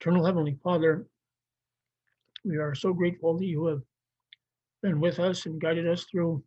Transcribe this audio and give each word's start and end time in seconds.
Eternal 0.00 0.24
Heavenly 0.24 0.56
Father, 0.64 1.04
we 2.42 2.56
are 2.56 2.74
so 2.74 2.94
grateful 2.94 3.36
that 3.36 3.44
you 3.44 3.66
have 3.66 3.82
been 4.82 4.98
with 4.98 5.18
us 5.18 5.44
and 5.44 5.60
guided 5.60 5.86
us 5.86 6.04
through 6.04 6.42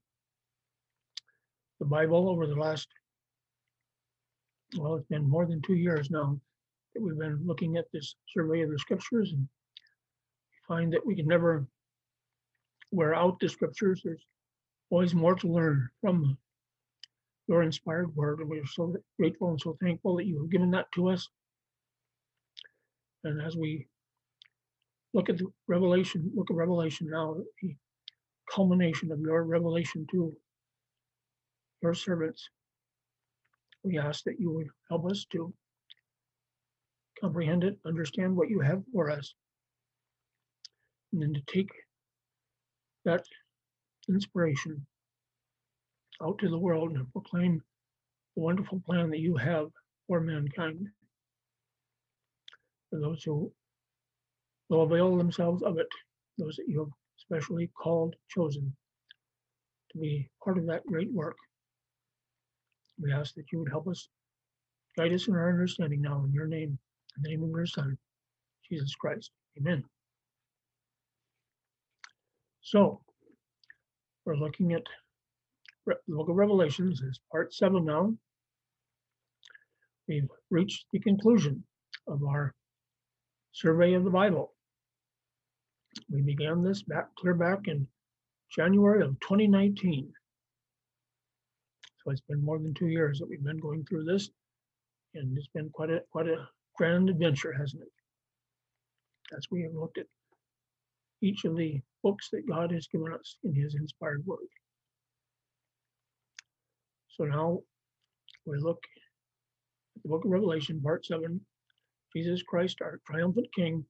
the 1.80 1.86
Bible 1.86 2.30
over 2.30 2.48
the 2.48 2.56
last, 2.56 2.88
well, 4.76 4.96
it's 4.96 5.06
been 5.06 5.30
more 5.30 5.46
than 5.46 5.62
two 5.62 5.76
years 5.76 6.10
now 6.10 6.40
that 6.96 7.04
we've 7.04 7.20
been 7.20 7.42
looking 7.46 7.78
at 7.78 7.86
this 7.94 8.16
survey 8.28 8.62
of 8.62 8.72
the 8.72 8.80
scriptures 8.80 9.34
and 9.34 9.48
find 10.68 10.92
that 10.92 11.06
we 11.06 11.16
can 11.16 11.28
never 11.28 11.68
wear 12.90 13.14
out 13.14 13.40
the 13.40 13.48
scriptures. 13.48 14.02
There's 14.04 14.26
always 14.90 15.14
more 15.14 15.36
to 15.36 15.48
learn 15.48 15.88
from 16.02 16.40
your 17.48 17.62
inspired 17.62 18.16
word. 18.16 18.40
And 18.40 18.50
we 18.50 18.58
are 18.58 18.66
so 18.66 18.96
grateful 19.20 19.52
and 19.52 19.62
so 19.62 19.78
thankful 19.80 20.16
that 20.16 20.26
you 20.26 20.42
have 20.42 20.50
given 20.50 20.72
that 20.72 20.92
to 20.94 21.10
us. 21.10 21.30
And 23.24 23.42
as 23.42 23.56
we 23.56 23.88
look 25.14 25.30
at 25.30 25.38
the 25.38 25.48
revelation, 25.68 26.32
look 26.36 26.50
at 26.50 26.58
Revelation 26.58 27.10
now, 27.10 27.36
the 27.62 27.76
culmination 28.52 29.12
of 29.12 29.20
your 29.20 29.44
revelation 29.44 30.06
to 30.12 30.36
your 31.82 31.94
servants, 31.94 32.50
we 33.84 33.98
ask 33.98 34.24
that 34.26 34.40
you 34.40 34.52
would 34.52 34.68
help 34.90 35.10
us 35.10 35.26
to 35.32 35.54
comprehend 37.20 37.64
it, 37.64 37.78
understand 37.86 38.36
what 38.36 38.50
you 38.50 38.60
have 38.60 38.82
for 38.92 39.10
us, 39.10 39.34
and 41.12 41.22
then 41.22 41.34
to 41.34 41.42
take 41.48 41.70
that 43.06 43.24
inspiration 44.10 44.86
out 46.22 46.38
to 46.40 46.50
the 46.50 46.58
world 46.58 46.92
and 46.92 47.12
proclaim 47.12 47.62
the 48.36 48.42
wonderful 48.42 48.82
plan 48.86 49.10
that 49.10 49.20
you 49.20 49.36
have 49.36 49.68
for 50.08 50.20
mankind. 50.22 50.88
Those 53.02 53.24
who 53.24 53.52
will 54.70 54.84
avail 54.84 55.18
themselves 55.18 55.64
of 55.64 55.78
it, 55.78 55.88
those 56.38 56.56
that 56.58 56.68
you 56.68 56.80
have 56.80 56.92
specially 57.18 57.72
called, 57.76 58.16
chosen 58.30 58.76
to 59.92 59.98
be 59.98 60.30
part 60.44 60.58
of 60.58 60.68
that 60.68 60.86
great 60.86 61.12
work. 61.12 61.36
We 63.02 63.12
ask 63.12 63.34
that 63.36 63.52
you 63.52 63.60
would 63.60 63.70
help 63.70 63.88
us, 63.88 64.08
guide 64.96 65.12
us 65.12 65.28
in 65.28 65.36
our 65.36 65.50
understanding 65.50 66.02
now 66.02 66.24
in 66.24 66.32
your 66.32 66.48
name, 66.48 66.78
in 67.18 67.24
the 67.24 67.30
name 67.30 67.44
of 67.44 67.50
your 67.50 67.66
Son, 67.66 67.98
Jesus 68.70 68.94
Christ. 68.96 69.32
Amen. 69.58 69.84
So, 72.62 73.02
we're 74.26 74.36
looking 74.36 74.74
at 74.74 74.84
the 75.86 75.96
book 76.08 76.30
of 76.30 76.36
Revelations, 76.36 77.02
is 77.02 77.20
part 77.32 77.54
seven 77.54 77.86
now. 77.86 78.14
We've 80.08 80.30
reached 80.50 80.86
the 80.94 81.00
conclusion 81.00 81.64
of 82.08 82.24
our 82.24 82.54
survey 83.54 83.94
of 83.94 84.04
the 84.04 84.10
Bible. 84.10 84.52
We 86.10 86.22
began 86.22 86.64
this 86.64 86.84
back 86.84 87.16
clear 87.16 87.36
back 87.36 87.68
in 87.68 87.88
January 88.52 89.04
of 89.04 89.20
2019. 89.22 90.12
So 92.04 92.12
it's 92.12 92.22
been 92.28 92.44
more 92.44 92.60
than 92.60 92.74
two 92.74 92.88
years 92.88 93.20
that 93.20 93.30
we've 93.30 93.44
been 93.44 93.60
going 93.60 93.86
through 93.86 94.04
this, 94.04 94.30
and 95.14 95.38
it's 95.38 95.48
been 95.48 95.70
quite 95.70 95.90
a 95.90 96.02
quite 96.12 96.28
a 96.28 96.48
grand 96.76 97.10
adventure, 97.10 97.54
hasn't 97.54 97.84
it? 97.84 99.36
As 99.38 99.46
we 99.52 99.62
have 99.64 99.74
looked 99.74 99.98
at 99.98 100.08
each 101.22 101.46
of 101.46 101.56
the 101.56 101.80
books 102.02 102.30
that 102.32 102.48
God 102.48 102.72
has 102.72 102.88
given 102.88 103.14
us 103.14 103.38
in 103.44 103.56
His 103.56 103.76
inspired 103.76 104.26
word. 104.26 104.40
So 107.08 107.24
now 107.24 107.60
we 108.46 108.58
look 108.58 108.84
at 109.96 110.04
the 110.04 110.10
book 110.10 110.26
of 110.26 110.32
Revelation, 110.32 110.82
part 110.82 111.06
seven, 111.06 111.40
Jesus 112.16 112.44
Christ, 112.44 112.80
our 112.82 113.00
triumphant 113.08 113.48
King. 113.56 113.86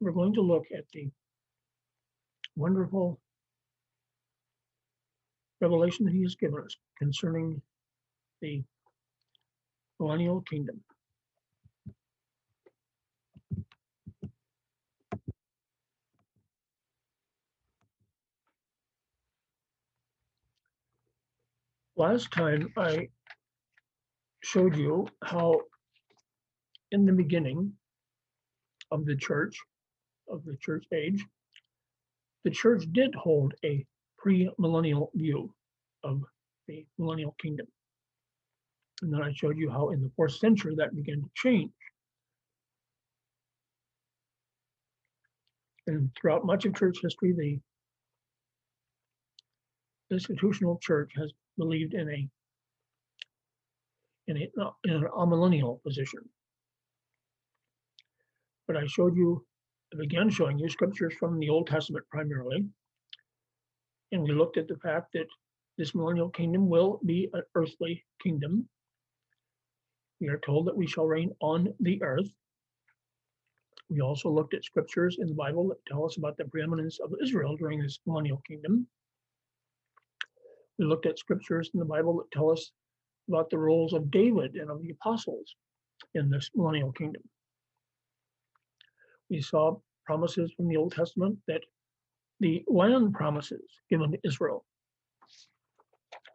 We're 0.00 0.12
going 0.12 0.34
to 0.34 0.40
look 0.40 0.66
at 0.76 0.84
the 0.92 1.10
wonderful 2.56 3.20
revelation 5.60 6.06
that 6.06 6.14
he 6.14 6.22
has 6.22 6.34
given 6.34 6.62
us 6.64 6.76
concerning 6.98 7.60
the 8.40 8.62
millennial 9.98 10.42
kingdom. 10.42 10.80
Last 21.96 22.32
time 22.32 22.72
I 22.76 23.08
showed 24.42 24.76
you 24.76 25.06
how 25.22 25.60
in 26.92 27.06
the 27.06 27.12
beginning 27.12 27.72
of 28.90 29.04
the 29.06 29.16
church, 29.16 29.58
of 30.28 30.44
the 30.44 30.56
church 30.56 30.84
age, 30.92 31.24
the 32.44 32.50
church 32.50 32.84
did 32.92 33.14
hold 33.14 33.54
a 33.64 33.84
pre-millennial 34.18 35.10
view 35.14 35.52
of 36.04 36.22
the 36.68 36.84
millennial 36.98 37.34
kingdom. 37.40 37.66
And 39.02 39.12
then 39.12 39.22
I 39.22 39.32
showed 39.32 39.56
you 39.56 39.70
how 39.70 39.90
in 39.90 40.02
the 40.02 40.10
fourth 40.16 40.32
century 40.32 40.74
that 40.76 40.94
began 40.94 41.22
to 41.22 41.30
change. 41.34 41.72
And 45.86 46.10
throughout 46.20 46.44
much 46.44 46.66
of 46.66 46.74
church 46.74 46.98
history, 47.02 47.32
the 47.32 47.58
institutional 50.14 50.78
church 50.82 51.12
has 51.16 51.32
believed 51.56 51.94
in 51.94 52.08
a 52.08 52.28
in 54.28 54.36
a 54.36 54.50
in 54.84 54.94
an 54.94 55.08
amillennial 55.16 55.82
position. 55.82 56.20
But 58.70 58.84
I 58.84 58.86
showed 58.86 59.16
you, 59.16 59.44
I 59.92 59.96
began 59.96 60.30
showing 60.30 60.56
you 60.56 60.68
scriptures 60.68 61.12
from 61.18 61.40
the 61.40 61.48
Old 61.48 61.66
Testament 61.66 62.06
primarily. 62.08 62.64
And 64.12 64.22
we 64.22 64.30
looked 64.30 64.58
at 64.58 64.68
the 64.68 64.76
fact 64.76 65.08
that 65.14 65.26
this 65.76 65.92
millennial 65.92 66.28
kingdom 66.28 66.68
will 66.68 67.00
be 67.04 67.28
an 67.32 67.42
earthly 67.56 68.04
kingdom. 68.22 68.68
We 70.20 70.28
are 70.28 70.38
told 70.38 70.68
that 70.68 70.76
we 70.76 70.86
shall 70.86 71.08
reign 71.08 71.32
on 71.40 71.74
the 71.80 72.00
earth. 72.00 72.30
We 73.88 74.02
also 74.02 74.30
looked 74.30 74.54
at 74.54 74.64
scriptures 74.64 75.16
in 75.18 75.26
the 75.26 75.34
Bible 75.34 75.66
that 75.70 75.84
tell 75.88 76.04
us 76.04 76.16
about 76.16 76.36
the 76.36 76.44
preeminence 76.44 77.00
of 77.00 77.12
Israel 77.20 77.56
during 77.56 77.82
this 77.82 77.98
millennial 78.06 78.40
kingdom. 78.46 78.86
We 80.78 80.84
looked 80.84 81.06
at 81.06 81.18
scriptures 81.18 81.72
in 81.74 81.80
the 81.80 81.86
Bible 81.86 82.18
that 82.18 82.30
tell 82.30 82.52
us 82.52 82.70
about 83.28 83.50
the 83.50 83.58
roles 83.58 83.94
of 83.94 84.12
David 84.12 84.54
and 84.54 84.70
of 84.70 84.80
the 84.80 84.90
apostles 84.90 85.56
in 86.14 86.30
this 86.30 86.50
millennial 86.54 86.92
kingdom. 86.92 87.22
We 89.30 89.40
saw 89.40 89.76
promises 90.04 90.52
from 90.56 90.68
the 90.68 90.76
Old 90.76 90.92
Testament 90.92 91.38
that 91.46 91.62
the 92.40 92.64
land 92.66 93.14
promises 93.14 93.62
given 93.88 94.10
to 94.12 94.18
Israel 94.24 94.64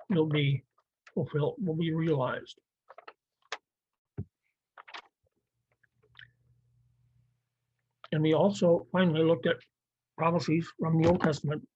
will 0.09 0.27
be 0.27 0.63
fulfilled, 1.13 1.55
will 1.59 1.75
be 1.75 1.93
realized. 1.93 2.57
And 8.11 8.21
we 8.23 8.33
also 8.33 8.87
finally 8.91 9.23
looked 9.23 9.47
at 9.47 9.57
prophecies 10.17 10.67
from 10.79 11.01
the 11.01 11.09
Old 11.09 11.21
Testament 11.21 11.67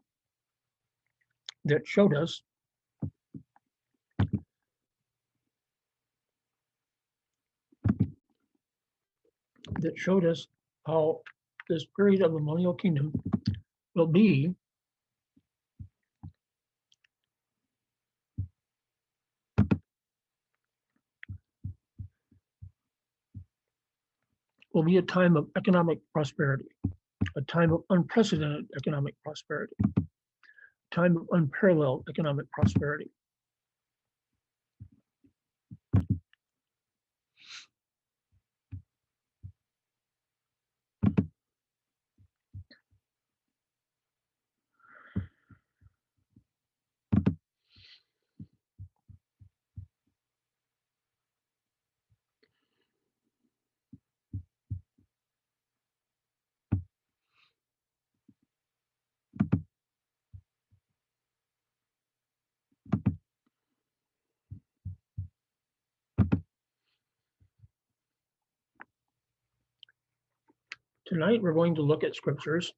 that 1.65 1.85
showed 1.85 2.15
us 2.15 2.41
that 9.81 9.97
showed 9.97 10.25
us 10.25 10.47
how 10.89 11.21
this 11.69 11.85
period 11.95 12.21
of 12.23 12.33
the 12.33 12.39
millennial 12.39 12.73
kingdom 12.73 13.13
will 13.95 14.07
be 14.07 14.53
will 24.73 24.83
be 24.83 24.97
a 24.97 25.01
time 25.01 25.35
of 25.35 25.47
economic 25.57 25.99
prosperity, 26.13 26.65
a 27.35 27.41
time 27.41 27.71
of 27.71 27.83
unprecedented 27.89 28.65
economic 28.77 29.13
prosperity, 29.23 29.75
a 29.97 30.95
time 30.95 31.17
of 31.17 31.27
unparalleled 31.31 32.03
economic 32.09 32.49
prosperity. 32.51 33.09
Tonight, 71.09 71.41
we're 71.41 71.53
going 71.53 71.73
to 71.73 71.81
look 71.81 72.03
at 72.03 72.15
scriptures 72.15 72.71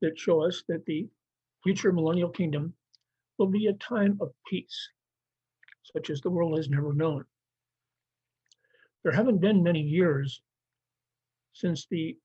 that 0.00 0.18
show 0.18 0.42
us 0.42 0.64
that 0.66 0.84
the 0.84 1.06
future 1.62 1.92
millennial 1.92 2.28
kingdom 2.28 2.74
will 3.38 3.46
be 3.46 3.68
a 3.68 3.72
time 3.74 4.18
of 4.20 4.32
peace, 4.48 4.88
such 5.92 6.10
as 6.10 6.20
the 6.20 6.28
world 6.28 6.56
has 6.56 6.68
never 6.68 6.92
known. 6.92 7.24
There 9.04 9.12
haven't 9.12 9.40
been 9.40 9.62
many 9.62 9.80
years 9.80 10.42
since 11.52 11.86
the 11.88 12.16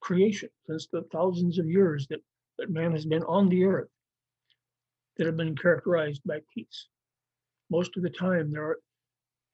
creation, 0.00 0.50
since 0.66 0.86
the 0.86 1.04
thousands 1.10 1.58
of 1.58 1.64
years 1.64 2.06
that, 2.08 2.20
that 2.58 2.68
man 2.68 2.92
has 2.92 3.06
been 3.06 3.22
on 3.22 3.48
the 3.48 3.64
earth, 3.64 3.88
that 5.16 5.26
have 5.26 5.38
been 5.38 5.56
characterized 5.56 6.20
by 6.26 6.40
peace. 6.54 6.88
Most 7.70 7.96
of 7.96 8.02
the 8.02 8.10
time, 8.10 8.52
there 8.52 8.76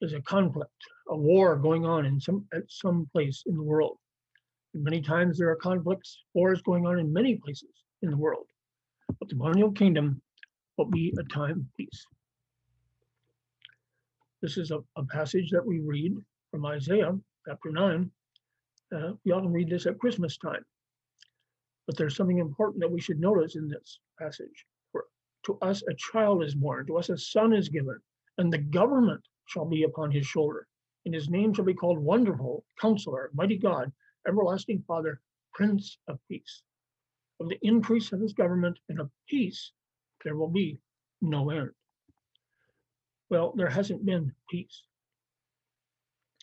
is 0.01 0.13
a 0.13 0.23
conflict, 0.23 0.73
a 1.09 1.17
war 1.17 1.55
going 1.55 1.87
on 1.87 2.05
in 2.05 2.19
some 2.19 2.45
at 2.53 2.65
some 2.67 3.09
place 3.13 3.45
in 3.47 3.55
the 3.55 3.63
world. 3.63 3.97
Many 4.75 5.01
times 5.01 5.39
there 5.39 5.51
are 5.51 5.57
conflicts, 5.57 6.23
wars 6.35 6.63
going 6.63 6.87
on 6.87 6.99
in 6.99 7.13
many 7.13 7.37
places 7.37 7.71
in 8.03 8.11
the 8.11 8.17
world. 8.17 8.47
But 9.19 9.29
the 9.29 9.37
millennial 9.37 9.73
kingdom 9.73 10.21
will 10.77 10.87
be 10.87 11.15
a 11.19 11.23
time 11.25 11.61
of 11.61 11.77
peace. 11.77 12.07
This 14.43 14.57
is 14.57 14.71
a, 14.71 14.79
a 14.97 15.05
passage 15.07 15.51
that 15.51 15.67
we 15.67 15.81
read 15.81 16.15
from 16.51 16.67
Isaiah 16.67 17.19
chapter 17.47 17.71
9. 17.71 18.11
Uh, 18.95 19.13
we 19.25 19.33
often 19.33 19.53
read 19.53 19.71
this 19.71 19.87
at 19.87 19.99
Christmas 19.99 20.37
time. 20.37 20.65
But 21.87 21.97
there's 21.97 22.17
something 22.17 22.39
important 22.39 22.81
that 22.81 22.91
we 22.91 23.01
should 23.01 23.19
notice 23.19 23.57
in 23.57 23.69
this 23.69 23.99
passage. 24.21 24.67
For 24.93 25.07
to 25.47 25.59
us 25.63 25.83
a 25.89 25.95
child 25.95 26.45
is 26.45 26.55
born, 26.55 26.87
to 26.87 26.99
us 26.99 27.09
a 27.09 27.19
son 27.19 27.53
is 27.53 27.69
given, 27.69 27.99
and 28.37 28.53
the 28.53 28.59
government 28.59 29.23
shall 29.47 29.65
be 29.65 29.85
upon 29.85 30.11
his 30.11 30.27
shoulder. 30.27 30.67
And 31.07 31.15
his 31.15 31.31
name 31.31 31.55
shall 31.55 31.65
be 31.65 31.75
called 31.75 31.99
Wonderful, 31.99 32.65
Counselor, 32.81 33.31
Mighty 33.35 33.57
God, 33.57 33.91
Everlasting 34.27 34.83
Father, 34.87 35.21
Prince 35.55 35.99
of 36.09 36.19
Peace. 36.29 36.63
Of 37.41 37.49
the 37.49 37.59
increase 37.63 38.13
of 38.13 38.21
his 38.21 38.33
government 38.33 38.79
and 38.89 39.01
of 39.01 39.11
peace, 39.29 39.73
there 40.25 40.37
will 40.37 40.49
be 40.49 40.81
no 41.21 41.51
end. 41.51 41.71
Well, 43.31 43.53
there 43.57 43.69
hasn't 43.69 44.05
been 44.05 44.33
peace, 44.51 44.83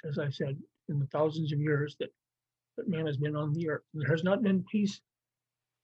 as 0.07 0.19
I 0.19 0.29
said, 0.29 0.57
in 0.89 0.99
the 0.99 1.07
thousands 1.07 1.51
of 1.51 1.59
years 1.59 1.95
that, 1.99 2.13
that 2.77 2.87
man 2.87 3.07
has 3.07 3.17
been 3.17 3.35
on 3.35 3.53
the 3.53 3.69
earth. 3.69 3.83
There 3.93 4.09
has 4.09 4.23
not 4.23 4.43
been 4.43 4.63
peace 4.71 5.01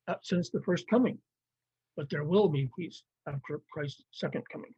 uh, 0.08 0.16
since 0.22 0.50
the 0.50 0.62
first 0.62 0.88
coming, 0.88 1.18
but 1.98 2.10
there 2.10 2.24
will 2.24 2.48
be 2.48 2.70
peace 2.78 3.04
after 3.28 3.62
Christ's 3.72 4.04
second 4.12 4.44
coming. 4.52 4.74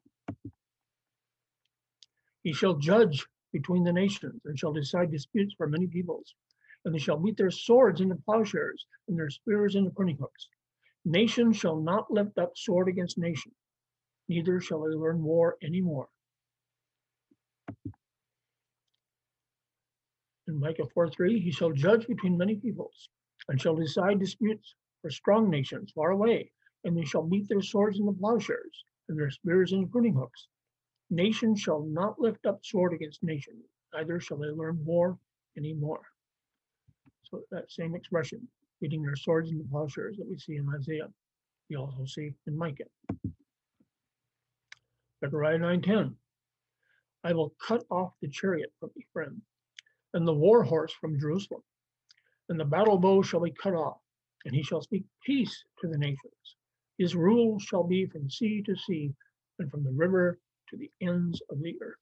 He 2.44 2.54
shall 2.54 2.76
judge 2.76 3.26
between 3.52 3.84
the 3.84 3.94
nations 3.94 4.42
and 4.46 4.58
shall 4.58 4.74
decide 4.74 5.12
disputes 5.12 5.54
for 5.58 5.68
many 5.68 5.88
peoples. 5.88 6.34
And 6.86 6.94
they 6.94 7.00
shall 7.00 7.18
beat 7.18 7.38
their 7.38 7.52
swords 7.52 8.02
into 8.02 8.16
plowshares 8.16 8.86
and 9.08 9.18
their 9.18 9.30
spears 9.30 9.76
into 9.76 9.92
pruning 9.92 10.18
hooks. 10.18 10.50
Nation 11.06 11.52
shall 11.54 11.80
not 11.80 12.12
lift 12.12 12.38
up 12.38 12.58
sword 12.58 12.88
against 12.88 13.18
nation, 13.18 13.52
neither 14.30 14.60
shall 14.62 14.82
they 14.82 14.96
learn 14.96 15.24
war 15.24 15.58
anymore. 15.62 16.08
In 20.48 20.60
Micah 20.60 20.88
4 20.94 21.10
3, 21.10 21.40
he 21.40 21.52
shall 21.52 21.72
judge 21.72 22.08
between 22.08 22.38
many 22.38 22.56
peoples 22.56 23.10
and 23.50 23.62
shall 23.62 23.76
decide 23.76 24.20
disputes 24.20 24.76
for 25.02 25.10
strong 25.10 25.50
nations 25.50 25.92
far 25.92 26.12
away, 26.12 26.52
and 26.84 26.96
they 26.96 27.06
shall 27.06 27.24
beat 27.24 27.48
their 27.50 27.62
swords 27.62 28.00
into 28.00 28.14
plowshares 28.14 28.86
and 29.10 29.18
their 29.18 29.32
spears 29.32 29.74
into 29.74 29.88
pruning 29.88 30.14
hooks. 30.14 30.48
Nation 31.10 31.56
shall 31.56 31.84
not 31.84 32.20
lift 32.20 32.46
up 32.46 32.66
sword 32.66 32.94
against 32.94 33.24
nation, 33.24 33.62
neither 33.94 34.20
shall 34.20 34.38
they 34.38 34.48
learn 34.48 34.84
war 34.86 35.20
anymore. 35.58 36.02
So 36.02 36.13
that 37.52 37.72
same 37.72 37.96
expression, 37.96 38.48
beating 38.82 39.02
their 39.04 39.16
swords 39.16 39.52
into 39.52 39.64
plowshares 39.70 40.18
that 40.18 40.28
we 40.28 40.38
see 40.38 40.58
in 40.58 40.68
Isaiah, 40.76 41.10
we 41.70 41.76
also 41.76 42.06
see 42.06 42.34
in 42.48 42.58
Micah. 42.58 42.84
Zechariah 45.24 45.58
9:10. 45.58 46.18
I 47.24 47.34
will 47.34 47.56
cut 47.66 47.86
off 47.90 48.14
the 48.22 48.28
chariot 48.28 48.74
from 48.80 48.92
Ephraim, 48.98 49.42
and 50.14 50.28
the 50.28 50.34
war 50.34 50.64
horse 50.64 50.92
from 50.92 51.20
Jerusalem, 51.20 51.64
and 52.50 52.60
the 52.60 52.66
battle 52.66 52.98
bow 52.98 53.22
shall 53.22 53.40
be 53.40 53.52
cut 53.52 53.74
off, 53.74 54.02
and 54.46 54.54
he 54.54 54.64
shall 54.64 54.82
speak 54.82 55.06
peace 55.26 55.64
to 55.80 55.88
the 55.88 55.98
nations. 55.98 56.58
His 56.98 57.16
rule 57.16 57.60
shall 57.60 57.84
be 57.84 58.06
from 58.06 58.30
sea 58.30 58.62
to 58.64 58.76
sea, 58.76 59.16
and 59.60 59.72
from 59.72 59.84
the 59.84 59.92
river 59.92 60.40
to 60.70 60.78
the 60.78 60.92
ends 61.02 61.42
of 61.50 61.62
the 61.62 61.82
earth. 61.82 61.96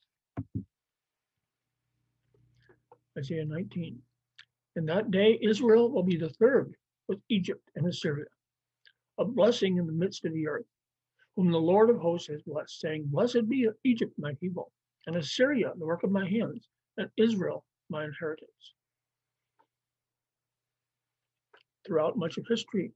Isaiah 3.17 3.45
19. 3.45 4.01
In 4.75 4.85
that 4.85 5.11
day, 5.11 5.37
Israel 5.41 5.91
will 5.91 6.03
be 6.03 6.17
the 6.17 6.29
third 6.29 6.75
with 7.07 7.19
Egypt 7.29 7.69
and 7.75 7.85
Assyria, 7.87 8.25
a 9.17 9.25
blessing 9.25 9.77
in 9.77 9.85
the 9.85 9.91
midst 9.91 10.25
of 10.25 10.33
the 10.33 10.47
earth, 10.47 10.65
whom 11.35 11.51
the 11.51 11.59
Lord 11.59 11.89
of 11.89 11.97
hosts 11.97 12.29
has 12.29 12.41
blessed, 12.43 12.79
saying, 12.79 13.05
Blessed 13.07 13.49
be 13.49 13.67
Egypt, 13.83 14.13
my 14.17 14.33
people, 14.35 14.71
and 15.07 15.15
Assyria, 15.17 15.73
the 15.77 15.85
work 15.85 16.03
of 16.03 16.11
my 16.11 16.27
hands, 16.27 16.67
and 16.97 17.09
Israel, 17.17 17.65
my 17.89 18.05
inheritance. 18.05 18.73
Throughout 21.85 22.17
much 22.17 22.37
of 22.37 22.45
history, 22.47 22.93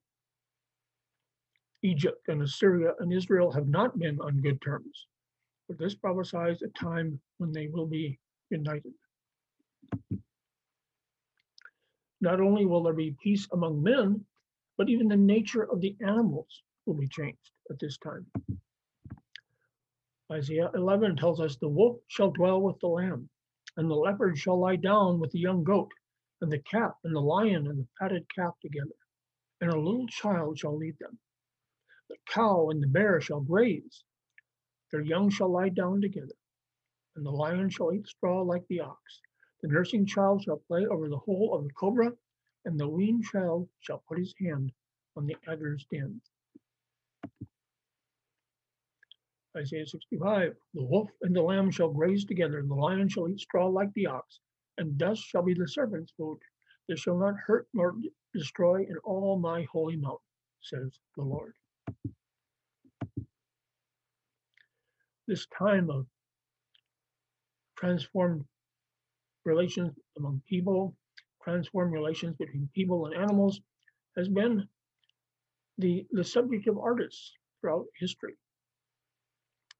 Egypt 1.83 2.27
and 2.29 2.41
Assyria 2.41 2.93
and 2.99 3.11
Israel 3.13 3.51
have 3.51 3.67
not 3.67 3.99
been 3.99 4.19
on 4.21 4.41
good 4.41 4.61
terms, 4.61 5.07
but 5.67 5.77
this 5.77 5.95
prophesies 5.95 6.61
a 6.61 6.69
time 6.69 7.19
when 7.37 7.51
they 7.51 7.67
will 7.67 7.85
be 7.85 8.19
united. 8.49 8.93
Not 12.21 12.39
only 12.39 12.65
will 12.65 12.83
there 12.83 12.93
be 12.93 13.15
peace 13.21 13.47
among 13.51 13.83
men, 13.83 14.25
but 14.77 14.89
even 14.89 15.07
the 15.07 15.17
nature 15.17 15.63
of 15.63 15.81
the 15.81 15.95
animals 16.01 16.63
will 16.85 16.95
be 16.95 17.07
changed 17.07 17.51
at 17.69 17.79
this 17.79 17.97
time. 17.97 18.25
Isaiah 20.31 20.71
11 20.73 21.17
tells 21.17 21.39
us 21.39 21.55
the 21.55 21.69
wolf 21.69 22.01
shall 22.07 22.31
dwell 22.31 22.61
with 22.61 22.79
the 22.79 22.87
lamb, 22.87 23.29
and 23.77 23.89
the 23.89 23.95
leopard 23.95 24.37
shall 24.37 24.59
lie 24.59 24.75
down 24.77 25.19
with 25.19 25.31
the 25.31 25.39
young 25.39 25.63
goat, 25.63 25.91
and 26.41 26.51
the 26.51 26.59
calf 26.59 26.95
and 27.03 27.15
the 27.15 27.21
lion 27.21 27.67
and 27.67 27.79
the 27.79 27.87
fatted 27.99 28.25
calf 28.33 28.55
together, 28.61 28.95
and 29.61 29.71
a 29.71 29.79
little 29.79 30.07
child 30.07 30.57
shall 30.57 30.75
lead 30.75 30.97
them. 30.99 31.19
The 32.09 32.17
cow 32.27 32.69
and 32.69 32.81
the 32.81 32.87
bear 32.87 33.21
shall 33.21 33.41
graze, 33.41 34.03
their 34.91 35.01
young 35.01 35.29
shall 35.29 35.49
lie 35.49 35.69
down 35.69 36.01
together, 36.01 36.35
and 37.15 37.25
the 37.25 37.31
lion 37.31 37.69
shall 37.69 37.93
eat 37.93 38.07
straw 38.07 38.41
like 38.41 38.67
the 38.67 38.81
ox. 38.81 39.21
The 39.65 39.71
nursing 39.71 40.05
child 40.05 40.43
shall 40.43 40.61
play 40.67 40.85
over 40.85 41.09
the 41.09 41.17
hole 41.17 41.55
of 41.55 41.63
the 41.63 41.73
cobra, 41.73 42.15
and 42.65 42.79
the 42.79 42.87
weaned 42.87 43.23
child 43.23 43.67
shall 43.79 44.03
put 44.07 44.19
his 44.19 44.35
hand 44.39 44.71
on 45.17 45.25
the 45.25 45.35
adder's 45.47 45.87
den. 45.91 46.21
Isaiah 49.57 49.87
65, 49.87 50.55
the 50.75 50.83
wolf 50.83 51.09
and 51.23 51.35
the 51.35 51.41
lamb 51.41 51.71
shall 51.71 51.91
graze 51.91 52.25
together, 52.25 52.59
and 52.59 52.69
the 52.69 52.75
lion 52.75 53.09
shall 53.09 53.27
eat 53.27 53.39
straw 53.39 53.65
like 53.65 53.91
the 53.95 54.05
ox, 54.05 54.39
and 54.77 54.99
dust 54.99 55.23
shall 55.23 55.41
be 55.41 55.55
the 55.55 55.67
serpent's 55.67 56.11
food. 56.11 56.37
They 56.87 56.95
shall 56.95 57.17
not 57.17 57.33
hurt 57.35 57.67
nor 57.73 57.95
destroy 58.35 58.83
in 58.83 58.97
all 59.03 59.39
my 59.39 59.63
holy 59.71 59.95
mountain, 59.95 60.19
says 60.61 60.99
the 61.17 61.23
Lord. 61.23 61.55
This 65.27 65.47
time 65.47 65.89
of 65.89 66.05
transformed 67.75 68.45
relations 69.45 69.93
among 70.17 70.41
people, 70.49 70.95
transformed 71.43 71.93
relations 71.93 72.35
between 72.37 72.69
people 72.73 73.05
and 73.05 73.15
animals, 73.15 73.61
has 74.17 74.27
been 74.27 74.67
the, 75.77 76.05
the 76.11 76.23
subject 76.23 76.67
of 76.67 76.77
artists 76.77 77.33
throughout 77.61 77.85
history. 77.99 78.33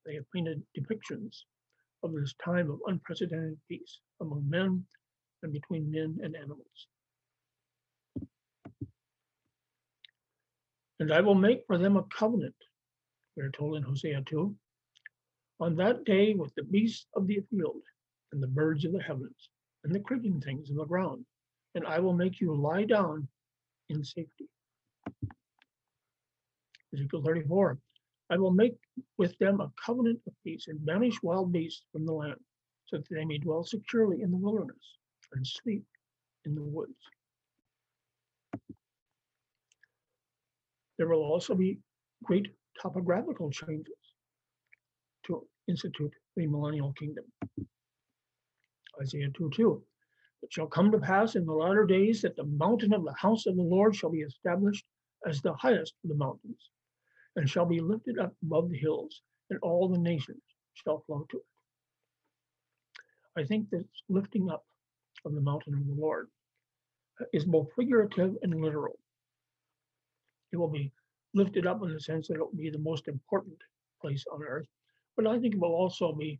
They 0.06 0.16
have 0.16 0.32
painted 0.34 0.62
depictions 0.78 1.44
of 2.04 2.14
this 2.14 2.36
time 2.44 2.70
of 2.70 2.80
unprecedented 2.86 3.58
peace 3.68 4.00
among 4.22 4.48
men 4.48 4.86
and 5.42 5.52
between 5.52 5.92
men 5.92 6.20
and 6.22 6.36
animals. 6.36 6.88
And 11.00 11.12
I 11.12 11.22
will 11.22 11.36
make 11.36 11.64
for 11.68 11.78
them 11.78 11.98
a 11.98 12.04
covenant, 12.04 12.56
we're 13.36 13.50
told 13.50 13.76
in 13.76 13.84
Hosea 13.84 14.22
2, 14.26 14.56
on 15.60 15.76
that 15.76 16.06
day 16.06 16.34
with 16.34 16.54
the 16.56 16.64
beasts 16.64 17.08
of 17.16 17.28
the 17.28 17.40
field 17.50 17.82
and 18.32 18.42
the 18.42 18.48
birds 18.48 18.86
of 18.86 18.94
the 18.94 19.02
heavens 19.02 19.50
and 19.86 19.94
the 19.94 20.00
creeping 20.00 20.42
things 20.42 20.70
of 20.70 20.78
the 20.78 20.86
ground, 20.86 21.24
and 21.76 21.86
I 21.86 22.00
will 22.00 22.14
make 22.14 22.42
you 22.42 22.54
lie 22.56 22.84
down 22.86 23.28
in 23.90 24.04
safety. 24.04 24.50
Ezekiel 26.94 27.22
34, 27.24 27.78
I 28.32 28.38
will 28.38 28.52
make 28.52 28.76
with 29.18 29.38
them 29.38 29.62
a 29.62 29.72
covenant 29.86 30.20
of 30.26 30.34
peace 30.44 30.66
and 30.68 30.84
banish 30.84 31.22
wild 31.22 31.54
beasts 31.54 31.84
from 31.92 32.06
the 32.06 32.14
land, 32.14 32.40
so 32.88 32.98
that 32.98 33.06
they 33.12 33.26
may 33.26 33.38
dwell 33.38 33.64
securely 33.64 34.24
in 34.24 34.32
the 34.32 34.38
wilderness 34.38 34.98
and 35.34 35.46
sleep 35.46 35.84
in 36.46 36.56
the 36.56 36.64
woods. 36.64 36.98
There 40.98 41.08
will 41.08 41.24
also 41.24 41.54
be 41.54 41.78
great 42.24 42.48
topographical 42.82 43.52
changes 43.52 43.94
to 45.28 45.46
institute 45.68 46.14
the 46.36 46.48
millennial 46.48 46.94
kingdom. 46.94 47.26
Isaiah 49.02 49.30
2 49.30 49.50
2. 49.54 49.84
It 50.44 50.54
shall 50.54 50.68
come 50.68 50.92
to 50.92 51.00
pass 51.00 51.36
in 51.36 51.46
the 51.46 51.54
latter 51.54 51.86
days 51.86 52.22
that 52.22 52.36
the 52.36 52.46
mountain 52.46 52.94
of 52.94 53.04
the 53.04 53.14
house 53.14 53.46
of 53.46 53.56
the 53.56 53.64
Lord 53.64 53.96
shall 53.96 54.12
be 54.12 54.22
established 54.22 54.86
as 55.26 55.42
the 55.42 55.54
highest 55.54 55.96
of 56.04 56.10
the 56.10 56.16
mountains, 56.16 56.70
and 57.36 57.50
shall 57.50 57.66
be 57.66 57.80
lifted 57.80 58.20
up 58.20 58.36
above 58.44 58.70
the 58.70 58.78
hills, 58.78 59.22
and 59.50 59.60
all 59.62 59.88
the 59.88 59.98
nations 59.98 60.42
shall 60.74 61.00
flow 61.02 61.26
to 61.32 61.38
it. 61.38 61.46
I 63.38 63.44
think 63.44 63.70
this 63.70 63.86
lifting 64.08 64.50
up 64.50 64.66
of 65.26 65.34
the 65.34 65.42
mountain 65.42 65.74
of 65.74 65.88
the 65.88 65.94
Lord 65.94 66.30
is 67.34 67.46
both 67.46 67.74
figurative 67.76 68.38
and 68.44 68.62
literal. 68.62 69.00
It 70.52 70.58
will 70.58 70.70
be 70.70 70.92
lifted 71.34 71.66
up 71.66 71.82
in 71.84 71.92
the 71.92 72.00
sense 72.00 72.28
that 72.28 72.36
it 72.36 72.40
will 72.40 72.56
be 72.56 72.70
the 72.70 72.78
most 72.78 73.08
important 73.08 73.58
place 74.00 74.26
on 74.32 74.44
earth, 74.44 74.68
but 75.18 75.28
I 75.28 75.40
think 75.40 75.56
it 75.56 75.60
will 75.60 75.74
also 75.74 76.14
be 76.14 76.40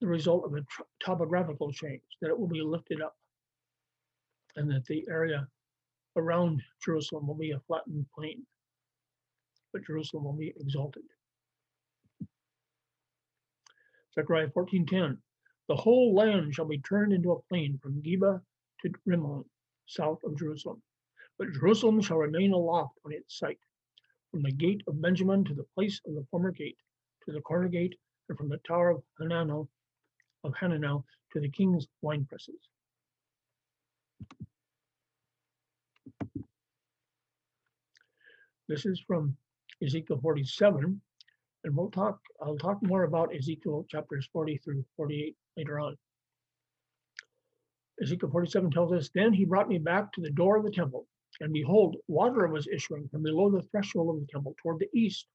the 0.00 0.06
result 0.06 0.44
of 0.44 0.54
a 0.54 0.64
topographical 1.00 1.72
change, 1.72 2.02
that 2.20 2.28
it 2.28 2.38
will 2.38 2.48
be 2.48 2.62
lifted 2.62 3.00
up, 3.00 3.16
and 4.56 4.70
that 4.70 4.84
the 4.86 5.04
area 5.08 5.48
around 6.16 6.62
Jerusalem 6.84 7.26
will 7.26 7.34
be 7.34 7.50
a 7.50 7.60
flattened 7.60 8.06
plain, 8.14 8.46
but 9.72 9.84
Jerusalem 9.84 10.24
will 10.24 10.36
be 10.36 10.54
exalted. 10.56 11.04
Zechariah 14.14 14.48
14:10, 14.48 15.20
the 15.68 15.76
whole 15.76 16.14
land 16.14 16.54
shall 16.54 16.64
be 16.64 16.80
turned 16.80 17.12
into 17.12 17.32
a 17.32 17.42
plain 17.42 17.78
from 17.78 18.02
Geba 18.02 18.42
to 18.80 18.92
Rimmon, 19.04 19.44
south 19.86 20.22
of 20.24 20.36
Jerusalem. 20.36 20.82
But 21.38 21.52
Jerusalem 21.52 22.00
shall 22.00 22.18
remain 22.18 22.52
aloft 22.52 22.98
on 23.04 23.12
its 23.12 23.38
site, 23.38 23.60
from 24.30 24.42
the 24.42 24.52
gate 24.52 24.82
of 24.86 25.00
Benjamin 25.00 25.44
to 25.44 25.54
the 25.54 25.68
place 25.74 26.00
of 26.06 26.14
the 26.14 26.26
former 26.30 26.50
gate, 26.50 26.78
to 27.24 27.32
the 27.32 27.40
corner 27.42 27.68
gate, 27.68 27.98
and 28.28 28.36
from 28.36 28.48
the 28.48 28.58
tower 28.58 28.90
of 28.90 29.04
Hananel 29.20 29.68
of 30.44 30.52
Hananel 30.54 31.04
to 31.32 31.40
the 31.40 31.50
king's 31.50 31.86
wine 32.02 32.26
presses. 32.28 32.60
This 38.68 38.84
is 38.84 39.02
from 39.06 39.36
Ezekiel 39.82 40.18
47, 40.20 41.00
and 41.64 41.76
we'll 41.76 41.90
talk, 41.90 42.18
I'll 42.42 42.58
talk 42.58 42.78
more 42.82 43.04
about 43.04 43.34
Ezekiel 43.34 43.86
chapters 43.88 44.28
40 44.32 44.58
through 44.58 44.84
48 44.96 45.34
later 45.56 45.80
on. 45.80 45.96
Ezekiel 48.02 48.30
47 48.30 48.70
tells 48.70 48.92
us, 48.92 49.10
Then 49.14 49.32
he 49.32 49.44
brought 49.44 49.68
me 49.68 49.78
back 49.78 50.12
to 50.12 50.20
the 50.20 50.30
door 50.30 50.58
of 50.58 50.64
the 50.64 50.70
temple, 50.70 51.06
and 51.40 51.52
behold, 51.52 51.96
water 52.08 52.46
was 52.46 52.68
issuing 52.68 53.08
from 53.08 53.22
below 53.22 53.50
the 53.50 53.62
threshold 53.70 54.14
of 54.14 54.20
the 54.20 54.30
temple 54.30 54.54
toward 54.60 54.78
the 54.78 54.88
east. 54.94 55.26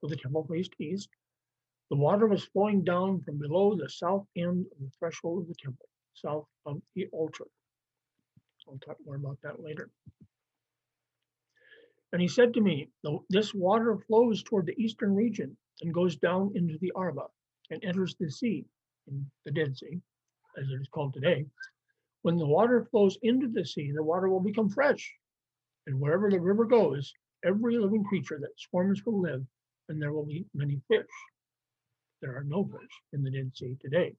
So 0.00 0.08
the 0.08 0.16
temple 0.16 0.46
faced 0.50 0.74
east. 0.80 1.08
The 1.90 1.96
water 1.96 2.26
was 2.26 2.44
flowing 2.44 2.82
down 2.82 3.20
from 3.22 3.38
below 3.38 3.76
the 3.76 3.88
south 3.88 4.26
end 4.36 4.66
of 4.72 4.78
the 4.80 4.90
threshold 4.98 5.42
of 5.42 5.48
the 5.48 5.54
temple, 5.54 5.88
south 6.14 6.46
of 6.64 6.82
the 6.94 7.06
altar. 7.12 7.46
I'll 8.68 8.78
talk 8.78 8.96
more 9.06 9.14
about 9.14 9.38
that 9.42 9.62
later. 9.62 9.90
And 12.12 12.20
he 12.20 12.28
said 12.28 12.54
to 12.54 12.60
me, 12.60 12.88
This 13.28 13.54
water 13.54 13.98
flows 13.98 14.42
toward 14.42 14.66
the 14.66 14.82
eastern 14.82 15.14
region 15.14 15.56
and 15.82 15.94
goes 15.94 16.16
down 16.16 16.52
into 16.56 16.78
the 16.78 16.92
Arabah 16.96 17.28
and 17.70 17.84
enters 17.84 18.16
the 18.18 18.30
sea, 18.30 18.64
in 19.06 19.30
the 19.44 19.52
Dead 19.52 19.76
Sea, 19.76 20.00
as 20.58 20.68
it 20.68 20.80
is 20.80 20.88
called 20.88 21.14
today. 21.14 21.46
When 22.22 22.36
the 22.36 22.46
water 22.46 22.84
flows 22.90 23.18
into 23.22 23.48
the 23.48 23.64
sea, 23.64 23.92
the 23.92 24.02
water 24.02 24.28
will 24.28 24.40
become 24.40 24.68
fresh. 24.68 25.14
And 25.86 26.00
wherever 26.00 26.30
the 26.30 26.40
river 26.40 26.64
goes, 26.64 27.12
every 27.44 27.78
living 27.78 28.02
creature 28.02 28.38
that 28.40 28.58
swarms 28.58 29.04
will 29.06 29.20
live, 29.20 29.46
and 29.88 30.02
there 30.02 30.12
will 30.12 30.26
be 30.26 30.46
many 30.54 30.80
fish. 30.88 31.06
There 32.20 32.36
are 32.36 32.44
no 32.44 32.64
fish 32.64 33.02
in 33.12 33.22
the 33.22 33.30
Dead 33.30 33.50
Sea 33.54 33.76
today. 33.80 34.14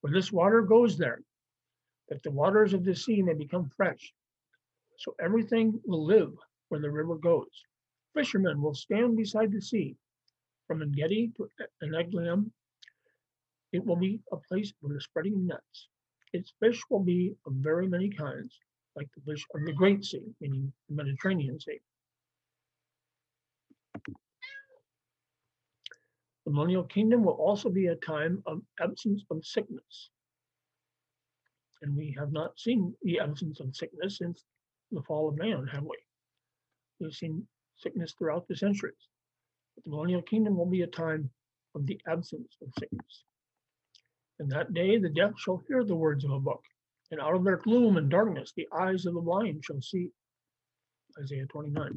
Where 0.00 0.12
this 0.12 0.30
water 0.30 0.62
goes 0.62 0.98
there, 0.98 1.20
that 2.08 2.22
the 2.22 2.30
waters 2.30 2.74
of 2.74 2.84
the 2.84 2.94
sea 2.94 3.22
may 3.22 3.34
become 3.34 3.70
fresh. 3.76 4.12
So 4.98 5.14
everything 5.20 5.80
will 5.86 6.04
live 6.04 6.32
where 6.68 6.80
the 6.80 6.90
river 6.90 7.16
goes. 7.16 7.64
Fishermen 8.14 8.60
will 8.60 8.74
stand 8.74 9.16
beside 9.16 9.52
the 9.52 9.60
sea. 9.60 9.96
From 10.66 10.82
Engedi 10.82 11.32
to 11.36 11.48
Eneglaim, 11.82 12.50
it 13.72 13.84
will 13.84 13.96
be 13.96 14.20
a 14.32 14.36
place 14.36 14.72
for 14.80 14.92
the 14.92 15.00
spreading 15.00 15.46
nets. 15.46 15.88
Its 16.32 16.52
fish 16.60 16.80
will 16.90 17.02
be 17.02 17.34
of 17.46 17.54
very 17.54 17.88
many 17.88 18.08
kinds, 18.08 18.58
like 18.96 19.08
the 19.14 19.32
fish 19.32 19.44
of 19.54 19.64
the 19.64 19.72
Great 19.72 20.04
Sea, 20.04 20.34
meaning 20.40 20.72
the 20.88 20.94
Mediterranean 20.94 21.58
Sea. 21.58 21.80
The 26.44 26.52
millennial 26.52 26.84
kingdom 26.84 27.24
will 27.24 27.34
also 27.34 27.70
be 27.70 27.86
a 27.86 27.96
time 27.96 28.42
of 28.46 28.60
absence 28.80 29.24
of 29.30 29.44
sickness. 29.46 30.10
And 31.82 31.96
we 31.96 32.14
have 32.18 32.32
not 32.32 32.58
seen 32.58 32.94
the 33.02 33.20
absence 33.20 33.60
of 33.60 33.74
sickness 33.74 34.18
since 34.18 34.44
the 34.92 35.02
fall 35.02 35.28
of 35.28 35.36
man, 35.36 35.66
have 35.72 35.84
we? 35.84 35.96
We've 37.00 37.12
seen 37.12 37.46
sickness 37.76 38.14
throughout 38.16 38.46
the 38.48 38.56
centuries. 38.56 38.94
But 39.74 39.84
the 39.84 39.90
millennial 39.90 40.22
kingdom 40.22 40.56
will 40.56 40.66
be 40.66 40.82
a 40.82 40.86
time 40.86 41.30
of 41.74 41.86
the 41.86 42.00
absence 42.06 42.56
of 42.62 42.68
sickness. 42.78 43.24
In 44.40 44.48
that 44.48 44.74
day, 44.74 44.98
the 44.98 45.08
deaf 45.08 45.32
shall 45.38 45.62
hear 45.68 45.84
the 45.84 45.94
words 45.94 46.24
of 46.24 46.30
a 46.30 46.40
book, 46.40 46.62
and 47.10 47.20
out 47.20 47.34
of 47.34 47.44
their 47.44 47.56
gloom 47.56 47.96
and 47.96 48.10
darkness, 48.10 48.52
the 48.56 48.68
eyes 48.76 49.06
of 49.06 49.14
the 49.14 49.20
blind 49.20 49.64
shall 49.64 49.80
see. 49.80 50.10
Isaiah 51.20 51.46
29. 51.46 51.96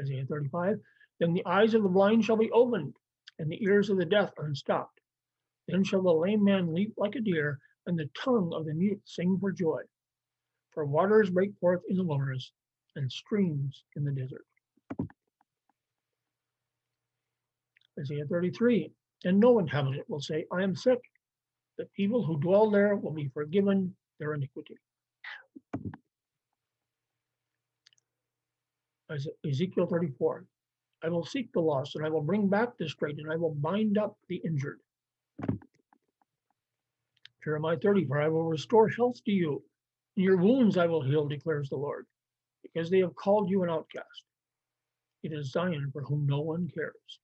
Isaiah 0.00 0.24
35. 0.28 0.80
Then 1.18 1.32
the 1.32 1.46
eyes 1.46 1.74
of 1.74 1.82
the 1.82 1.88
blind 1.88 2.24
shall 2.24 2.36
be 2.36 2.50
opened, 2.50 2.94
and 3.38 3.50
the 3.50 3.62
ears 3.62 3.90
of 3.90 3.96
the 3.96 4.04
deaf 4.04 4.30
unstopped. 4.38 5.00
Then 5.68 5.82
shall 5.84 6.02
the 6.02 6.12
lame 6.12 6.44
man 6.44 6.74
leap 6.74 6.94
like 6.96 7.14
a 7.14 7.20
deer, 7.20 7.58
and 7.86 7.98
the 7.98 8.10
tongue 8.22 8.52
of 8.54 8.66
the 8.66 8.74
mute 8.74 9.00
sing 9.04 9.38
for 9.40 9.52
joy. 9.52 9.82
For 10.72 10.84
waters 10.84 11.30
break 11.30 11.52
forth 11.58 11.82
in 11.88 11.96
the 11.96 12.04
wilderness, 12.04 12.52
and 12.96 13.10
streams 13.10 13.84
in 13.94 14.04
the 14.04 14.12
desert. 14.12 14.44
Isaiah 17.98 18.26
33. 18.26 18.90
And 19.24 19.40
no 19.40 19.58
inhabitant 19.58 20.08
will 20.08 20.20
say, 20.20 20.44
I 20.52 20.62
am 20.62 20.76
sick. 20.76 21.00
The 21.78 21.86
people 21.96 22.24
who 22.24 22.40
dwell 22.40 22.70
there 22.70 22.96
will 22.96 23.12
be 23.12 23.28
forgiven 23.28 23.94
their 24.18 24.34
iniquity. 24.34 24.76
Ezekiel 29.44 29.86
34. 29.86 30.44
I 31.06 31.08
will 31.08 31.24
seek 31.24 31.52
the 31.52 31.60
lost, 31.60 31.94
and 31.94 32.04
I 32.04 32.08
will 32.08 32.20
bring 32.20 32.48
back 32.48 32.76
the 32.76 32.88
straight, 32.88 33.18
and 33.18 33.30
I 33.30 33.36
will 33.36 33.54
bind 33.54 33.96
up 33.96 34.16
the 34.28 34.42
injured. 34.44 34.80
Jeremiah 37.44 37.76
30. 37.76 38.06
For 38.06 38.20
I 38.20 38.28
will 38.28 38.48
restore 38.48 38.88
health 38.88 39.22
to 39.24 39.30
you, 39.30 39.62
and 40.16 40.24
your 40.24 40.36
wounds 40.36 40.76
I 40.76 40.86
will 40.86 41.02
heal, 41.02 41.28
declares 41.28 41.68
the 41.68 41.76
Lord, 41.76 42.06
because 42.64 42.90
they 42.90 42.98
have 42.98 43.14
called 43.14 43.48
you 43.48 43.62
an 43.62 43.70
outcast. 43.70 44.24
It 45.22 45.32
is 45.32 45.52
Zion 45.52 45.90
for 45.92 46.02
whom 46.02 46.26
no 46.26 46.40
one 46.40 46.68
cares. 46.74 47.20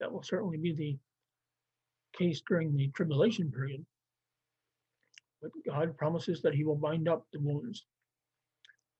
That 0.00 0.10
will 0.10 0.22
certainly 0.22 0.56
be 0.56 0.72
the 0.72 0.98
case 2.18 2.40
during 2.48 2.74
the 2.74 2.88
tribulation 2.94 3.52
period. 3.52 3.84
But 5.42 5.50
God 5.66 5.94
promises 5.98 6.40
that 6.40 6.54
He 6.54 6.64
will 6.64 6.76
bind 6.76 7.06
up 7.06 7.26
the 7.34 7.40
wounds 7.40 7.84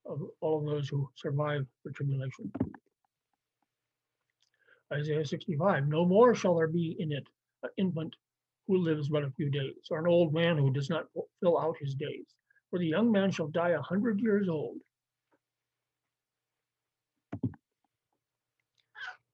of 0.04 0.20
all 0.42 0.58
of 0.58 0.66
those 0.66 0.90
who 0.90 1.08
survive 1.14 1.64
the 1.86 1.92
tribulation. 1.92 2.52
Isaiah 4.92 5.24
65 5.24 5.88
No 5.88 6.04
more 6.04 6.34
shall 6.34 6.56
there 6.56 6.68
be 6.68 6.96
in 6.98 7.12
it 7.12 7.26
an 7.62 7.70
infant 7.76 8.14
who 8.66 8.78
lives 8.78 9.08
but 9.08 9.24
a 9.24 9.30
few 9.30 9.50
days, 9.50 9.88
or 9.90 9.98
an 9.98 10.06
old 10.06 10.32
man 10.32 10.56
who 10.56 10.72
does 10.72 10.90
not 10.90 11.06
fill 11.40 11.58
out 11.58 11.76
his 11.80 11.94
days. 11.94 12.26
For 12.70 12.78
the 12.78 12.86
young 12.86 13.10
man 13.10 13.30
shall 13.30 13.48
die 13.48 13.70
a 13.70 13.82
hundred 13.82 14.20
years 14.20 14.48
old. 14.48 14.78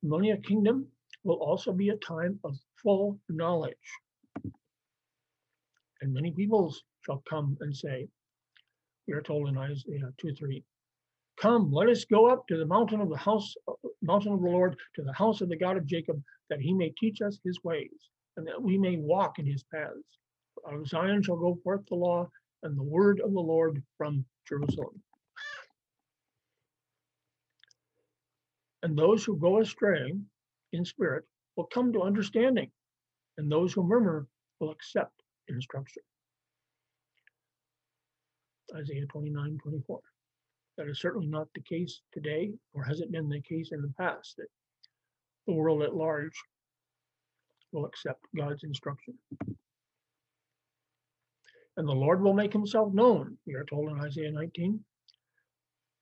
The 0.03 0.09
millennial 0.09 0.39
kingdom 0.39 0.87
will 1.25 1.37
also 1.37 1.73
be 1.73 1.91
a 1.91 1.97
time 1.97 2.39
of 2.45 2.57
full 2.83 3.19
knowledge. 3.29 3.77
And 6.01 6.15
many 6.15 6.33
peoples 6.33 6.83
shall 7.05 7.23
come 7.29 7.57
and 7.61 7.77
say, 7.77 8.09
we 9.07 9.15
are 9.15 9.23
told 9.23 9.49
in 9.49 9.59
Isaiah 9.59 10.13
2 10.19 10.35
3, 10.35 10.63
Come, 11.41 11.73
let 11.73 11.89
us 11.89 12.05
go 12.05 12.29
up 12.29 12.49
to 12.49 12.57
the 12.57 12.67
mountain 12.67 13.01
of 13.01 13.11
the 13.11 13.17
house, 13.17 13.55
mountain 14.03 14.33
of 14.33 14.41
the 14.41 14.49
Lord, 14.49 14.77
to 14.97 15.03
the 15.03 15.13
house 15.13 15.41
of 15.41 15.49
the 15.49 15.57
God 15.57 15.77
of 15.77 15.87
Jacob, 15.87 16.21
that 16.51 16.61
he 16.61 16.73
may 16.73 16.93
teach 16.99 17.21
us 17.21 17.39
his 17.45 17.63
ways, 17.63 17.93
and 18.37 18.47
that 18.47 18.61
we 18.61 18.77
may 18.77 18.97
walk 18.97 19.39
in 19.39 19.47
his 19.47 19.63
paths. 19.73 20.19
Out 20.67 20.75
of 20.75 20.89
Zion 20.89 21.23
shall 21.23 21.37
go 21.37 21.57
forth 21.63 21.87
the 21.87 21.95
law 21.95 22.29
and 22.65 22.77
the 22.77 22.83
word 22.83 23.21
of 23.21 23.33
the 23.33 23.41
Lord 23.41 23.81
from 23.97 24.25
Jerusalem. 24.49 25.01
And 28.83 28.99
those 28.99 29.25
who 29.25 29.37
go 29.37 29.61
astray 29.61 30.13
in 30.73 30.85
spirit 30.85 31.25
will 31.57 31.67
come 31.67 31.93
to 31.93 32.03
understanding, 32.03 32.71
and 33.37 33.51
those 33.51 33.73
who 33.73 33.85
murmur 33.85 34.27
will 34.59 34.71
accept 34.73 35.23
instruction. 35.49 36.03
Isaiah 38.75 39.07
29, 39.07 39.59
24. 39.63 40.01
That 40.79 40.89
is 40.89 41.01
certainly 41.01 41.27
not 41.27 41.49
the 41.55 41.61
case 41.61 42.01
today, 42.13 42.53
or 42.73 42.85
has 42.85 43.01
it 43.01 43.11
been 43.11 43.29
the 43.29 43.41
case 43.41 43.73
in 43.73 43.83
the 43.83 43.93
past, 43.99 44.37
that 44.39 44.47
the 45.49 45.53
world 45.53 45.83
at 45.83 45.97
large 45.97 46.41
will 47.73 47.85
accept 47.85 48.25
God's 48.37 48.63
instruction. 48.63 49.15
And 51.77 51.87
the 51.89 51.93
Lord 51.93 52.23
will 52.23 52.33
make 52.33 52.53
himself 52.53 52.95
known, 52.95 53.37
we 53.45 53.55
are 53.55 53.65
told 53.65 53.91
in 53.91 54.01
Isaiah 54.01 54.31
19. 54.31 54.79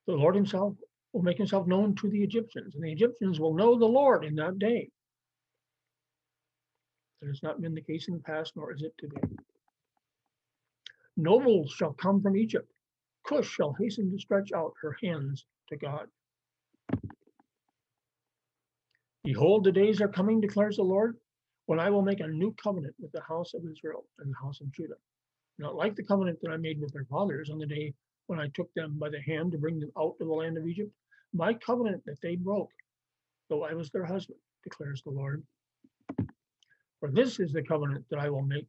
The 0.06 0.14
Lord 0.14 0.34
himself 0.34 0.74
will 1.14 1.22
make 1.22 1.38
himself 1.38 1.66
known 1.66 1.94
to 1.96 2.10
the 2.10 2.22
Egyptians, 2.22 2.74
and 2.74 2.84
the 2.84 2.92
Egyptians 2.92 3.40
will 3.40 3.54
know 3.54 3.78
the 3.78 3.86
Lord 3.86 4.26
in 4.26 4.34
that 4.36 4.58
day. 4.58 4.90
That 7.22 7.28
has 7.28 7.42
not 7.42 7.62
been 7.62 7.74
the 7.74 7.80
case 7.80 8.08
in 8.08 8.14
the 8.14 8.20
past, 8.20 8.52
nor 8.56 8.74
is 8.74 8.82
it 8.82 8.92
today. 8.98 9.26
Nobles 11.16 11.70
shall 11.70 11.94
come 11.94 12.20
from 12.20 12.36
Egypt. 12.36 12.70
Cush 13.26 13.48
shall 13.48 13.72
hasten 13.72 14.10
to 14.10 14.18
stretch 14.18 14.52
out 14.52 14.74
her 14.80 14.96
hands 15.02 15.44
to 15.68 15.76
God. 15.76 16.08
Behold, 19.24 19.64
the 19.64 19.72
days 19.72 20.00
are 20.00 20.08
coming, 20.08 20.40
declares 20.40 20.76
the 20.76 20.84
Lord, 20.84 21.16
when 21.66 21.80
I 21.80 21.90
will 21.90 22.02
make 22.02 22.20
a 22.20 22.28
new 22.28 22.54
covenant 22.62 22.94
with 23.00 23.10
the 23.10 23.22
house 23.22 23.54
of 23.54 23.64
Israel 23.68 24.06
and 24.20 24.30
the 24.30 24.38
house 24.40 24.60
of 24.60 24.70
Judah. 24.70 24.94
Not 25.58 25.74
like 25.74 25.96
the 25.96 26.04
covenant 26.04 26.38
that 26.42 26.52
I 26.52 26.56
made 26.56 26.80
with 26.80 26.92
their 26.92 27.06
fathers 27.06 27.50
on 27.50 27.58
the 27.58 27.66
day 27.66 27.94
when 28.28 28.38
I 28.38 28.48
took 28.54 28.72
them 28.74 28.98
by 28.98 29.08
the 29.08 29.20
hand 29.20 29.52
to 29.52 29.58
bring 29.58 29.80
them 29.80 29.90
out 29.98 30.16
of 30.20 30.28
the 30.28 30.32
land 30.32 30.56
of 30.56 30.66
Egypt, 30.66 30.92
my 31.32 31.54
covenant 31.54 32.04
that 32.06 32.20
they 32.22 32.36
broke, 32.36 32.70
though 33.48 33.64
I 33.64 33.74
was 33.74 33.90
their 33.90 34.04
husband, 34.04 34.38
declares 34.62 35.02
the 35.02 35.10
Lord. 35.10 35.42
For 37.00 37.10
this 37.10 37.40
is 37.40 37.52
the 37.52 37.62
covenant 37.62 38.04
that 38.10 38.20
I 38.20 38.30
will 38.30 38.42
make 38.42 38.68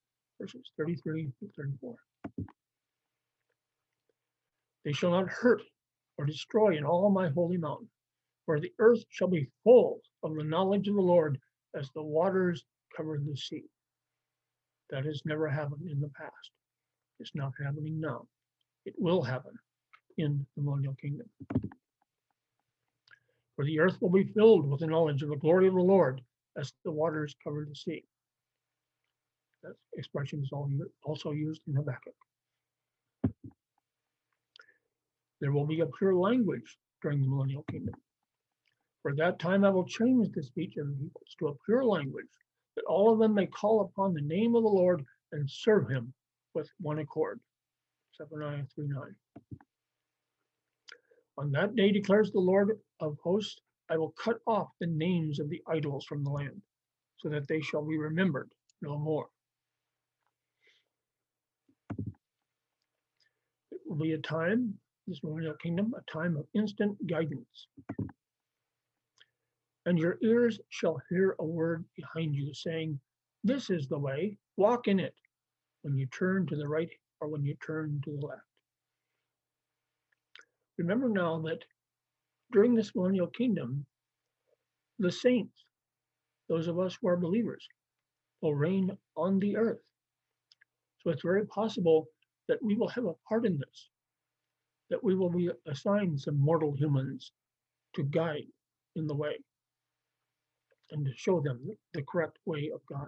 verses 0.41 0.71
33 0.77 1.25
to 1.39 1.49
34. 1.55 1.95
They 4.83 4.91
shall 4.91 5.11
not 5.11 5.29
hurt 5.29 5.61
or 6.17 6.25
destroy 6.25 6.77
in 6.77 6.83
all 6.83 7.09
my 7.11 7.29
holy 7.29 7.57
mountain, 7.57 7.89
for 8.45 8.59
the 8.59 8.73
earth 8.79 9.03
shall 9.09 9.27
be 9.27 9.47
full 9.63 9.99
of 10.23 10.35
the 10.35 10.43
knowledge 10.43 10.87
of 10.87 10.95
the 10.95 11.01
Lord 11.01 11.37
as 11.75 11.89
the 11.93 12.01
waters 12.01 12.65
cover 12.97 13.19
the 13.19 13.37
sea. 13.37 13.63
That 14.89 15.05
has 15.05 15.21
never 15.25 15.47
happened 15.47 15.89
in 15.89 16.01
the 16.01 16.09
past. 16.09 16.51
It's 17.19 17.35
not 17.35 17.53
happening 17.63 18.01
now. 18.01 18.25
It 18.85 18.95
will 18.97 19.21
happen 19.21 19.53
in 20.17 20.45
the 20.57 20.63
millennial 20.63 20.95
kingdom. 20.95 21.29
For 23.55 23.63
the 23.63 23.79
earth 23.79 24.01
will 24.01 24.09
be 24.09 24.23
filled 24.23 24.67
with 24.69 24.79
the 24.79 24.87
knowledge 24.87 25.21
of 25.21 25.29
the 25.29 25.35
glory 25.35 25.67
of 25.67 25.75
the 25.75 25.81
Lord 25.81 26.19
as 26.57 26.73
the 26.83 26.91
waters 26.91 27.35
cover 27.43 27.65
the 27.69 27.75
sea. 27.75 28.03
That 29.63 29.75
expression 29.93 30.41
is 30.41 30.51
also 31.03 31.31
used 31.31 31.61
in 31.67 31.75
Habakkuk. 31.75 32.15
There 35.39 35.51
will 35.51 35.65
be 35.65 35.81
a 35.81 35.87
pure 35.87 36.15
language 36.15 36.77
during 37.01 37.21
the 37.21 37.27
millennial 37.27 37.63
kingdom. 37.63 37.95
For 39.01 39.15
that 39.15 39.39
time 39.39 39.63
I 39.63 39.69
will 39.69 39.85
change 39.85 40.29
the 40.31 40.43
speech 40.43 40.77
of 40.77 40.87
the 40.87 40.93
peoples 40.93 41.35
to 41.39 41.47
a 41.47 41.55
pure 41.65 41.83
language 41.83 42.27
that 42.75 42.85
all 42.85 43.11
of 43.11 43.19
them 43.19 43.33
may 43.33 43.47
call 43.47 43.81
upon 43.81 44.13
the 44.13 44.21
name 44.21 44.55
of 44.55 44.63
the 44.63 44.69
Lord 44.69 45.03
and 45.31 45.49
serve 45.49 45.89
him 45.89 46.13
with 46.53 46.69
one 46.79 46.99
accord. 46.99 47.39
Zephaniah 48.17 48.65
3 48.75 48.87
9. 48.87 49.15
On 51.37 51.51
that 51.51 51.75
day 51.75 51.91
declares 51.91 52.31
the 52.31 52.39
Lord 52.39 52.79
of 52.99 53.17
hosts, 53.23 53.61
I 53.89 53.97
will 53.97 54.11
cut 54.11 54.39
off 54.45 54.69
the 54.79 54.87
names 54.87 55.39
of 55.39 55.49
the 55.49 55.61
idols 55.67 56.05
from 56.05 56.23
the 56.23 56.29
land, 56.29 56.61
so 57.17 57.29
that 57.29 57.47
they 57.47 57.61
shall 57.61 57.83
be 57.85 57.97
remembered 57.97 58.51
no 58.81 58.97
more. 58.97 59.27
Will 63.91 63.97
be 63.97 64.13
a 64.13 64.19
time, 64.19 64.73
this 65.07 65.23
millennial 65.23 65.55
kingdom, 65.55 65.93
a 65.97 66.11
time 66.11 66.37
of 66.37 66.47
instant 66.55 66.97
guidance 67.07 67.67
and 69.85 69.97
your 69.97 70.17
ears 70.21 70.59
shall 70.69 71.01
hear 71.09 71.35
a 71.39 71.45
word 71.45 71.85
behind 71.95 72.35
you 72.35 72.53
saying, 72.53 72.99
This 73.43 73.69
is 73.69 73.87
the 73.87 73.97
way, 73.97 74.37
walk 74.57 74.87
in 74.87 74.99
it, 74.99 75.15
when 75.81 75.97
you 75.97 76.05
turn 76.07 76.45
to 76.47 76.55
the 76.55 76.67
right 76.67 76.89
or 77.19 77.29
when 77.29 77.43
you 77.43 77.55
turn 77.65 78.01
to 78.05 78.11
the 78.11 78.27
left. 78.27 78.41
Remember 80.77 81.09
now 81.09 81.41
that 81.41 81.63
during 82.51 82.75
this 82.75 82.95
millennial 82.95 83.27
kingdom, 83.27 83.85
the 84.99 85.11
saints, 85.11 85.65
those 86.49 86.67
of 86.67 86.79
us 86.79 86.97
who 87.01 87.07
are 87.07 87.17
believers, 87.17 87.67
will 88.41 88.55
reign 88.55 88.91
on 89.17 89.39
the 89.39 89.57
earth. 89.57 89.81
So 91.03 91.09
it's 91.11 91.23
very 91.23 91.45
possible 91.47 92.07
that 92.51 92.61
we 92.61 92.75
will 92.75 92.89
have 92.89 93.05
a 93.05 93.13
part 93.29 93.45
in 93.45 93.57
this, 93.57 93.89
that 94.89 95.01
we 95.01 95.15
will 95.15 95.29
be 95.29 95.49
assigned 95.67 96.19
some 96.19 96.37
mortal 96.37 96.73
humans 96.75 97.31
to 97.95 98.03
guide 98.03 98.43
in 98.97 99.07
the 99.07 99.15
way 99.15 99.37
and 100.91 101.05
to 101.05 101.11
show 101.15 101.39
them 101.39 101.61
the 101.93 102.01
correct 102.01 102.37
way 102.45 102.69
of 102.75 102.81
God. 102.85 103.07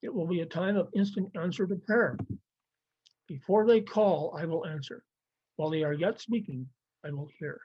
It 0.00 0.14
will 0.14 0.28
be 0.28 0.42
a 0.42 0.46
time 0.46 0.76
of 0.76 0.90
instant 0.94 1.32
answer 1.34 1.66
to 1.66 1.74
prayer. 1.74 2.16
Before 3.26 3.66
they 3.66 3.80
call, 3.80 4.38
I 4.38 4.44
will 4.44 4.64
answer. 4.64 5.02
While 5.56 5.70
they 5.70 5.82
are 5.82 5.92
yet 5.92 6.20
speaking, 6.20 6.68
I 7.04 7.10
will 7.10 7.30
hear. 7.40 7.60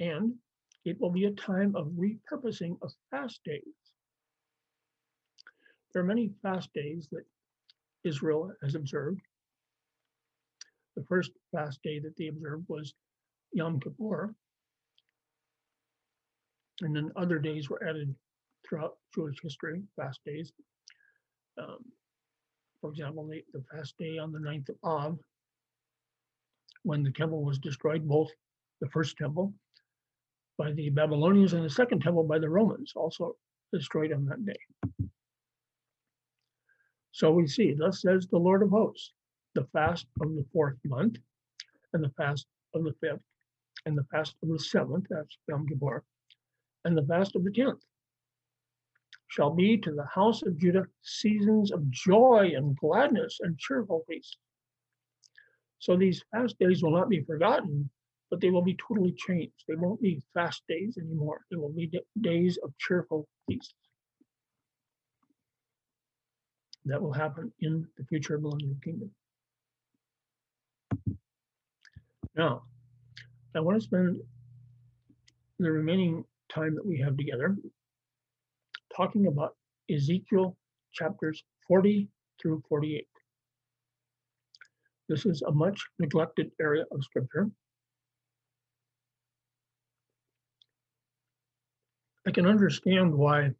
And 0.00 0.34
it 0.84 1.00
will 1.00 1.10
be 1.10 1.26
a 1.26 1.30
time 1.30 1.76
of 1.76 1.92
repurposing 1.92 2.78
of 2.82 2.90
fast 3.12 3.44
days. 3.44 3.79
There 5.92 6.02
are 6.02 6.06
many 6.06 6.30
fast 6.42 6.72
days 6.72 7.08
that 7.12 7.24
Israel 8.04 8.52
has 8.62 8.74
observed. 8.74 9.20
The 10.96 11.04
first 11.04 11.32
fast 11.52 11.80
day 11.82 11.98
that 12.00 12.16
they 12.16 12.28
observed 12.28 12.64
was 12.68 12.94
Yom 13.52 13.80
Kippur, 13.80 14.34
and 16.82 16.94
then 16.94 17.10
other 17.16 17.38
days 17.38 17.68
were 17.68 17.82
added 17.86 18.14
throughout 18.68 18.96
Jewish 19.14 19.36
history, 19.42 19.82
fast 19.96 20.20
days. 20.24 20.52
Um, 21.58 21.78
for 22.80 22.90
example, 22.90 23.26
the, 23.26 23.42
the 23.52 23.62
fast 23.72 23.94
day 23.98 24.18
on 24.18 24.32
the 24.32 24.40
ninth 24.40 24.68
of 24.68 24.76
Av, 24.84 25.18
when 26.82 27.02
the 27.02 27.10
temple 27.12 27.44
was 27.44 27.58
destroyed, 27.58 28.06
both 28.08 28.30
the 28.80 28.88
first 28.88 29.16
temple 29.16 29.52
by 30.56 30.72
the 30.72 30.90
Babylonians 30.90 31.52
and 31.52 31.64
the 31.64 31.70
second 31.70 32.00
temple 32.00 32.24
by 32.24 32.38
the 32.38 32.48
Romans, 32.48 32.92
also 32.96 33.36
destroyed 33.72 34.12
on 34.12 34.24
that 34.26 34.44
day. 34.44 34.99
So 37.12 37.32
we 37.32 37.46
see, 37.46 37.74
thus 37.74 38.02
says 38.02 38.26
the 38.26 38.38
Lord 38.38 38.62
of 38.62 38.70
hosts, 38.70 39.12
the 39.54 39.64
fast 39.72 40.06
of 40.20 40.34
the 40.34 40.44
fourth 40.52 40.78
month, 40.84 41.18
and 41.92 42.02
the 42.04 42.10
fast 42.10 42.46
of 42.74 42.84
the 42.84 42.94
fifth, 43.00 43.22
and 43.86 43.96
the 43.96 44.04
fast 44.04 44.36
of 44.42 44.48
the 44.48 44.58
seventh, 44.58 45.06
that's 45.10 45.36
Yom 45.48 45.66
Kippur, 45.66 46.04
and 46.84 46.96
the 46.96 47.06
fast 47.06 47.34
of 47.34 47.44
the 47.44 47.50
tenth 47.50 47.82
shall 49.28 49.50
be 49.50 49.76
to 49.78 49.92
the 49.92 50.06
house 50.06 50.42
of 50.42 50.58
Judah 50.58 50.86
seasons 51.02 51.70
of 51.70 51.88
joy 51.90 52.52
and 52.56 52.76
gladness 52.76 53.38
and 53.40 53.58
cheerful 53.58 54.04
feasts. 54.08 54.36
So 55.78 55.96
these 55.96 56.24
fast 56.32 56.58
days 56.58 56.82
will 56.82 56.90
not 56.92 57.08
be 57.08 57.22
forgotten, 57.22 57.88
but 58.30 58.40
they 58.40 58.50
will 58.50 58.62
be 58.62 58.76
totally 58.76 59.12
changed. 59.12 59.64
They 59.68 59.76
won't 59.76 60.00
be 60.00 60.22
fast 60.34 60.62
days 60.68 60.98
anymore. 60.98 61.40
They 61.50 61.56
will 61.56 61.72
be 61.72 61.90
days 62.20 62.58
of 62.62 62.76
cheerful 62.78 63.28
feasts. 63.48 63.74
That 66.86 67.00
will 67.00 67.12
happen 67.12 67.52
in 67.60 67.86
the 67.96 68.04
future 68.04 68.38
millennial 68.38 68.76
kingdom. 68.82 69.10
Now, 72.34 72.62
I 73.54 73.60
want 73.60 73.76
to 73.76 73.84
spend 73.84 74.20
the 75.58 75.70
remaining 75.70 76.24
time 76.48 76.74
that 76.74 76.86
we 76.86 76.98
have 77.00 77.16
together, 77.16 77.56
talking 78.96 79.26
about 79.26 79.56
Ezekiel 79.90 80.56
chapters 80.92 81.44
40 81.68 82.08
through 82.40 82.62
48. 82.68 83.06
This 85.08 85.26
is 85.26 85.42
a 85.42 85.52
much 85.52 85.80
neglected 85.98 86.50
area 86.60 86.84
of 86.92 87.04
scripture. 87.04 87.50
I 92.26 92.30
can 92.30 92.46
understand 92.46 93.12
why 93.12 93.50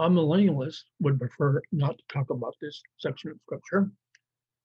amillennialists 0.00 0.84
would 1.00 1.18
prefer 1.18 1.60
not 1.70 1.98
to 1.98 2.04
talk 2.08 2.30
about 2.30 2.56
this 2.60 2.82
section 2.98 3.30
of 3.30 3.38
scripture 3.42 3.90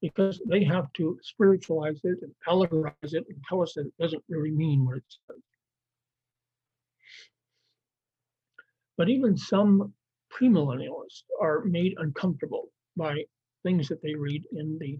because 0.02 0.42
they 0.48 0.63
have 0.63 0.92
to 0.94 1.18
spiritualize 1.22 2.00
it 2.04 2.20
and 2.22 2.32
allegorize 2.48 2.94
it 3.02 3.26
and 3.28 3.44
tell 3.48 3.62
us 3.62 3.74
that 3.74 3.88
it 3.88 3.94
doesn't 4.00 4.24
really 4.30 4.52
mean 4.52 4.86
what 4.86 4.98
it 4.98 5.04
says. 5.28 5.42
But 8.98 9.10
even 9.10 9.38
some 9.38 9.94
premillennialists 10.32 11.24
are 11.42 11.63
made 11.66 11.96
uncomfortable 11.98 12.70
by 12.96 13.24
things 13.63 13.88
that 13.88 14.02
they 14.02 14.16
read 14.16 14.44
in 14.54 14.78
the 14.80 15.00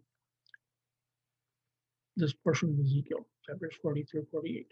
this 2.16 2.34
portion 2.34 2.72
of 2.72 2.80
Ezekiel, 2.80 3.28
chapters 3.46 3.76
40 3.82 4.04
through 4.04 4.26
48. 4.32 4.68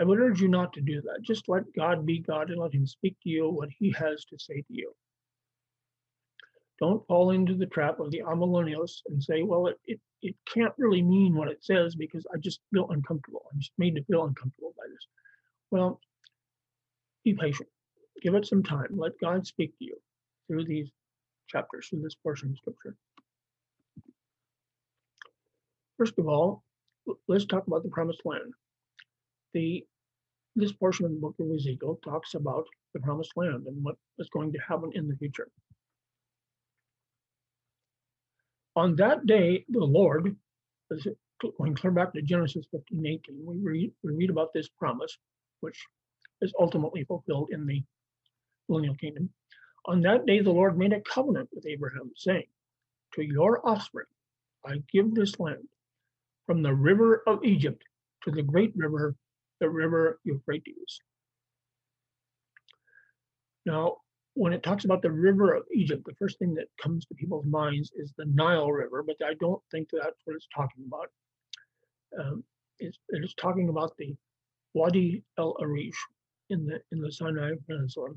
I 0.00 0.04
would 0.04 0.20
urge 0.20 0.40
you 0.40 0.48
not 0.48 0.72
to 0.74 0.80
do 0.80 1.00
that. 1.02 1.22
Just 1.22 1.48
let 1.48 1.72
God 1.74 2.06
be 2.06 2.20
God 2.20 2.50
and 2.50 2.60
let 2.60 2.72
him 2.72 2.86
speak 2.86 3.16
to 3.22 3.28
you 3.28 3.48
what 3.48 3.68
he 3.78 3.90
has 3.92 4.24
to 4.26 4.38
say 4.38 4.62
to 4.62 4.72
you. 4.74 4.92
Don't 6.78 7.04
fall 7.08 7.32
into 7.32 7.56
the 7.56 7.66
trap 7.66 7.98
of 7.98 8.12
the 8.12 8.20
amillennialists 8.20 9.02
and 9.08 9.22
say, 9.22 9.42
well, 9.42 9.66
it, 9.66 9.80
it, 9.86 10.00
it 10.22 10.36
can't 10.52 10.72
really 10.78 11.02
mean 11.02 11.34
what 11.34 11.48
it 11.48 11.64
says 11.64 11.96
because 11.96 12.24
I 12.32 12.38
just 12.38 12.60
feel 12.72 12.88
uncomfortable. 12.90 13.46
I'm 13.52 13.58
just 13.58 13.72
made 13.78 13.96
to 13.96 14.04
feel 14.04 14.24
uncomfortable 14.24 14.74
by 14.76 14.84
this. 14.88 15.06
Well, 15.72 16.00
be 17.24 17.34
patient. 17.34 17.68
Give 18.22 18.36
it 18.36 18.46
some 18.46 18.62
time. 18.62 18.96
Let 18.96 19.18
God 19.20 19.44
speak 19.46 19.76
to 19.78 19.84
you 19.84 19.96
through 20.46 20.66
these 20.66 20.88
chapters, 21.48 21.88
through 21.88 22.02
this 22.02 22.14
portion 22.14 22.50
of 22.50 22.58
scripture. 22.58 22.96
First 25.96 26.18
of 26.18 26.28
all, 26.28 26.62
let's 27.26 27.44
talk 27.44 27.66
about 27.66 27.82
the 27.82 27.88
promised 27.88 28.22
land. 28.24 28.52
The 29.58 29.84
this 30.54 30.70
portion 30.70 31.04
of 31.06 31.10
the 31.10 31.18
book 31.18 31.34
of 31.40 31.50
Ezekiel 31.50 31.98
talks 32.04 32.34
about 32.34 32.64
the 32.94 33.00
promised 33.00 33.32
land 33.34 33.66
and 33.66 33.82
what 33.82 33.96
is 34.20 34.28
going 34.28 34.52
to 34.52 34.58
happen 34.60 34.92
in 34.94 35.08
the 35.08 35.16
future. 35.16 35.48
On 38.76 38.94
that 38.94 39.26
day, 39.26 39.64
the 39.68 39.84
Lord, 39.84 40.36
going 41.58 41.74
clear 41.74 41.90
back 41.90 42.12
to 42.12 42.22
Genesis 42.22 42.66
15, 42.70 43.04
18, 43.04 43.20
we 43.44 43.56
read, 43.56 43.92
we 44.04 44.12
read 44.12 44.30
about 44.30 44.52
this 44.54 44.68
promise, 44.68 45.18
which 45.58 45.84
is 46.40 46.52
ultimately 46.60 47.02
fulfilled 47.02 47.48
in 47.50 47.66
the 47.66 47.82
millennial 48.68 48.94
kingdom. 48.94 49.28
On 49.86 50.00
that 50.02 50.24
day, 50.24 50.40
the 50.40 50.52
Lord 50.52 50.78
made 50.78 50.92
a 50.92 51.00
covenant 51.00 51.48
with 51.52 51.66
Abraham, 51.66 52.12
saying, 52.14 52.46
To 53.14 53.22
your 53.22 53.66
offspring, 53.68 54.06
I 54.64 54.84
give 54.92 55.16
this 55.16 55.40
land 55.40 55.66
from 56.46 56.62
the 56.62 56.74
river 56.74 57.24
of 57.26 57.44
Egypt 57.44 57.82
to 58.22 58.30
the 58.30 58.42
great 58.42 58.72
river, 58.76 59.16
the 59.60 59.68
river 59.68 60.20
Euphrates. 60.24 61.00
Now, 63.66 63.96
when 64.34 64.52
it 64.52 64.62
talks 64.62 64.84
about 64.84 65.02
the 65.02 65.10
river 65.10 65.54
of 65.54 65.64
Egypt, 65.74 66.04
the 66.06 66.14
first 66.14 66.38
thing 66.38 66.54
that 66.54 66.68
comes 66.80 67.04
to 67.06 67.14
people's 67.14 67.44
minds 67.44 67.90
is 67.96 68.12
the 68.16 68.24
Nile 68.26 68.70
River, 68.70 69.02
but 69.02 69.16
I 69.24 69.34
don't 69.40 69.60
think 69.70 69.88
that's 69.92 70.20
what 70.24 70.36
it's 70.36 70.46
talking 70.54 70.84
about. 70.86 71.08
Um, 72.18 72.44
it's, 72.78 72.98
it's 73.08 73.34
talking 73.34 73.68
about 73.68 73.92
the 73.98 74.14
Wadi 74.74 75.22
el 75.38 75.56
Arish 75.60 75.98
in 76.50 76.66
the 76.66 76.80
in 76.92 77.00
the 77.00 77.10
Sinai 77.10 77.52
Peninsula, 77.66 78.10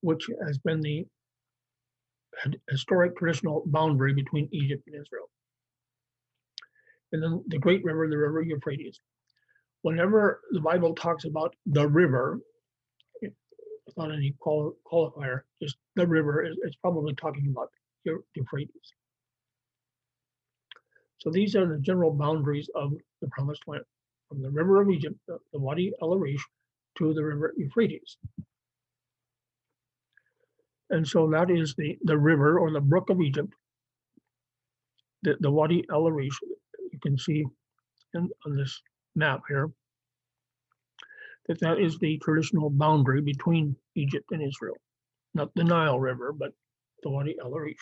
which 0.00 0.26
has 0.44 0.58
been 0.58 0.80
the 0.80 1.06
historic 2.68 3.16
traditional 3.16 3.62
boundary 3.66 4.12
between 4.14 4.48
Egypt 4.52 4.82
and 4.86 5.00
Israel. 5.00 5.28
And 7.12 7.22
then 7.22 7.44
the 7.48 7.58
great 7.58 7.84
river, 7.84 8.08
the 8.08 8.16
river 8.18 8.42
Euphrates. 8.42 9.00
Whenever 9.82 10.40
the 10.52 10.60
Bible 10.60 10.94
talks 10.94 11.24
about 11.24 11.54
the 11.66 11.88
river, 11.88 12.40
without 13.86 14.12
any 14.12 14.34
qual- 14.40 14.76
qualifier, 14.90 15.42
just 15.62 15.76
the 15.96 16.06
river, 16.06 16.44
it's 16.62 16.76
probably 16.76 17.14
talking 17.14 17.48
about 17.50 17.70
the 18.04 18.18
Euphrates. 18.34 18.94
So 21.18 21.30
these 21.30 21.56
are 21.56 21.66
the 21.66 21.78
general 21.80 22.12
boundaries 22.12 22.68
of 22.74 22.92
the 23.20 23.28
promised 23.28 23.62
land, 23.66 23.84
from 24.28 24.42
the 24.42 24.50
river 24.50 24.80
of 24.80 24.90
Egypt, 24.90 25.16
the, 25.28 25.38
the 25.52 25.58
Wadi 25.60 25.92
El 26.02 26.14
Arish, 26.14 26.44
to 26.98 27.14
the 27.14 27.24
river 27.24 27.54
Euphrates. 27.56 28.16
And 30.90 31.06
so 31.06 31.28
that 31.30 31.50
is 31.50 31.74
the, 31.76 31.98
the 32.02 32.18
river 32.18 32.58
or 32.58 32.72
the 32.72 32.80
brook 32.80 33.10
of 33.10 33.20
Egypt, 33.20 33.52
the, 35.22 35.36
the 35.40 35.50
Wadi 35.50 35.84
El 35.92 36.06
Arish, 36.08 36.38
you 36.92 36.98
can 37.02 37.18
see 37.18 37.44
in, 38.14 38.30
on 38.46 38.56
this 38.56 38.80
map 39.14 39.42
here, 39.48 39.70
that 41.48 41.60
that 41.60 41.78
is 41.78 41.94
uh-huh. 41.94 41.98
the 42.02 42.18
traditional 42.22 42.70
boundary 42.70 43.20
between 43.20 43.76
Egypt 43.94 44.26
and 44.30 44.42
Israel. 44.42 44.76
Not 45.34 45.54
the 45.54 45.64
Nile 45.64 46.00
River, 46.00 46.32
but 46.32 46.52
the 47.02 47.10
Wadi 47.10 47.36
El 47.40 47.54
Arish. 47.54 47.76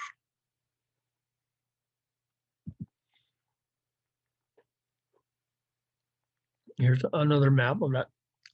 Here's 6.76 7.02
another 7.12 7.50
map 7.50 7.82
of 7.82 7.92
that 7.92 8.06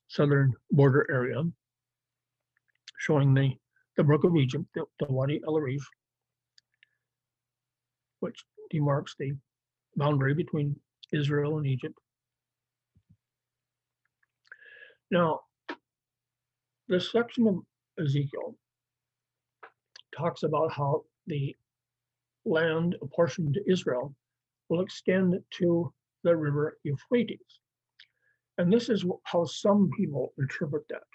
southern 0.08 0.54
border 0.70 1.06
area 1.10 1.42
showing 2.98 3.34
the, 3.34 3.52
the 3.96 4.04
Brook 4.04 4.24
of 4.24 4.34
Egypt, 4.37 4.64
the, 4.74 4.84
the 4.98 5.12
Wadi 5.12 5.40
El 5.46 5.58
Arish, 5.58 5.84
which 8.20 8.42
demarks 8.70 9.14
the 9.18 9.32
boundary 9.96 10.32
between 10.32 10.74
Israel 11.12 11.58
and 11.58 11.66
Egypt. 11.66 11.98
Now, 15.14 15.42
this 16.88 17.12
section 17.12 17.46
of 17.46 17.59
Ezekiel 18.05 18.57
talks 20.18 20.42
about 20.42 20.72
how 20.72 21.05
the 21.29 21.55
land 22.44 22.96
apportioned 23.00 23.55
to 23.55 23.70
Israel 23.70 24.12
will 24.68 24.81
extend 24.81 25.37
to 25.59 25.92
the 26.24 26.35
river 26.35 26.79
Euphrates. 26.83 27.61
And 28.59 28.72
this 28.72 28.88
is 28.88 29.05
how 29.22 29.44
some 29.44 29.88
people 29.96 30.33
interpret 30.37 30.83
that. 30.90 31.07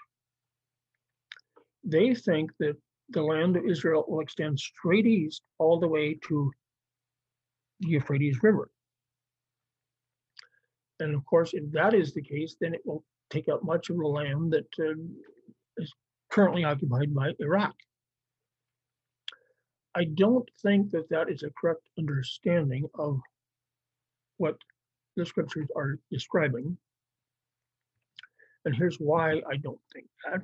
They 1.84 2.14
think 2.14 2.52
that 2.58 2.78
the 3.10 3.22
land 3.22 3.58
of 3.58 3.66
Israel 3.66 4.06
will 4.08 4.20
extend 4.20 4.58
straight 4.58 5.06
east 5.06 5.42
all 5.58 5.78
the 5.78 5.88
way 5.88 6.18
to 6.28 6.50
the 7.80 7.88
Euphrates 7.88 8.42
River. 8.42 8.70
And 11.00 11.14
of 11.14 11.22
course, 11.26 11.50
if 11.52 11.70
that 11.72 11.92
is 11.92 12.14
the 12.14 12.22
case, 12.22 12.56
then 12.62 12.72
it 12.72 12.80
will 12.86 13.04
take 13.30 13.48
up 13.48 13.62
much 13.62 13.90
of 13.90 13.96
the 13.96 14.06
land 14.06 14.52
that 14.52 14.66
uh, 14.78 14.94
is 15.78 15.92
currently 16.30 16.64
occupied 16.64 17.14
by 17.14 17.32
Iraq. 17.38 17.74
I 19.94 20.04
don't 20.04 20.48
think 20.62 20.90
that 20.92 21.08
that 21.10 21.30
is 21.30 21.42
a 21.42 21.50
correct 21.60 21.82
understanding 21.98 22.88
of 22.94 23.18
what 24.36 24.56
the 25.16 25.26
scriptures 25.26 25.68
are 25.76 25.98
describing. 26.10 26.76
And 28.64 28.74
here's 28.74 28.96
why 28.96 29.42
I 29.50 29.56
don't 29.56 29.80
think 29.92 30.06
that. 30.24 30.40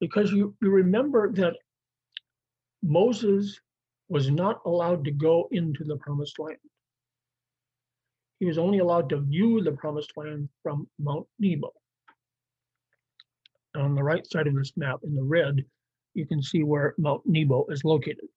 Because 0.00 0.30
you, 0.30 0.54
you 0.62 0.70
remember 0.70 1.32
that 1.32 1.56
Moses 2.82 3.58
was 4.08 4.30
not 4.30 4.60
allowed 4.64 5.04
to 5.04 5.10
go 5.10 5.48
into 5.50 5.84
the 5.84 5.96
promised 5.96 6.38
land. 6.38 6.58
He 8.40 8.46
was 8.46 8.58
only 8.58 8.78
allowed 8.78 9.08
to 9.10 9.20
view 9.20 9.62
the 9.62 9.72
promised 9.72 10.12
land 10.16 10.48
from 10.62 10.88
Mount 10.98 11.26
Nebo. 11.38 11.72
On 13.76 13.94
the 13.94 14.02
right 14.02 14.26
side 14.26 14.46
of 14.46 14.54
this 14.54 14.72
map 14.76 15.00
in 15.02 15.14
the 15.14 15.22
red, 15.22 15.64
you 16.14 16.26
can 16.26 16.42
see 16.42 16.62
where 16.62 16.94
Mount 16.98 17.22
Nebo 17.26 17.66
is 17.66 17.84
located. 17.84 18.28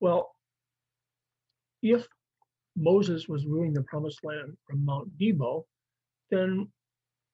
Well, 0.00 0.34
if 1.82 2.06
Moses 2.76 3.28
was 3.28 3.42
viewing 3.42 3.72
the 3.72 3.82
promised 3.82 4.24
land 4.24 4.56
from 4.66 4.84
Mount 4.84 5.10
Nebo, 5.20 5.66
then 6.30 6.68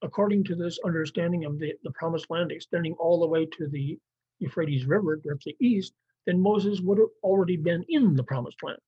according 0.02 0.44
to 0.44 0.54
this 0.54 0.78
understanding 0.84 1.44
of 1.44 1.58
the, 1.58 1.74
the 1.82 1.92
promised 1.92 2.30
land 2.30 2.52
extending 2.52 2.94
all 2.94 3.20
the 3.20 3.26
way 3.26 3.46
to 3.46 3.68
the 3.68 3.98
Euphrates 4.38 4.86
River 4.86 5.16
directly 5.16 5.56
east, 5.60 5.92
then 6.26 6.40
Moses 6.40 6.80
would 6.80 6.98
have 6.98 7.08
already 7.22 7.56
been 7.56 7.84
in 7.88 8.14
the 8.14 8.22
promised 8.22 8.62
land. 8.62 8.78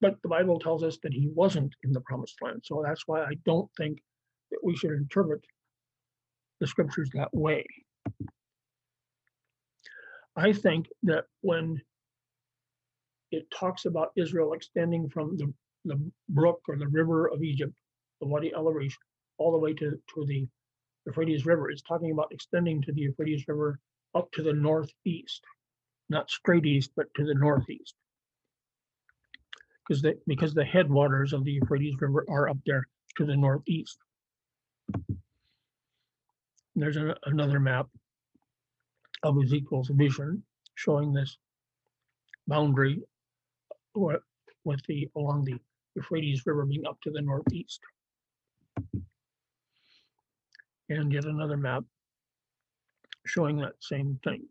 But 0.00 0.16
the 0.22 0.28
Bible 0.28 0.60
tells 0.60 0.82
us 0.84 0.98
that 1.02 1.12
he 1.12 1.28
wasn't 1.34 1.74
in 1.82 1.92
the 1.92 2.00
promised 2.02 2.36
land. 2.40 2.60
So 2.64 2.82
that's 2.86 3.02
why 3.06 3.22
I 3.22 3.34
don't 3.44 3.70
think 3.76 3.98
that 4.50 4.60
we 4.62 4.76
should 4.76 4.92
interpret 4.92 5.42
the 6.60 6.66
scriptures 6.66 7.10
that 7.14 7.30
way. 7.32 7.64
I 10.36 10.52
think 10.52 10.86
that 11.02 11.24
when 11.40 11.80
it 13.32 13.46
talks 13.50 13.84
about 13.84 14.12
Israel 14.16 14.52
extending 14.52 15.08
from 15.08 15.36
the, 15.36 15.52
the 15.84 16.10
brook 16.28 16.60
or 16.68 16.76
the 16.76 16.86
river 16.88 17.28
of 17.28 17.42
Egypt, 17.42 17.72
the 18.20 18.26
Wadi 18.26 18.52
El 18.54 18.68
Arish, 18.68 18.96
all 19.38 19.52
the 19.52 19.58
way 19.58 19.74
to, 19.74 19.90
to 19.90 20.26
the 20.26 20.46
Euphrates 21.06 21.46
River, 21.46 21.70
it's 21.70 21.82
talking 21.82 22.12
about 22.12 22.32
extending 22.32 22.82
to 22.82 22.92
the 22.92 23.02
Euphrates 23.02 23.44
River 23.48 23.78
up 24.14 24.30
to 24.32 24.42
the 24.42 24.52
northeast, 24.52 25.42
not 26.08 26.30
straight 26.30 26.66
east, 26.66 26.92
but 26.96 27.06
to 27.16 27.24
the 27.24 27.34
northeast. 27.34 27.94
Because 29.88 30.02
the, 30.02 30.18
because 30.26 30.54
the 30.54 30.64
headwaters 30.64 31.32
of 31.32 31.44
the 31.44 31.52
Euphrates 31.52 31.96
River 31.98 32.24
are 32.28 32.50
up 32.50 32.58
there 32.66 32.86
to 33.16 33.24
the 33.24 33.36
northeast. 33.36 33.98
There's 36.76 36.96
a, 36.96 37.16
another 37.24 37.58
map 37.58 37.86
of 39.22 39.36
Ezekiel's 39.42 39.90
vision 39.94 40.42
showing 40.74 41.12
this 41.12 41.38
boundary 42.46 43.02
with 43.94 44.80
the 44.86 45.08
along 45.16 45.44
the 45.44 45.58
Euphrates 45.96 46.42
River 46.46 46.64
being 46.64 46.86
up 46.86 47.00
to 47.02 47.10
the 47.10 47.22
northeast. 47.22 47.80
And 50.88 51.12
yet 51.12 51.24
another 51.24 51.56
map 51.56 51.84
showing 53.26 53.56
that 53.58 53.74
same 53.80 54.18
thing. 54.22 54.46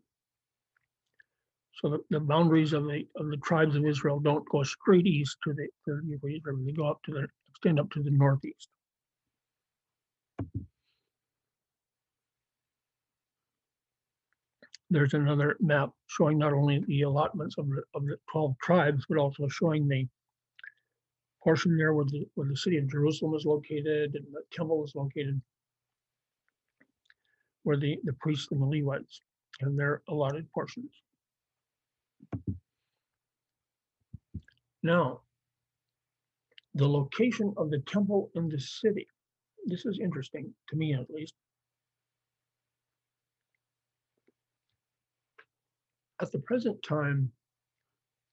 So 1.80 1.90
the, 1.90 1.98
the 2.10 2.20
boundaries 2.20 2.72
of 2.72 2.84
the, 2.84 3.06
of 3.16 3.28
the 3.30 3.36
tribes 3.36 3.76
of 3.76 3.86
Israel 3.86 4.18
don't 4.18 4.48
go 4.50 4.64
straight 4.64 5.06
east 5.06 5.36
to 5.44 5.52
the, 5.54 5.68
to 5.86 6.00
the 6.00 6.08
Euphrates 6.08 6.42
River, 6.44 6.58
they 6.64 6.72
go 6.72 6.88
up 6.88 7.00
to 7.04 7.12
the, 7.12 7.28
extend 7.50 7.78
up 7.78 7.90
to 7.92 8.02
the 8.02 8.10
northeast. 8.10 8.68
There's 14.90 15.14
another 15.14 15.56
map 15.60 15.90
showing 16.06 16.38
not 16.38 16.52
only 16.52 16.82
the 16.88 17.02
allotments 17.02 17.56
of 17.58 17.68
the, 17.68 17.82
of 17.94 18.06
the 18.06 18.16
twelve 18.30 18.56
tribes, 18.60 19.04
but 19.08 19.18
also 19.18 19.46
showing 19.46 19.86
the 19.86 20.08
portion 21.44 21.76
there 21.76 21.94
where 21.94 22.06
the, 22.06 22.26
where 22.34 22.48
the 22.48 22.56
city 22.56 22.78
of 22.78 22.90
Jerusalem 22.90 23.34
is 23.34 23.44
located 23.44 24.14
and 24.14 24.24
the 24.32 24.42
temple 24.50 24.82
is 24.84 24.94
located. 24.96 25.40
Where 27.62 27.76
the, 27.76 27.98
the 28.02 28.14
priests 28.14 28.48
and 28.50 28.60
the 28.60 28.66
Levites 28.66 29.20
have 29.60 29.76
their 29.76 30.02
allotted 30.08 30.50
portions. 30.52 30.90
Now, 34.82 35.22
the 36.74 36.88
location 36.88 37.52
of 37.56 37.70
the 37.70 37.80
temple 37.80 38.30
in 38.34 38.48
the 38.48 38.60
city. 38.60 39.06
This 39.66 39.84
is 39.84 39.98
interesting 40.00 40.54
to 40.68 40.76
me 40.76 40.94
at 40.94 41.10
least. 41.10 41.34
At 46.20 46.32
the 46.32 46.38
present 46.38 46.82
time, 46.82 47.32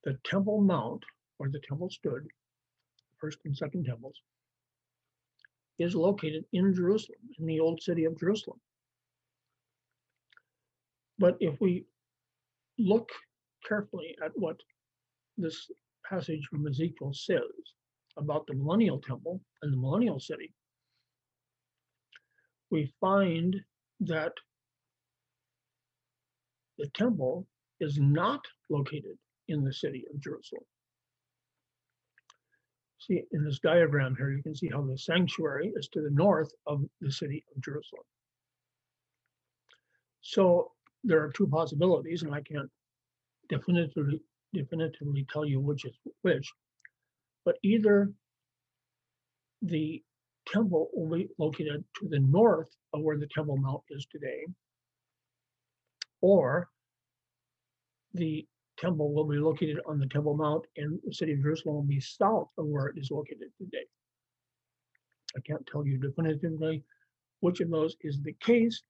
the 0.04 0.18
Temple 0.24 0.62
Mount, 0.62 1.04
where 1.38 1.50
the 1.50 1.62
temple 1.68 1.90
stood, 1.90 2.28
first 3.20 3.40
and 3.46 3.56
second 3.56 3.86
temples, 3.86 4.22
is 5.78 5.96
located 5.96 6.46
in 6.54 6.74
Jerusalem, 6.74 7.20
in 7.40 7.46
the 7.46 7.60
old 7.60 7.82
city 7.82 8.06
of 8.06 8.20
Jerusalem. 8.20 8.60
But 11.18 11.38
if 11.40 11.60
we 11.60 11.86
look 12.78 13.10
carefully 13.68 14.16
at 14.24 14.32
what 14.36 14.58
this 15.38 15.70
passage 16.10 16.46
from 16.50 16.68
Ezekiel 16.68 17.12
says 17.14 17.40
about 18.18 18.46
the 18.48 18.56
millennial 18.56 19.00
temple 19.00 19.42
and 19.62 19.74
the 19.74 19.78
millennial 19.78 20.20
city, 20.20 20.54
we 22.72 22.92
find 23.00 23.56
that 24.02 24.34
the 26.78 26.88
temple 26.94 27.48
is 27.80 27.98
not 28.00 28.42
located 28.70 29.18
in 29.48 29.64
the 29.64 29.74
city 29.74 30.04
of 30.14 30.20
Jerusalem. 30.22 30.64
See, 33.00 33.24
in 33.32 33.44
this 33.44 33.60
diagram 33.60 34.16
here, 34.18 34.32
you 34.32 34.42
can 34.42 34.56
see 34.56 34.70
how 34.72 34.82
the 34.82 34.98
sanctuary 34.98 35.72
is 35.76 35.88
to 35.90 36.02
the 36.02 36.10
north 36.10 36.52
of 36.66 36.84
the 37.02 37.12
city 37.12 37.44
of 37.56 37.62
Jerusalem. 37.62 38.04
So 40.22 40.72
there 41.04 41.22
are 41.24 41.32
two 41.32 41.48
possibilities, 41.48 42.24
and 42.24 42.34
I 42.34 42.42
can't 42.42 42.70
definitively 43.50 44.22
definitively 44.54 45.26
tell 45.32 45.46
you 45.46 45.60
which 45.60 45.86
is 45.86 45.94
which, 46.22 46.50
but 47.44 47.56
either 47.64 48.12
the 49.62 50.02
temple 50.48 50.90
will 50.94 51.18
be 51.18 51.28
located 51.38 51.84
to 52.00 52.08
the 52.08 52.20
north 52.20 52.70
of 52.94 53.02
where 53.02 53.18
the 53.18 53.28
Temple 53.34 53.58
Mount 53.58 53.82
is 53.90 54.06
today, 54.12 54.46
or 56.22 56.70
the 58.14 58.46
temple 58.78 59.14
will 59.14 59.28
be 59.28 59.38
located 59.38 59.80
on 59.86 60.00
the 60.00 60.08
Temple 60.08 60.36
Mount 60.36 60.66
and 60.78 61.00
the 61.04 61.14
city 61.14 61.34
of 61.34 61.42
Jerusalem 61.42 61.76
will 61.76 61.84
be 61.84 62.00
south 62.00 62.50
of 62.58 62.66
where 62.66 62.88
it 62.88 62.98
is 62.98 63.12
located 63.12 63.50
today. 63.58 63.86
I 65.36 65.42
can't 65.42 65.66
tell 65.68 65.86
you 65.86 65.98
definitively 65.98 66.84
which 67.42 67.60
of 67.60 67.70
those 67.70 67.96
is 68.02 68.22
the 68.22 68.34
case, 68.42 68.82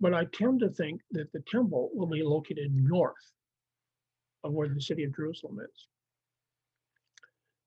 but 0.00 0.14
I 0.14 0.26
tend 0.32 0.60
to 0.60 0.70
think 0.70 1.00
that 1.12 1.32
the 1.32 1.42
temple 1.50 1.90
will 1.94 2.06
be 2.06 2.22
located 2.22 2.72
north 2.74 3.14
of 4.44 4.52
where 4.52 4.68
the 4.68 4.80
city 4.80 5.04
of 5.04 5.14
Jerusalem 5.14 5.58
is. 5.60 5.86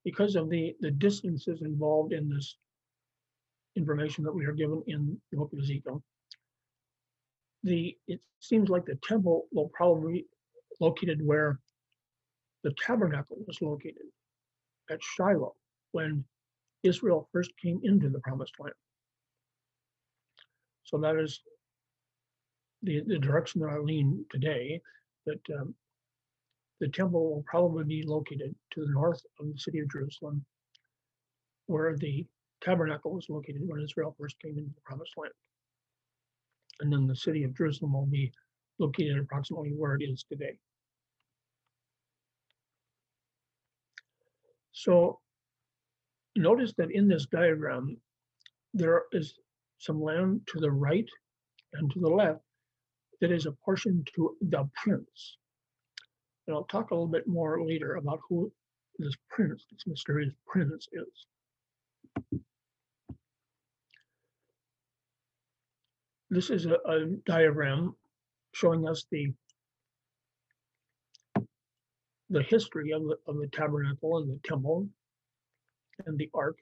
Because 0.03 0.35
of 0.35 0.49
the, 0.49 0.75
the 0.81 0.91
distances 0.91 1.61
involved 1.61 2.13
in 2.13 2.29
this 2.29 2.57
information 3.75 4.23
that 4.23 4.33
we 4.33 4.45
are 4.45 4.51
given 4.51 4.83
in 4.87 5.19
the 5.31 5.37
book 5.37 5.51
of 5.53 5.59
Ezekiel, 5.59 6.03
the, 7.63 7.97
it 8.07 8.19
seems 8.39 8.69
like 8.69 8.85
the 8.85 8.99
temple 9.03 9.45
will 9.53 9.69
probably 9.73 10.13
be 10.13 10.25
located 10.79 11.25
where 11.25 11.59
the 12.63 12.73
tabernacle 12.85 13.37
was 13.47 13.61
located 13.61 14.03
at 14.89 15.01
Shiloh 15.01 15.55
when 15.91 16.23
Israel 16.83 17.29
first 17.31 17.51
came 17.61 17.79
into 17.83 18.09
the 18.09 18.19
promised 18.19 18.53
land. 18.59 18.73
So 20.83 20.97
that 20.97 21.15
is 21.15 21.41
the, 22.81 23.01
the 23.07 23.17
direction 23.17 23.61
that 23.61 23.69
I 23.69 23.77
lean 23.77 24.25
today, 24.29 24.81
that 25.25 25.39
um, 25.57 25.73
the 26.83 26.89
temple 26.89 27.29
will 27.29 27.45
probably 27.47 27.85
be 27.85 28.03
located 28.05 28.53
to 28.73 28.81
the 28.81 28.91
north 28.91 29.21
of 29.39 29.47
the 29.47 29.57
city 29.57 29.79
of 29.79 29.89
Jerusalem, 29.89 30.43
where 31.67 31.95
the 31.95 32.25
tabernacle 32.61 33.13
was 33.13 33.27
located 33.29 33.61
when 33.65 33.81
Israel 33.81 34.13
first 34.19 34.37
came 34.41 34.57
into 34.57 34.71
the 34.75 34.81
promised 34.83 35.13
land. 35.15 35.31
And 36.81 36.91
then 36.91 37.07
the 37.07 37.15
city 37.15 37.45
of 37.45 37.55
Jerusalem 37.55 37.93
will 37.93 38.05
be 38.05 38.33
located 38.79 39.17
approximately 39.17 39.69
where 39.69 39.95
it 39.95 40.03
is 40.03 40.25
today. 40.29 40.57
So 44.73 45.21
notice 46.35 46.73
that 46.77 46.91
in 46.91 47.07
this 47.07 47.27
diagram, 47.27 47.95
there 48.73 49.03
is 49.13 49.35
some 49.77 50.01
land 50.01 50.41
to 50.47 50.59
the 50.59 50.71
right 50.71 51.07
and 51.75 51.89
to 51.93 52.01
the 52.01 52.09
left 52.09 52.41
that 53.21 53.31
is 53.31 53.45
apportioned 53.45 54.09
to 54.17 54.35
the 54.41 54.69
prince. 54.75 55.37
And 56.47 56.55
I'll 56.55 56.65
talk 56.65 56.91
a 56.91 56.93
little 56.93 57.07
bit 57.07 57.27
more 57.27 57.65
later 57.65 57.95
about 57.95 58.19
who 58.27 58.51
this 58.99 59.15
prince, 59.29 59.65
this 59.71 59.87
mysterious 59.87 60.33
prince 60.45 60.87
is. 60.91 62.41
This 66.29 66.49
is 66.49 66.65
a, 66.65 66.75
a 66.85 67.05
diagram 67.25 67.95
showing 68.53 68.87
us 68.87 69.05
the 69.11 69.33
the 72.29 72.43
history 72.43 72.91
of 72.91 73.03
the, 73.03 73.15
of 73.27 73.37
the 73.37 73.47
tabernacle 73.47 74.17
and 74.17 74.29
the 74.29 74.39
temple 74.43 74.87
and 76.07 76.17
the 76.17 76.29
ark 76.33 76.57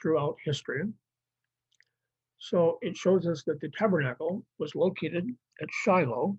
throughout 0.00 0.36
history. 0.44 0.82
So 2.38 2.78
it 2.82 2.96
shows 2.96 3.26
us 3.28 3.44
that 3.44 3.60
the 3.60 3.70
tabernacle 3.78 4.44
was 4.58 4.74
located 4.74 5.28
at 5.62 5.68
Shiloh, 5.84 6.36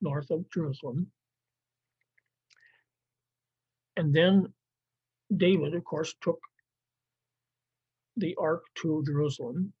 north 0.00 0.30
of 0.30 0.50
Jerusalem. 0.50 1.10
And 3.96 4.14
then 4.14 4.52
David, 5.36 5.74
of 5.74 5.84
course, 5.84 6.14
took 6.20 6.40
the 8.16 8.34
ark 8.38 8.64
to 8.76 9.02
Jerusalem. 9.06 9.72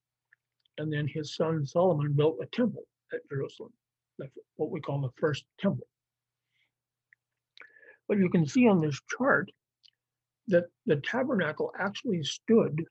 And 0.78 0.92
then 0.92 1.08
his 1.08 1.34
son 1.34 1.66
Solomon 1.66 2.12
built 2.12 2.38
a 2.42 2.46
temple 2.46 2.84
at 3.12 3.28
Jerusalem, 3.28 3.72
what 4.56 4.70
we 4.70 4.80
call 4.80 5.00
the 5.00 5.10
first 5.20 5.44
temple. 5.58 5.86
But 8.06 8.18
you 8.18 8.30
can 8.30 8.46
see 8.46 8.68
on 8.68 8.80
this 8.80 9.00
chart 9.16 9.50
that 10.48 10.64
the 10.86 10.96
tabernacle 10.96 11.72
actually 11.78 12.22
stood 12.22 12.84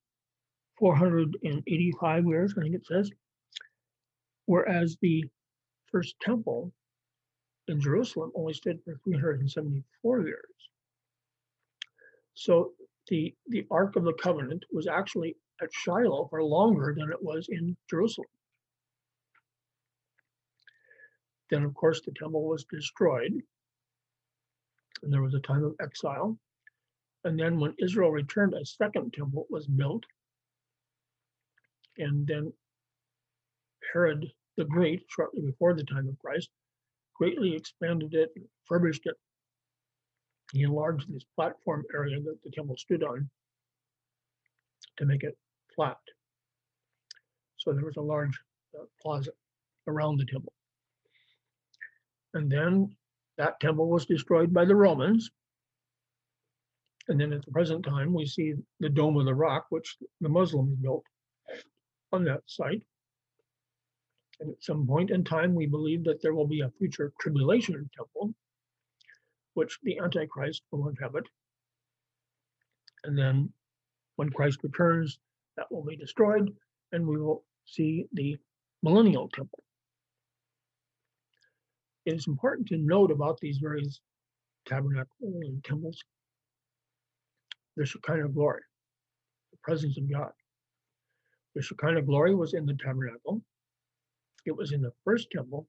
485 0.78 2.26
years, 2.26 2.54
I 2.58 2.62
think 2.62 2.76
it 2.76 2.86
says, 2.86 3.10
whereas 4.46 4.98
the 5.02 5.26
first 5.92 6.16
temple 6.22 6.72
in 7.67 7.82
Jerusalem 7.82 8.32
only 8.36 8.53
stayed 8.53 8.80
for 8.84 8.99
374 9.03 10.21
years. 10.21 10.41
So 12.34 12.73
the, 13.10 13.34
the 13.47 13.65
Ark 13.71 13.95
of 13.95 14.03
the 14.03 14.13
Covenant 14.13 14.63
was 14.71 14.88
actually 14.88 15.36
at 15.62 15.73
Shiloh 15.73 16.27
for 16.30 16.43
longer 16.43 16.93
than 16.97 17.10
it 17.10 17.21
was 17.21 17.47
in 17.49 17.75
Jerusalem. 17.89 18.27
Then, 21.49 21.63
of 21.63 21.73
course, 21.73 22.01
the 22.01 22.12
temple 22.12 22.47
was 22.47 22.65
destroyed 22.65 23.32
and 25.03 25.13
there 25.13 25.21
was 25.21 25.34
a 25.34 25.39
time 25.39 25.63
of 25.63 25.75
exile. 25.82 26.38
And 27.23 27.39
then 27.39 27.60
when 27.60 27.75
Israel 27.80 28.12
returned, 28.12 28.53
a 28.53 28.65
second 28.65 29.13
temple 29.13 29.47
was 29.49 29.67
built. 29.67 30.03
And 31.97 32.27
then 32.27 32.53
Herod 33.91 34.32
the 34.58 34.65
Great, 34.65 35.03
shortly 35.10 35.41
before 35.41 35.73
the 35.73 35.84
time 35.84 36.08
of 36.08 36.17
Christ, 36.19 36.49
greatly 37.17 37.56
expanded 37.56 38.13
it, 38.13 38.30
refurbished 38.69 39.06
it. 39.06 39.15
He 40.53 40.63
enlarged 40.63 41.13
this 41.13 41.25
platform 41.36 41.84
area 41.93 42.19
that 42.21 42.38
the 42.43 42.51
temple 42.51 42.77
stood 42.77 43.03
on 43.03 43.30
to 44.97 45.06
make 45.06 45.23
it 45.23 45.38
flat. 45.75 45.97
So 47.58 47.73
there 47.73 47.86
was 47.86 47.97
a 47.97 48.01
large 48.01 48.39
uh, 48.77 48.86
plaza 49.01 49.32
around 49.88 50.17
the 50.17 50.25
temple. 50.25 50.53
And 52.34 52.51
then 52.51 52.95
that 53.38 53.60
temple 53.60 53.89
was 53.89 54.06
destroyed 54.06 54.53
by 54.53 54.65
the 54.65 54.75
Romans. 54.75 55.30
And 57.08 57.19
then 57.19 57.34
at 57.34 57.45
the 57.45 57.51
present 57.51 57.86
time, 57.86 58.13
we 58.13 58.25
see 58.25 58.53
the 58.80 58.89
Dome 58.89 59.17
of 59.17 59.25
the 59.25 59.34
Rock, 59.34 59.67
which 59.69 59.97
the 60.21 60.30
Muslims 60.30 60.75
built 60.75 61.03
on 62.12 62.23
that 62.25 62.41
site. 62.45 62.84
And 64.39 64.52
at 64.52 64.63
some 64.63 64.86
point 64.86 65.12
in 65.12 65.23
time, 65.23 65.56
we 65.56 65.65
believe 65.65 66.04
that 66.04 66.21
there 66.21 66.34
will 66.34 66.47
be 66.47 66.62
a 66.62 66.69
future 66.78 67.12
tribulation 67.19 67.89
temple, 67.95 68.34
which 69.56 69.80
the 69.84 70.00
Antichrist 70.00 70.63
will 70.71 70.89
inhabit. 70.89 71.26
And 73.04 73.17
then 73.17 73.52
when 74.17 74.30
Christ 74.30 74.60
returns, 74.63 75.19
that 75.56 75.71
will 75.71 75.84
be 75.84 75.95
destroyed, 75.95 76.56
and 76.91 77.08
we 77.08 77.19
will 77.19 77.43
see 77.65 78.06
the 78.13 78.38
millennial 78.84 79.28
temple. 79.30 79.63
It 82.06 82.13
is 82.15 82.28
important 82.28 82.67
to 82.69 82.78
note 82.78 83.12
about 83.12 83.39
these 83.39 83.58
various 83.58 84.00
tabernacles 84.65 85.08
and 85.21 85.63
temples 85.63 86.04
the 87.78 87.86
Shekinah 87.86 88.30
glory, 88.30 88.63
the 89.52 89.58
presence 89.63 89.97
of 89.97 90.12
God. 90.12 90.32
The 91.56 91.62
Shekinah 91.62 92.02
glory 92.02 92.34
was 92.36 92.54
in 92.54 92.65
the 92.65 92.73
tabernacle. 92.73 93.41
It 94.47 94.55
was 94.55 94.71
in 94.71 94.81
the 94.81 94.93
first 95.03 95.29
temple. 95.29 95.67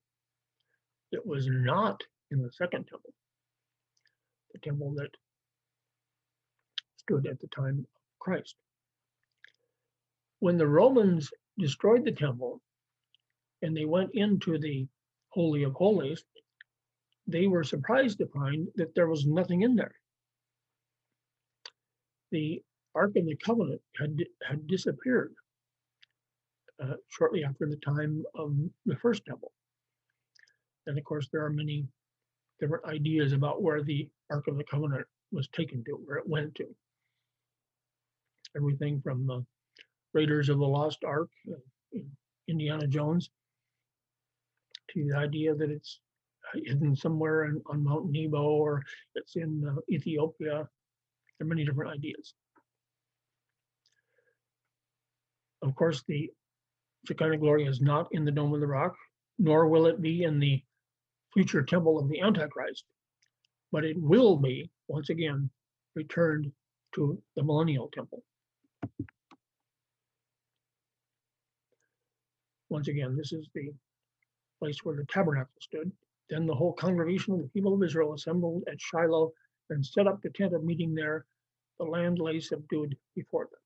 It 1.11 1.27
was 1.27 1.49
not 1.49 2.01
in 2.31 2.41
the 2.41 2.53
second 2.53 2.87
temple, 2.87 3.13
the 4.53 4.61
temple 4.61 4.95
that 4.95 5.11
stood 6.97 7.27
at 7.27 7.41
the 7.41 7.49
time 7.49 7.81
of 7.81 8.19
Christ. 8.21 8.55
When 10.39 10.59
the 10.59 10.69
Romans 10.69 11.29
destroyed 11.59 12.05
the 12.05 12.13
temple 12.13 12.63
and 13.63 13.77
they 13.77 13.85
went 13.85 14.11
into 14.15 14.59
the 14.59 14.87
Holy 15.31 15.65
of 15.65 15.73
Holies, 15.73 16.25
they 17.27 17.49
were 17.49 17.65
surprised 17.65 18.19
to 18.19 18.29
find 18.29 18.69
that 18.77 18.95
there 18.95 19.09
was 19.09 19.27
nothing 19.27 19.63
in 19.63 19.75
there. 19.75 19.95
The 22.31 22.63
Ark 22.95 23.17
of 23.17 23.27
the 23.27 23.37
Covenant 23.37 23.83
had, 23.99 24.25
had 24.47 24.69
disappeared 24.69 25.35
uh, 26.83 26.95
shortly 27.09 27.45
after 27.45 27.67
the 27.67 27.77
time 27.77 28.25
of 28.35 28.57
the 28.87 28.97
first 28.97 29.25
temple. 29.25 29.53
And 30.87 30.99
of 30.99 31.05
course, 31.05 31.29
there 31.33 31.45
are 31.45 31.51
many 31.51 31.87
different 32.61 32.85
ideas 32.87 33.33
about 33.33 33.63
where 33.63 33.83
the 33.83 34.09
Ark 34.31 34.49
of 34.49 34.57
the 34.57 34.65
Covenant 34.65 35.07
was 35.33 35.49
taken 35.49 35.85
to, 35.85 35.93
where 35.93 36.17
it 36.17 36.29
went 36.29 36.55
to. 36.57 36.67
Everything 38.57 39.01
from 39.01 39.27
the 39.27 39.45
Raiders 40.15 40.49
of 40.49 40.59
the 40.59 40.67
Lost 40.67 41.05
Ark, 41.05 41.29
uh, 41.53 41.99
Indiana 42.49 42.87
Jones, 42.87 43.31
to 44.91 45.07
the 45.07 45.17
idea 45.17 45.55
that 45.55 45.71
it's 45.71 46.01
hidden 46.55 46.97
somewhere 46.97 47.45
in, 47.45 47.61
on 47.67 47.85
Mount 47.85 48.11
Nebo 48.11 48.43
or 48.43 48.83
it's 49.15 49.37
in 49.37 49.63
uh, 49.69 49.81
Ethiopia. 49.91 50.67
There 51.39 51.45
are 51.45 51.49
many 51.49 51.65
different 51.65 51.93
ideas. 51.93 52.35
Of 55.61 55.75
course, 55.75 56.03
the 56.09 56.31
Shekinah 57.09 57.39
glory 57.39 57.65
is 57.65 57.81
not 57.81 58.07
in 58.13 58.27
the 58.27 58.31
Dome 58.31 58.53
of 58.53 58.61
the 58.61 58.67
Rock, 58.67 58.95
nor 59.39 59.67
will 59.67 59.87
it 59.87 60.03
be 60.03 60.25
in 60.25 60.39
the 60.39 60.63
future 61.33 61.63
temple 61.63 61.99
of 61.99 62.07
the 62.11 62.21
Antichrist, 62.21 62.85
but 63.73 63.83
it 63.83 63.97
will 63.99 64.37
be, 64.37 64.71
once 64.89 65.09
again, 65.09 65.49
returned 65.95 66.53
to 66.95 67.19
the 67.35 67.43
millennial 67.43 67.89
temple. 67.95 68.23
Once 72.69 72.89
again, 72.89 73.17
this 73.17 73.33
is 73.33 73.49
the 73.55 73.73
place 74.59 74.85
where 74.85 74.97
the 74.97 75.07
tabernacle 75.07 75.55
stood. 75.63 75.91
Then 76.29 76.45
the 76.45 76.55
whole 76.55 76.75
congregation 76.75 77.33
of 77.33 77.41
the 77.41 77.49
people 77.49 77.73
of 77.73 77.83
Israel 77.83 78.13
assembled 78.13 78.65
at 78.71 78.79
Shiloh 78.79 79.33
and 79.71 79.85
set 79.85 80.07
up 80.07 80.21
the 80.21 80.29
tent 80.29 80.55
of 80.55 80.63
meeting 80.63 80.95
there. 80.95 81.25
The 81.79 81.87
land 81.87 82.19
lay 82.19 82.39
subdued 82.41 82.99
before 83.17 83.45
them. 83.45 83.61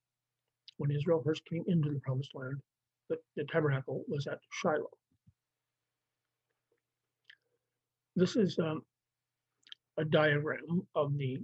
When 0.77 0.93
Israel 0.93 1.21
first 1.25 1.45
came 1.45 1.65
into 1.67 1.91
the 1.91 1.99
promised 1.99 2.37
land, 2.37 2.61
the, 3.09 3.45
tabernacle 3.51 4.05
was 4.09 4.27
at 4.27 4.39
Shiloh. 4.51 4.91
This 8.17 8.37
is 8.37 8.59
um, 8.59 8.83
a 9.99 10.05
diagram 10.05 10.87
of 10.95 11.17
the 11.17 11.39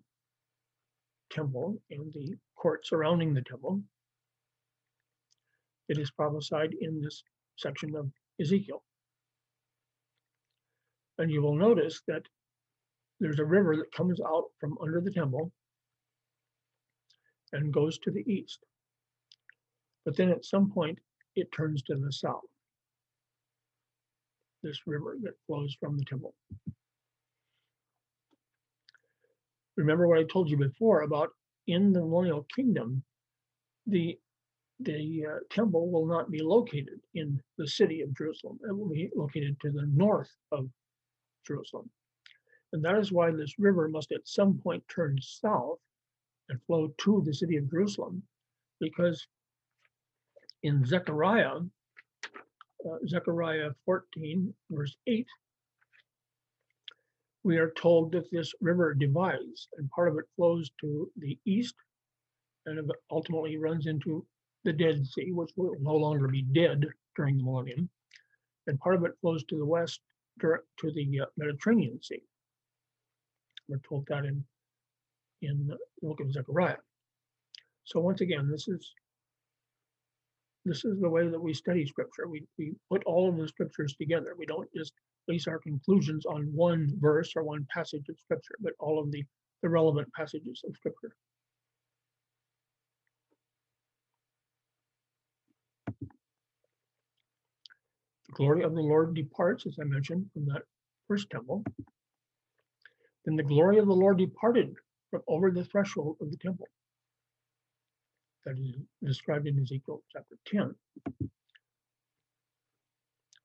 temple 1.31 1.81
and 1.90 2.12
the 2.12 2.37
court 2.57 2.87
surrounding 2.87 3.35
the 3.35 3.42
temple. 3.42 3.81
It 5.88 5.99
is 5.99 6.11
prophesied 6.11 6.75
in 6.81 7.01
this 7.01 7.23
section 7.57 7.94
of 7.97 8.11
Ezekiel. 8.40 8.83
And 11.18 11.31
you 11.31 11.42
will 11.42 11.57
notice 11.57 12.03
that 12.07 12.23
there's 13.21 13.40
a 13.40 13.44
river 13.44 13.77
that 13.77 13.92
comes 13.92 14.21
out 14.21 14.44
from 14.61 14.79
under 14.81 15.01
the 15.01 15.11
temple 15.11 15.51
and 17.53 17.73
goes 17.73 17.99
to 17.99 18.11
the 18.11 18.25
east. 18.31 18.61
But 20.05 20.16
then 20.16 20.31
at 20.31 20.44
some 20.44 20.71
point, 20.71 20.99
it 21.40 21.53
turns 21.53 21.83
to 21.83 21.94
the 21.94 22.12
south. 22.12 22.44
This 24.62 24.87
river 24.87 25.16
that 25.22 25.35
flows 25.46 25.77
from 25.81 25.96
the 25.96 26.05
temple. 26.05 26.35
Remember 29.77 30.09
what 30.09 30.18
I 30.18 30.24
told 30.24 30.51
you 30.51 30.57
before 30.57 31.03
about 31.03 31.31
in 31.68 31.92
the 31.92 32.01
millennial 32.01 32.46
kingdom, 32.55 33.03
the 33.87 34.18
the 34.81 35.27
uh, 35.29 35.38
temple 35.51 35.90
will 35.90 36.07
not 36.07 36.31
be 36.31 36.40
located 36.40 37.01
in 37.14 37.40
the 37.57 37.66
city 37.66 38.01
of 38.01 38.16
Jerusalem. 38.16 38.59
It 38.68 38.77
will 38.77 38.88
be 38.88 39.11
located 39.14 39.57
to 39.61 39.70
the 39.70 39.87
north 39.92 40.31
of 40.53 40.68
Jerusalem. 41.44 41.90
And 42.72 42.85
that 42.85 42.96
is 42.96 43.11
why 43.11 43.31
this 43.31 43.59
river 43.59 43.88
must 43.88 44.12
at 44.12 44.29
some 44.29 44.59
point 44.59 44.85
turn 44.88 45.18
south 45.20 45.79
and 46.48 46.62
flow 46.62 46.94
to 46.98 47.22
the 47.24 47.35
city 47.35 47.57
of 47.57 47.70
Jerusalem, 47.70 48.22
because 48.79 49.27
in 50.62 50.85
Zechariah, 50.85 51.61
uh, 52.87 52.99
Zechariah 53.07 53.71
14, 53.85 54.53
verse 54.71 54.97
8, 55.07 55.27
we 57.44 57.57
are 57.57 57.73
told 57.77 58.12
that 58.12 58.31
this 58.31 58.53
river 58.61 58.94
divides 58.94 59.68
and 59.79 59.90
part 59.90 60.09
of 60.09 60.18
it 60.18 60.25
flows 60.37 60.71
to 60.81 61.11
the 61.16 61.38
east 61.47 61.75
and 62.66 62.90
ultimately 63.11 63.57
runs 63.57 63.87
into 63.87 64.27
the 64.64 64.73
Dead 64.73 65.07
Sea, 65.07 65.33
which 65.33 65.51
will 65.57 65.77
no 65.81 65.94
longer 65.94 66.29
be 66.29 66.42
dead 66.42 66.85
during 67.16 67.38
the 67.38 67.44
millennium. 67.44 67.88
And 68.66 68.79
part 68.81 68.97
of 68.97 69.05
it 69.05 69.12
flows 69.21 69.44
to 69.44 69.57
the 69.57 69.64
west 69.64 70.01
to 70.40 70.92
the 70.92 71.21
uh, 71.21 71.27
Mediterranean 71.37 72.01
Sea. 72.03 72.23
We're 73.68 73.81
told 73.88 74.07
that 74.09 74.25
in, 74.25 74.44
in 75.42 75.66
the 75.66 75.79
book 76.03 76.21
of 76.21 76.33
Zechariah. 76.33 76.77
So 77.85 78.01
once 78.01 78.21
again, 78.21 78.51
this 78.51 78.68
is 78.68 78.92
this 80.68 80.85
is 80.85 81.00
the 81.00 81.09
way 81.09 81.28
that 81.28 81.40
we 81.40 81.54
study 81.54 81.87
scripture. 81.87 82.28
We, 82.28 82.44
we 82.59 82.74
put 82.90 83.04
all 83.04 83.28
of 83.28 83.37
the 83.37 83.48
scriptures 83.48 83.94
together. 83.98 84.35
We 84.38 84.46
don't 84.46 84.68
just 84.76 84.92
base 85.26 85.46
our 85.48 85.59
conclusions 85.59 86.26
on 86.26 86.44
one 86.54 86.92
verse 87.00 87.33
or 87.37 87.42
one 87.44 87.66
passage 87.74 88.09
of 88.09 88.16
scripture, 88.18 88.54
but 88.61 88.74
all 88.78 89.00
of 89.00 89.11
the, 89.11 89.24
the 89.62 89.68
relevant 89.68 90.09
passages 90.14 90.62
of 90.68 90.76
scripture. 90.76 91.12
The 98.28 98.35
glory 98.35 98.62
of 98.62 98.74
the 98.74 98.81
Lord 98.81 99.14
departs, 99.14 99.66
as 99.66 99.78
I 99.81 99.85
mentioned, 99.85 100.26
from 100.35 100.46
that 100.46 100.62
first 101.09 101.31
temple. 101.31 101.64
Then 103.24 103.37
the 103.37 103.42
glory 103.42 103.78
of 103.78 103.87
the 103.87 103.92
Lord 103.94 104.18
departed 104.18 104.74
from 105.11 105.22
over 105.28 105.50
the 105.50 105.64
threshold 105.64 106.16
of 106.20 106.31
the 106.31 106.37
temple. 106.38 106.66
That 108.46 108.59
is 108.59 108.74
described 109.05 109.46
in 109.46 109.61
Ezekiel 109.61 110.03
chapter 110.12 110.37
10. 110.46 110.74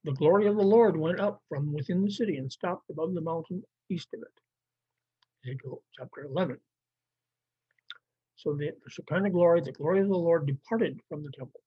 The 0.06 0.13
glory 0.13 0.47
of 0.47 0.56
the 0.56 0.63
Lord 0.63 0.97
went 0.97 1.19
up 1.19 1.41
from 1.49 1.73
within 1.73 2.03
the 2.03 2.12
city 2.12 2.38
and 2.38 2.51
stopped 2.51 2.89
above 2.89 3.13
the 3.13 3.21
mountain 3.21 3.63
east 3.89 4.10
of 4.13 4.21
it. 4.21 4.41
Ezekiel 5.49 5.82
chapter 5.97 6.25
11. 6.25 6.58
So 8.36 8.53
the, 8.53 8.72
the 8.84 8.89
Shekinah 8.89 9.30
glory, 9.30 9.61
the 9.61 9.72
glory 9.72 10.01
of 10.01 10.07
the 10.09 10.18
Lord 10.18 10.47
departed 10.47 10.99
from 11.09 11.24
the 11.24 11.32
temple. 11.32 11.61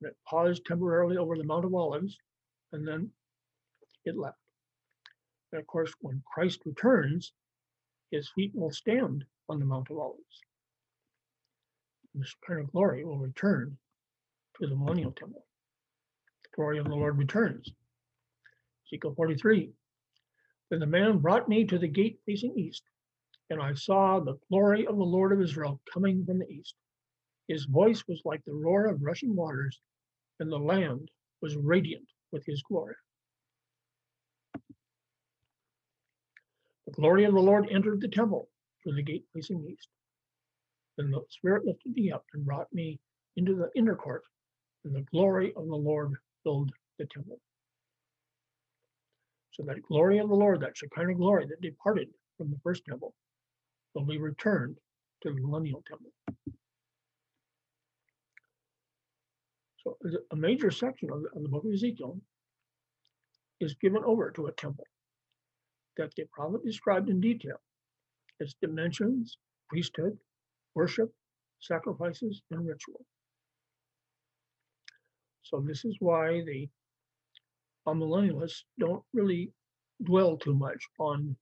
And 0.00 0.10
it 0.10 0.16
paused 0.28 0.64
temporarily 0.66 1.16
over 1.16 1.36
the 1.36 1.44
Mount 1.44 1.64
of 1.64 1.74
Olives 1.74 2.16
and 2.72 2.86
then 2.86 3.10
it 4.04 4.16
left. 4.16 4.38
And 5.52 5.60
of 5.60 5.66
course, 5.66 5.92
when 6.00 6.22
Christ 6.32 6.60
returns, 6.64 7.32
his 8.10 8.30
feet 8.34 8.52
will 8.54 8.70
stand 8.70 9.24
on 9.48 9.58
the 9.58 9.66
Mount 9.66 9.90
of 9.90 9.98
Olives. 9.98 10.40
This 12.14 12.34
kind 12.46 12.60
of 12.60 12.72
glory 12.72 13.04
will 13.04 13.18
return 13.18 13.76
to 14.60 14.66
the 14.66 14.74
millennial 14.74 15.10
mm-hmm. 15.10 15.24
temple. 15.24 15.46
The 16.44 16.56
glory 16.56 16.78
of 16.78 16.86
the 16.86 16.94
Lord 16.94 17.18
returns. 17.18 17.70
Ezekiel 18.86 19.14
43. 19.14 19.70
Then 20.70 20.80
the 20.80 20.86
man 20.86 21.18
brought 21.18 21.48
me 21.48 21.64
to 21.66 21.78
the 21.78 21.88
gate 21.88 22.20
facing 22.26 22.58
east, 22.58 22.82
and 23.48 23.60
I 23.60 23.74
saw 23.74 24.20
the 24.20 24.38
glory 24.48 24.86
of 24.86 24.96
the 24.96 25.04
Lord 25.04 25.32
of 25.32 25.40
Israel 25.40 25.80
coming 25.92 26.24
from 26.24 26.38
the 26.38 26.48
east. 26.48 26.74
His 27.48 27.64
voice 27.64 28.04
was 28.06 28.22
like 28.24 28.44
the 28.44 28.54
roar 28.54 28.86
of 28.86 29.02
rushing 29.02 29.34
waters, 29.34 29.80
and 30.38 30.50
the 30.50 30.58
land 30.58 31.10
was 31.42 31.56
radiant 31.56 32.08
with 32.32 32.44
his 32.46 32.62
glory. 32.62 32.94
The 36.86 36.92
glory 36.92 37.24
of 37.24 37.34
the 37.34 37.40
Lord 37.40 37.68
entered 37.70 38.00
the 38.00 38.08
temple 38.08 38.48
through 38.82 38.94
the 38.94 39.02
gate 39.02 39.24
facing 39.32 39.64
east. 39.68 39.88
Then 40.96 41.10
the 41.10 41.22
Spirit 41.30 41.64
lifted 41.64 41.94
me 41.94 42.12
up 42.12 42.24
and 42.34 42.44
brought 42.44 42.72
me 42.72 42.98
into 43.36 43.54
the 43.54 43.70
inner 43.74 43.94
court 43.94 44.22
and 44.84 44.94
the 44.94 45.02
glory 45.02 45.52
of 45.56 45.66
the 45.66 45.76
Lord 45.76 46.12
filled 46.42 46.70
the 46.98 47.06
temple. 47.06 47.38
So 49.52 49.64
that 49.64 49.82
glory 49.82 50.18
of 50.18 50.28
the 50.28 50.34
Lord, 50.34 50.60
that 50.60 50.76
Shekinah 50.76 51.14
glory 51.14 51.46
that 51.46 51.60
departed 51.60 52.08
from 52.36 52.50
the 52.50 52.58
first 52.62 52.84
temple, 52.88 53.14
will 53.94 54.04
be 54.04 54.18
returned 54.18 54.76
to 55.22 55.30
the 55.32 55.40
millennial 55.40 55.82
temple. 55.88 56.12
So 59.82 59.96
a 60.30 60.36
major 60.36 60.70
section 60.70 61.10
of 61.10 61.22
the, 61.22 61.28
of 61.36 61.42
the 61.42 61.48
book 61.48 61.64
of 61.64 61.72
Ezekiel 61.72 62.20
is 63.60 63.74
given 63.74 64.02
over 64.04 64.30
to 64.32 64.46
a 64.46 64.52
temple 64.52 64.86
that 65.96 66.14
the 66.16 66.24
prophet 66.32 66.64
described 66.64 67.10
in 67.10 67.20
detail 67.20 67.60
its 68.38 68.54
dimensions, 68.62 69.36
priesthood, 69.68 70.16
worship, 70.74 71.12
sacrifices, 71.60 72.42
and 72.50 72.66
ritual. 72.66 73.04
So 75.42 75.60
this 75.60 75.84
is 75.84 75.96
why 76.00 76.42
the 76.46 76.68
uh, 77.86 77.92
millennialists 77.92 78.62
don't 78.78 79.02
really 79.12 79.52
dwell 80.04 80.36
too 80.36 80.54
much 80.54 80.82
on 80.98 81.36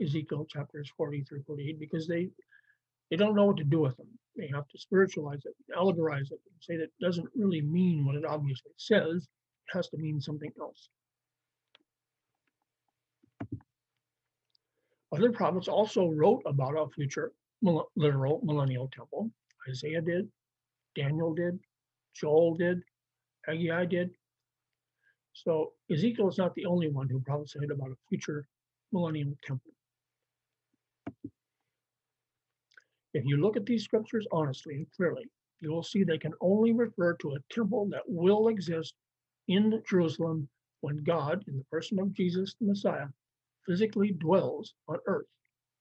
Ezekiel 0.00 0.46
chapters 0.48 0.90
40 0.96 1.24
through 1.24 1.42
48 1.46 1.78
because 1.78 2.06
they 2.06 2.28
they 3.10 3.16
don't 3.16 3.34
know 3.34 3.44
what 3.44 3.58
to 3.58 3.64
do 3.64 3.80
with 3.80 3.94
them. 3.98 4.08
They 4.36 4.48
have 4.54 4.66
to 4.68 4.78
spiritualize 4.78 5.42
it, 5.44 5.54
allegorize 5.76 6.32
it, 6.32 6.40
and 6.46 6.56
say 6.60 6.76
that 6.78 6.84
it 6.84 6.92
doesn't 6.98 7.28
really 7.36 7.60
mean 7.60 8.06
what 8.06 8.16
it 8.16 8.24
obviously 8.24 8.72
says. 8.78 9.16
It 9.16 9.76
has 9.76 9.88
to 9.88 9.98
mean 9.98 10.18
something 10.18 10.50
else. 10.58 10.88
Other 15.14 15.30
prophets 15.30 15.68
also 15.68 16.08
wrote 16.08 16.42
about 16.46 16.74
a 16.74 16.88
future 16.88 17.32
literal 17.62 18.40
millennial 18.42 18.88
temple. 18.88 19.30
Isaiah 19.68 20.02
did, 20.02 20.28
Daniel 20.96 21.34
did, 21.34 21.58
Joel 22.14 22.56
did, 22.56 22.82
Haggai 23.46 23.86
did. 23.86 24.10
So 25.32 25.72
Ezekiel 25.90 26.28
is 26.28 26.38
not 26.38 26.54
the 26.54 26.66
only 26.66 26.88
one 26.88 27.08
who 27.08 27.20
prophesied 27.20 27.70
about 27.70 27.90
a 27.90 27.96
future 28.08 28.46
millennial 28.92 29.36
temple. 29.44 29.72
If 33.14 33.24
you 33.24 33.36
look 33.36 33.56
at 33.56 33.66
these 33.66 33.84
scriptures 33.84 34.26
honestly 34.32 34.74
and 34.74 34.86
clearly, 34.96 35.28
you 35.60 35.70
will 35.70 35.82
see 35.82 36.02
they 36.02 36.18
can 36.18 36.32
only 36.40 36.72
refer 36.72 37.14
to 37.14 37.32
a 37.32 37.54
temple 37.54 37.88
that 37.90 38.02
will 38.06 38.48
exist 38.48 38.94
in 39.48 39.82
Jerusalem 39.88 40.48
when 40.80 41.02
God, 41.04 41.44
in 41.46 41.56
the 41.56 41.64
person 41.64 41.98
of 42.00 42.12
Jesus 42.12 42.54
the 42.60 42.66
Messiah, 42.66 43.06
physically 43.66 44.12
dwells 44.12 44.74
on 44.88 44.98
earth 45.06 45.26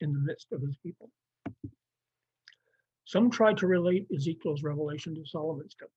in 0.02 0.14
the 0.14 0.20
midst 0.20 0.52
of 0.52 0.62
his 0.62 0.78
people. 0.84 1.10
Some 3.12 3.30
try 3.30 3.54
to 3.56 3.68
relate 3.68 4.08
Ezekiel's 4.16 4.64
revelation 4.64 5.14
to 5.16 5.26
Solomon's 5.26 5.76
temple. 5.76 5.94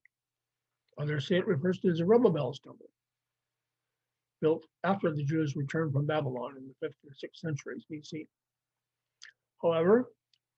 Others 0.99 1.29
say 1.29 1.37
it 1.37 1.47
refers 1.47 1.79
to 1.79 1.95
Zerubbabel's 1.95 2.59
temple, 2.59 2.91
built 4.41 4.65
after 4.83 5.13
the 5.13 5.23
Jews 5.23 5.55
returned 5.55 5.93
from 5.93 6.07
Babylon 6.07 6.57
in 6.57 6.67
the 6.67 6.75
5th 6.85 6.97
or 7.07 7.13
6th 7.13 7.37
centuries 7.37 7.85
BC. 7.89 8.27
However, 9.63 10.11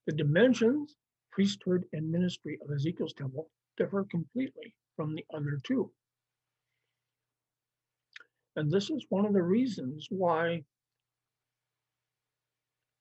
the 0.07 0.15
dimensions, 0.15 0.97
priesthood, 1.31 1.85
and 1.93 2.11
ministry 2.11 2.59
of 2.65 2.75
Ezekiel's 2.75 3.13
temple 3.13 3.51
differ 3.77 4.07
completely 4.11 4.75
from 4.97 5.15
the 5.15 5.27
other 5.35 5.61
two. 5.63 5.93
And 8.57 8.73
this 8.73 8.89
is 8.89 9.05
one 9.11 9.27
of 9.27 9.35
the 9.35 9.43
reasons 9.43 10.07
why 10.09 10.65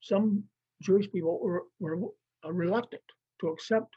some 0.02 0.44
Jewish 0.82 1.10
people 1.10 1.40
were, 1.42 1.64
were 1.80 2.10
reluctant 2.44 3.02
to 3.42 3.48
accept 3.50 3.94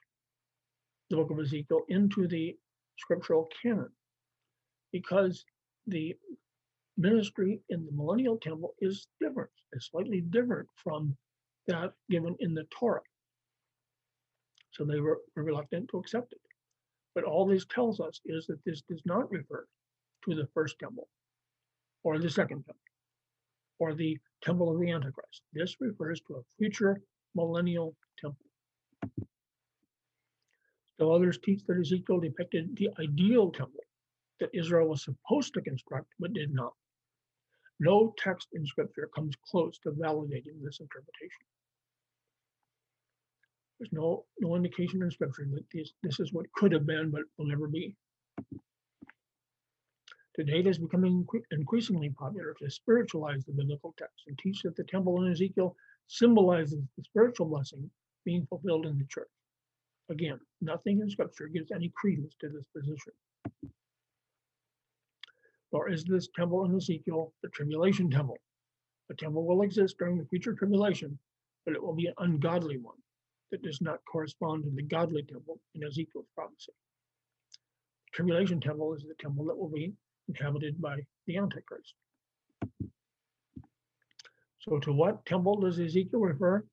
the 1.11 1.17
book 1.17 1.31
of 1.31 1.39
Ezekiel 1.39 1.83
into 1.89 2.27
the 2.29 2.57
scriptural 2.99 3.49
canon 3.63 3.89
because 4.93 5.45
the 5.87 6.15
ministry 6.97 7.61
in 7.71 7.87
the 7.87 7.93
millennial 7.93 8.37
temple 8.37 8.75
is 8.81 9.07
different. 9.21 9.51
It's 9.73 9.91
slightly 9.91 10.21
different 10.21 10.69
from 10.83 11.17
that 11.67 11.93
given 12.11 12.35
in 12.41 12.55
the 12.55 12.65
Torah. 12.71 13.01
So 14.73 14.85
they 14.85 15.01
were 15.01 15.21
reluctant 15.35 15.89
to 15.91 15.99
accept 15.99 16.33
it. 16.33 16.41
But 17.15 17.25
all 17.25 17.47
this 17.47 17.67
tells 17.67 18.01
us 18.01 18.21
is 18.27 18.47
that 18.47 18.65
this 18.65 18.83
does 18.83 19.03
not 19.05 19.31
refer 19.31 19.67
to 20.25 20.35
the 20.35 20.49
first 20.55 20.79
temple 20.79 21.09
or 22.05 22.19
the 22.19 22.31
second 22.31 22.65
temple 22.65 22.81
or 23.79 23.95
the 23.95 24.19
temple 24.43 24.73
of 24.73 24.81
the 24.81 24.91
Antichrist. 24.91 25.43
This 25.53 25.77
refers 25.81 26.21
to 26.23 26.35
a 26.35 26.43
future 26.59 27.01
millennial 27.35 27.95
temple. 28.21 28.48
Though 30.99 31.13
others 31.13 31.39
teach 31.39 31.65
that 31.67 31.79
Ezekiel 31.79 32.21
depicted 32.21 32.77
the 32.77 32.91
ideal 32.99 33.51
temple 33.51 33.85
that 34.41 34.51
Israel 34.53 34.89
was 34.89 35.05
supposed 35.05 35.55
to 35.55 35.63
construct 35.63 36.13
but 36.19 36.33
did 36.33 36.53
not. 36.53 36.73
No 37.81 38.15
text 38.19 38.49
in 38.53 38.67
scripture 38.67 39.09
comes 39.15 39.37
close 39.49 39.79
to 39.81 39.91
validating 39.93 40.61
this 40.63 40.81
interpretation. 40.81 41.47
There's 43.79 43.93
no, 43.93 44.25
no 44.41 44.57
indication 44.57 45.03
in 45.03 45.11
scripture 45.11 45.47
that 45.53 45.65
this, 45.73 45.93
this 46.03 46.19
is 46.19 46.33
what 46.33 46.51
could 46.53 46.73
have 46.73 46.87
been 46.87 47.11
but 47.11 47.23
will 47.37 47.47
never 47.47 47.69
be. 47.69 47.95
Today, 50.35 50.61
it 50.61 50.67
is 50.67 50.79
becoming 50.79 51.27
increasingly 51.51 52.11
popular 52.11 52.55
to 52.59 52.71
spiritualize 52.71 53.45
the 53.45 53.53
biblical 53.53 53.95
text 53.99 54.25
and 54.27 54.39
teach 54.39 54.63
that 54.63 54.77
the 54.77 54.85
temple 54.85 55.23
in 55.25 55.33
Ezekiel 55.33 55.77
symbolizes 56.09 56.81
the 56.97 57.05
spiritual 57.05 57.47
blessing 57.47 57.91
being 58.25 58.47
fulfilled 58.47 58.87
in 58.87 58.99
the 58.99 59.07
church. 59.07 59.29
Again, 60.11 60.41
nothing 60.61 61.01
in 61.01 61.11
Scripture 61.11 61.49
gives 61.49 61.71
any 61.71 61.93
credence 61.95 62.35
to 62.41 62.49
this 62.49 62.65
position. 62.75 63.13
Nor 65.73 65.91
is 65.91 66.05
this 66.05 66.29
temple 66.35 66.65
in 66.65 66.75
Ezekiel 66.75 67.33
the 67.43 67.49
tribulation 67.51 68.11
temple. 68.11 68.39
The 69.09 69.17
temple 69.17 69.47
will 69.47 69.63
exist 69.63 69.97
during 69.99 70.19
the 70.19 70.27
future 70.27 70.55
tribulation, 70.55 71.19
but 71.65 71.75
it 71.75 71.83
will 71.83 71.95
be 71.95 72.07
an 72.07 72.15
ungodly 72.19 72.79
one 72.79 72.97
that 73.51 73.63
does 73.63 73.81
not 73.81 74.01
correspond 74.11 74.65
to 74.65 74.71
the 74.71 74.83
godly 74.83 75.23
temple 75.23 75.61
in 75.75 75.85
Ezekiel's 75.85 76.27
prophecy. 76.35 76.73
The 78.07 78.17
tribulation 78.17 78.61
temple 78.61 78.95
is 78.95 79.03
the 79.03 79.15
temple 79.19 79.45
that 79.47 79.57
will 79.57 79.71
be 79.71 79.93
inhabited 80.29 80.81
by 80.81 81.01
the 81.27 81.37
Antichrist. 81.37 81.95
So 84.61 84.79
to 84.81 84.93
what 84.93 85.25
temple 85.25 85.61
does 85.61 85.79
Ezekiel 85.79 86.21
refer? 86.21 86.65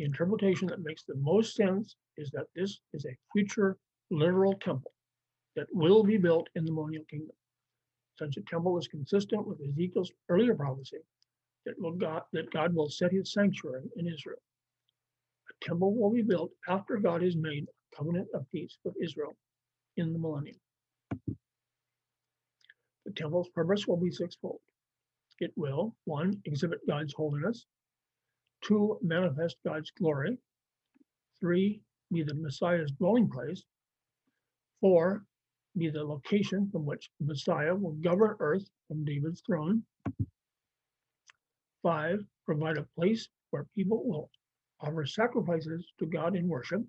The 0.00 0.06
interpretation 0.06 0.66
that 0.68 0.82
makes 0.82 1.04
the 1.04 1.16
most 1.16 1.54
sense 1.54 1.94
is 2.16 2.30
that 2.30 2.46
this 2.56 2.80
is 2.94 3.04
a 3.04 3.14
future 3.34 3.76
literal 4.10 4.54
temple 4.54 4.92
that 5.56 5.66
will 5.74 6.02
be 6.02 6.16
built 6.16 6.48
in 6.54 6.64
the 6.64 6.72
millennial 6.72 7.04
kingdom. 7.10 7.36
Such 8.18 8.38
a 8.38 8.42
temple 8.48 8.78
is 8.78 8.88
consistent 8.88 9.46
with 9.46 9.60
Ezekiel's 9.60 10.10
earlier 10.30 10.54
prophecy 10.54 11.00
that, 11.66 11.74
God, 11.98 12.22
that 12.32 12.50
God 12.50 12.74
will 12.74 12.88
set 12.88 13.12
his 13.12 13.34
sanctuary 13.34 13.90
in 13.96 14.06
Israel. 14.06 14.40
A 15.50 15.64
temple 15.66 15.94
will 15.94 16.10
be 16.10 16.22
built 16.22 16.50
after 16.66 16.96
God 16.96 17.20
has 17.20 17.36
made 17.36 17.64
a 17.68 17.96
covenant 17.96 18.28
of 18.32 18.50
peace 18.50 18.78
with 18.82 18.94
Israel 19.02 19.36
in 19.98 20.14
the 20.14 20.18
millennium. 20.18 20.56
The 23.04 23.12
temple's 23.12 23.50
purpose 23.50 23.86
will 23.86 23.98
be 23.98 24.10
sixfold. 24.10 24.60
It 25.40 25.52
will, 25.56 25.94
one, 26.06 26.40
exhibit 26.46 26.86
God's 26.88 27.12
holiness, 27.12 27.66
two, 28.62 28.98
manifest 29.02 29.56
God's 29.64 29.90
glory, 29.92 30.38
three, 31.40 31.80
be 32.12 32.22
the 32.22 32.34
Messiah's 32.34 32.90
dwelling 32.92 33.28
place, 33.28 33.62
four, 34.80 35.24
be 35.76 35.88
the 35.88 36.02
location 36.02 36.68
from 36.70 36.84
which 36.84 37.10
the 37.20 37.26
Messiah 37.26 37.74
will 37.74 37.92
govern 37.92 38.36
earth 38.40 38.68
from 38.88 39.04
David's 39.04 39.40
throne, 39.42 39.82
five, 41.82 42.24
provide 42.44 42.76
a 42.76 42.86
place 42.96 43.28
where 43.50 43.66
people 43.74 44.04
will 44.04 44.30
offer 44.80 45.06
sacrifices 45.06 45.92
to 45.98 46.06
God 46.06 46.36
in 46.36 46.48
worship, 46.48 46.82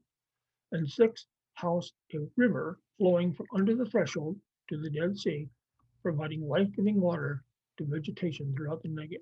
and 0.71 0.89
six, 0.89 1.27
house 1.53 1.91
a 2.13 2.17
river 2.37 2.79
flowing 2.97 3.33
from 3.33 3.45
under 3.55 3.75
the 3.75 3.85
threshold 3.85 4.35
to 4.69 4.77
the 4.77 4.89
Dead 4.89 5.17
Sea 5.17 5.47
providing 6.01 6.47
life-giving 6.47 6.99
water 6.99 7.43
to 7.77 7.85
vegetation 7.85 8.53
throughout 8.55 8.81
the 8.81 8.89
Negev. 8.89 9.21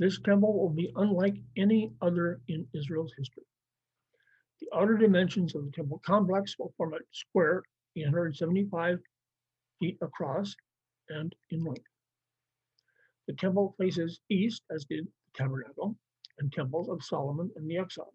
This 0.00 0.18
temple 0.18 0.58
will 0.58 0.70
be 0.70 0.90
unlike 0.96 1.36
any 1.58 1.92
other 2.00 2.40
in 2.48 2.66
Israel's 2.72 3.12
history. 3.18 3.44
The 4.60 4.68
outer 4.74 4.96
dimensions 4.96 5.54
of 5.54 5.66
the 5.66 5.70
temple 5.72 6.00
complex 6.04 6.58
will 6.58 6.72
form 6.78 6.94
a 6.94 6.98
square 7.12 7.62
875 7.96 8.98
feet 9.78 9.98
across 10.00 10.56
and 11.10 11.34
in 11.50 11.64
length. 11.64 11.84
The 13.28 13.34
temple 13.34 13.74
faces 13.78 14.20
east, 14.30 14.62
as 14.74 14.86
did 14.86 15.04
the 15.04 15.42
tabernacle 15.42 15.94
and 16.38 16.50
temples 16.50 16.88
of 16.88 17.04
Solomon 17.04 17.50
and 17.56 17.70
the 17.70 17.76
exile. 17.76 18.14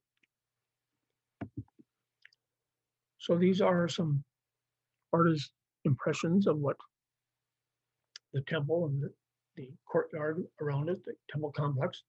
So 3.19 3.37
these 3.37 3.61
are 3.61 3.87
some 3.87 4.23
artist 5.13 5.51
impressions 5.83 6.47
of 6.47 6.57
what 6.57 6.77
the 8.33 8.41
temple 8.41 8.87
and 8.87 9.03
the, 9.03 9.13
the 9.57 9.69
courtyard 9.85 10.43
around 10.61 10.89
it, 10.89 11.03
the 11.05 11.13
temple 11.31 11.51
complex, 11.51 12.03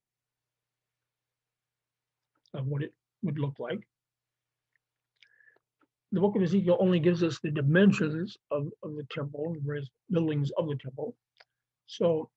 of 2.54 2.66
what 2.66 2.82
it 2.82 2.92
would 3.22 3.38
look 3.38 3.56
like. 3.58 3.80
the 6.12 6.20
book 6.20 6.36
of 6.36 6.42
Ezekiel 6.42 6.78
only 6.80 7.00
gives 7.00 7.22
us 7.22 7.38
the 7.42 7.50
dimensions 7.50 8.36
of, 8.50 8.68
of 8.82 8.96
the 8.96 9.06
temple, 9.10 9.52
the 9.54 9.60
various 9.64 9.88
buildings 10.10 10.50
of 10.56 10.68
the 10.68 10.76
temple. 10.76 11.14
So 11.86 12.30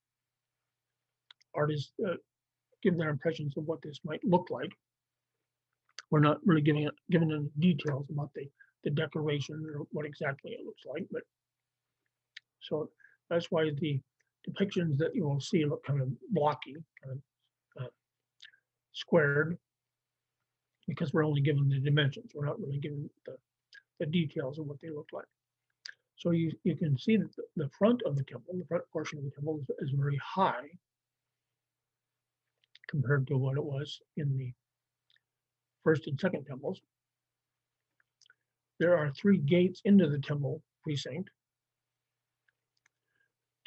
artists 1.55 1.91
uh, 2.07 2.15
give 2.83 2.97
their 2.97 3.09
impressions 3.09 3.57
of 3.57 3.65
what 3.65 3.81
this 3.83 3.99
might 4.05 4.23
look 4.25 4.47
like. 4.51 4.71
We're 6.11 6.21
not 6.21 6.39
really 6.45 6.61
giving 6.61 6.83
it, 6.83 6.93
giving 7.11 7.29
them 7.29 7.51
details 7.59 8.07
about 8.11 8.31
the, 8.35 8.47
the 8.83 8.91
decoration 8.91 9.63
or 9.75 9.85
what 9.91 10.05
exactly 10.05 10.51
it 10.51 10.65
looks 10.65 10.83
like, 10.87 11.07
but 11.11 11.23
so 12.61 12.89
that's 13.29 13.47
why 13.51 13.71
the 13.81 14.01
depictions 14.47 14.97
that 14.97 15.15
you 15.15 15.23
will 15.23 15.39
see 15.39 15.65
look 15.65 15.83
kind 15.85 16.01
of 16.01 16.09
blocky, 16.31 16.75
kind 17.03 17.17
of 17.77 17.83
uh, 17.83 17.87
squared, 18.93 19.57
because 20.87 21.13
we're 21.13 21.25
only 21.25 21.41
given 21.41 21.69
the 21.69 21.79
dimensions. 21.79 22.31
We're 22.33 22.45
not 22.45 22.59
really 22.59 22.79
given 22.79 23.09
the, 23.25 23.37
the 23.99 24.05
details 24.05 24.59
of 24.59 24.65
what 24.65 24.81
they 24.81 24.89
look 24.89 25.09
like. 25.13 25.25
So 26.15 26.31
you, 26.31 26.51
you 26.63 26.75
can 26.75 26.97
see 26.97 27.15
that 27.17 27.29
the, 27.55 27.69
front 27.77 28.01
of 28.05 28.17
the 28.17 28.23
temple, 28.23 28.55
the 28.57 28.65
front 28.65 28.83
portion 28.91 29.19
of 29.19 29.23
the 29.23 29.31
temple 29.31 29.59
is, 29.61 29.87
is 29.87 29.95
very 29.95 30.19
high 30.21 30.65
compared 32.89 33.27
to 33.27 33.37
what 33.37 33.55
it 33.55 33.63
was 33.63 33.99
in 34.17 34.35
the 34.37 34.51
first 35.83 36.07
and 36.07 36.19
second 36.19 36.45
temples. 36.45 36.81
There 38.79 38.97
are 38.97 39.11
three 39.11 39.37
gates 39.37 39.81
into 39.85 40.09
the 40.09 40.19
temple 40.19 40.61
precinct. 40.83 41.29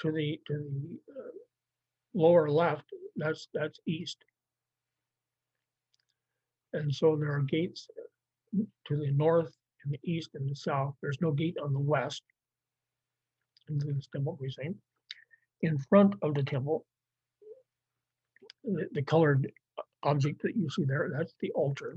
To 0.03 0.13
the 0.13 0.41
to 0.47 0.55
the 0.55 1.13
uh, 1.13 1.31
lower 2.15 2.51
left, 2.51 2.85
that's 3.17 3.49
that's 3.55 3.79
east. 3.87 4.19
And 6.73 6.93
so 6.93 7.17
there 7.17 7.33
are 7.33 7.43
gates 7.43 7.87
to 8.87 8.97
the 8.97 9.13
north 9.13 9.55
and 9.85 9.93
the 9.93 10.01
east 10.05 10.31
and 10.35 10.49
the 10.51 10.57
south. 10.57 10.95
There's 11.01 11.21
no 11.21 11.33
gate 11.33 11.57
on 11.63 11.73
the 11.73 11.81
west 11.81 12.23
into 13.69 13.87
this 13.87 14.09
temple 14.13 14.37
precinct. 14.37 14.79
In 15.61 15.79
front 15.79 16.15
of 16.23 16.35
the 16.35 16.43
temple, 16.43 16.85
the, 18.65 18.89
the 18.93 19.03
colored 19.03 19.51
object 20.03 20.43
that 20.43 20.57
you 20.57 20.69
see 20.71 20.85
there, 20.85 21.11
that's 21.17 21.35
the 21.41 21.53
altar. 21.53 21.97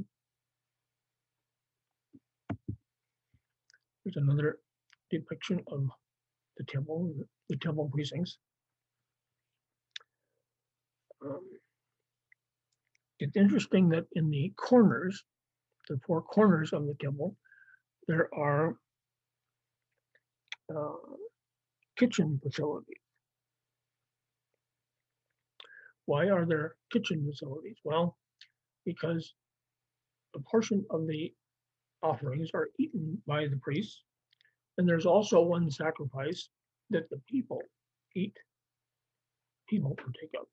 There's 4.04 4.18
another 4.18 4.60
depiction 5.10 5.62
of 5.68 5.90
the 6.58 6.64
temple, 6.66 7.12
the 7.50 7.58
temple 7.58 7.90
precincts. 7.94 8.38
Um, 11.24 11.42
It's 13.20 13.38
interesting 13.38 13.90
that 13.90 14.06
in 14.12 14.30
the 14.30 14.54
corners, 14.58 15.24
the 15.88 15.98
four 16.06 16.22
corners 16.22 16.74
of 16.74 16.86
the 16.86 16.96
temple, 17.00 17.36
there 18.08 18.28
are 18.34 18.76
uh, 20.76 21.16
kitchen 21.98 22.40
facilities. 22.44 22.98
Why 26.06 26.30
are 26.30 26.46
there 26.46 26.76
kitchen 26.92 27.26
facilities? 27.26 27.78
Well, 27.84 28.18
because 28.86 29.34
a 30.36 30.40
portion 30.40 30.86
of 30.90 31.08
the 31.08 31.34
offerings 32.04 32.50
are 32.54 32.68
eaten 32.78 33.22
by 33.26 33.48
the 33.48 33.58
priests. 33.58 34.04
And 34.78 34.88
there's 34.88 35.06
also 35.06 35.42
one 35.42 35.72
sacrifice 35.72 36.50
that 36.90 37.10
the 37.10 37.20
people 37.30 37.62
eat, 38.16 38.36
people 39.68 39.96
partake 39.96 40.34
of. 40.40 40.48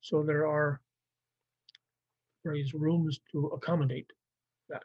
So 0.00 0.22
there 0.22 0.46
are 0.46 0.80
various 2.44 2.74
rooms 2.74 3.20
to 3.32 3.46
accommodate 3.48 4.10
that 4.68 4.82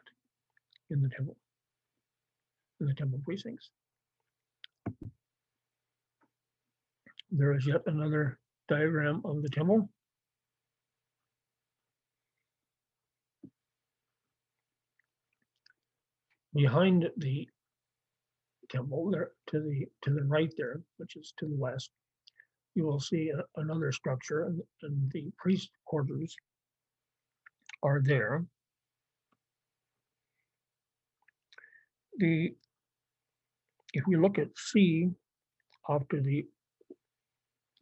in 0.88 1.02
the 1.02 1.08
temple, 1.10 1.36
in 2.80 2.86
the 2.86 2.94
temple 2.94 3.20
precincts. 3.24 3.70
There 7.30 7.54
is 7.54 7.66
yet 7.66 7.82
another 7.86 8.38
diagram 8.68 9.20
of 9.24 9.42
the 9.42 9.48
temple. 9.48 9.88
Behind 16.54 17.08
the 17.18 17.46
temple 18.70 19.10
there 19.10 19.30
to 19.48 19.60
the 19.60 19.86
to 20.02 20.14
the 20.14 20.24
right 20.24 20.52
there, 20.56 20.80
which 20.98 21.16
is 21.16 21.32
to 21.38 21.46
the 21.46 21.56
west, 21.56 21.90
you 22.74 22.84
will 22.84 23.00
see 23.00 23.30
a- 23.30 23.60
another 23.60 23.92
structure 23.92 24.44
and, 24.44 24.60
and 24.82 25.10
the 25.12 25.30
priest 25.38 25.70
quarters 25.86 26.36
are 27.82 28.00
there. 28.04 28.44
The 32.18 32.54
if 33.92 34.04
we 34.06 34.16
look 34.16 34.38
at 34.38 34.48
C 34.56 35.10
off 35.88 36.06
to 36.10 36.20
the 36.20 36.46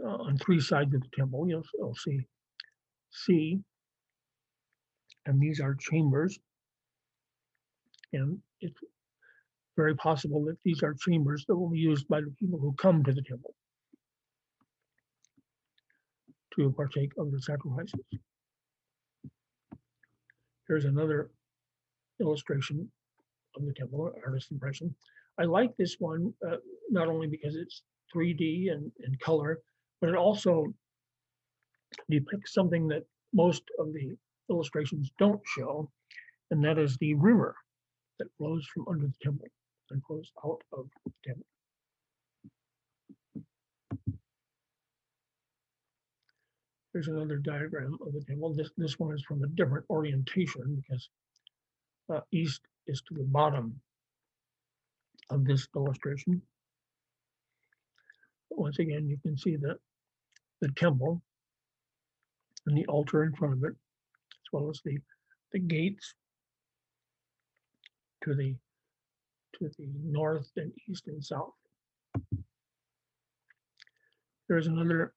uh, 0.05 0.09
on 0.09 0.39
three 0.39 0.61
sides 0.61 0.95
of 0.95 1.03
the 1.03 1.09
temple, 1.16 1.49
you'll, 1.49 1.64
you'll 1.78 1.95
see 1.95 2.20
C. 3.11 3.59
And 5.26 5.41
these 5.41 5.61
are 5.61 5.74
chambers. 5.74 6.39
And 8.12 8.39
it's 8.61 8.78
very 9.79 9.95
possible 9.95 10.45
that 10.45 10.59
these 10.64 10.83
are 10.83 10.95
chambers 11.07 11.45
that 11.47 11.57
will 11.57 11.70
be 11.70 11.79
used 11.79 12.09
by 12.09 12.20
the 12.20 12.35
people 12.41 12.59
who 12.59 12.72
come 12.72 13.05
to 13.05 13.12
the 13.12 13.22
temple 13.22 13.55
to 16.57 16.72
partake 16.72 17.12
of 17.16 17.31
the 17.31 17.41
sacrifices. 17.41 18.01
Here's 20.66 20.85
another 20.85 21.31
illustration 22.20 22.91
of 23.57 23.66
the 23.66 23.72
temple, 23.72 24.11
artist 24.26 24.51
impression. 24.51 24.93
I 25.39 25.45
like 25.45 25.70
this 25.76 25.95
one, 26.01 26.35
uh, 26.45 26.57
not 26.91 27.07
only 27.07 27.29
because 27.29 27.55
it's 27.55 27.83
3D 28.14 28.72
and, 28.72 28.91
and 29.05 29.20
color, 29.20 29.61
but 30.01 30.11
it 30.11 30.16
also 30.16 30.66
depicts 32.11 32.53
something 32.53 32.89
that 32.89 33.05
most 33.33 33.62
of 33.79 33.93
the 33.93 34.16
illustrations 34.51 35.12
don't 35.20 35.41
show, 35.57 35.89
and 36.51 36.64
that 36.64 36.79
is 36.79 36.97
the 36.97 37.14
river 37.14 37.55
that 38.18 38.26
flows 38.37 38.66
from 38.74 38.87
under 38.89 39.07
the 39.07 39.14
temple 39.22 39.47
and 39.91 40.03
flows 40.05 40.30
out 40.45 40.62
of 40.72 40.86
the 41.05 41.12
temple. 41.24 41.47
There's 46.93 47.09
another 47.09 47.36
diagram 47.36 47.97
of 48.05 48.12
the 48.12 48.24
temple. 48.24 48.55
This, 48.55 48.70
this 48.76 48.99
one 48.99 49.14
is 49.14 49.22
from 49.22 49.43
a 49.45 49.49
different 49.49 49.84
orientation 49.91 50.82
because 50.82 51.09
uh, 52.12 52.20
east 52.32 52.62
is 52.86 53.03
to 53.03 53.14
the 53.14 53.24
bottom 53.24 53.80
of 55.30 55.45
this 55.45 55.68
illustration. 55.76 56.43
But 58.51 58.59
Once 58.59 58.78
again, 58.78 59.09
you 59.09 59.18
can 59.22 59.36
see 59.36 59.57
that 59.57 59.76
the 60.61 60.70
temple 60.72 61.22
and 62.66 62.76
the 62.76 62.86
altar 62.86 63.24
in 63.24 63.32
front 63.34 63.55
of 63.55 63.64
it, 63.64 63.72
as 63.72 64.53
well 64.53 64.70
as 64.70 64.80
the, 64.84 64.99
the 65.53 65.59
gates 65.59 66.14
to 68.24 68.34
the, 68.34 68.57
to 69.55 69.68
the 69.78 69.88
north 70.05 70.51
and 70.57 70.72
east 70.88 71.09
and 71.09 71.24
south. 71.24 71.53
There's 74.49 74.66
another 74.66 75.12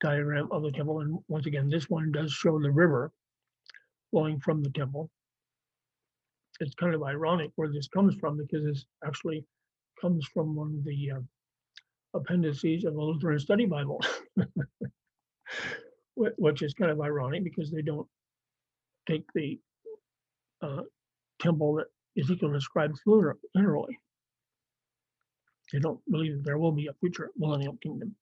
diagram 0.00 0.48
of 0.50 0.62
the 0.62 0.72
temple, 0.72 1.00
and 1.00 1.18
once 1.28 1.46
again, 1.46 1.68
this 1.68 1.88
one 1.88 2.10
does 2.10 2.32
show 2.32 2.58
the 2.60 2.70
river 2.70 3.12
flowing 4.10 4.40
from 4.40 4.62
the 4.62 4.70
temple. 4.70 5.10
It's 6.60 6.74
kind 6.74 6.94
of 6.94 7.02
ironic 7.02 7.52
where 7.56 7.70
this 7.72 7.88
comes 7.88 8.14
from 8.16 8.36
because 8.36 8.64
this 8.64 8.84
actually 9.06 9.44
comes 10.00 10.26
from 10.32 10.54
one 10.54 10.74
of 10.78 10.84
the 10.84 11.12
uh, 11.12 11.20
appendices 12.18 12.84
of 12.84 12.94
the 12.94 13.00
Lutheran 13.00 13.38
Study 13.38 13.66
Bible, 13.66 14.02
which 16.16 16.62
is 16.62 16.74
kind 16.74 16.90
of 16.90 17.00
ironic 17.00 17.44
because 17.44 17.70
they 17.70 17.82
don't 17.82 18.06
take 19.08 19.24
the 19.34 19.58
uh, 20.62 20.82
temple 21.40 21.74
that 21.76 21.86
Ezekiel 22.18 22.52
describes 22.52 23.00
liter- 23.06 23.38
literally. 23.54 23.98
They 25.72 25.78
don't 25.78 26.00
believe 26.10 26.42
there 26.42 26.58
will 26.58 26.72
be 26.72 26.88
a 26.88 26.94
future 26.94 27.30
millennial 27.36 27.76
kingdom. 27.82 28.16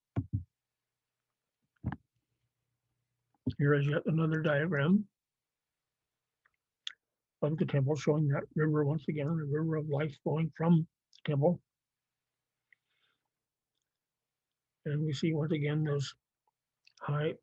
Here 3.58 3.74
is 3.74 3.86
yet 3.86 4.02
another 4.06 4.42
diagram 4.42 5.06
of 7.42 7.56
the 7.56 7.64
temple 7.64 7.96
showing 7.96 8.28
that 8.28 8.44
river 8.54 8.84
once 8.84 9.04
again, 9.08 9.36
the 9.36 9.44
river 9.44 9.76
of 9.76 9.88
life 9.88 10.14
flowing 10.22 10.52
from 10.56 10.86
the 11.12 11.30
temple. 11.30 11.60
And 14.84 15.04
we 15.04 15.12
see 15.12 15.32
once 15.32 15.52
again 15.52 15.84
those 15.84 16.14
high 17.00 17.34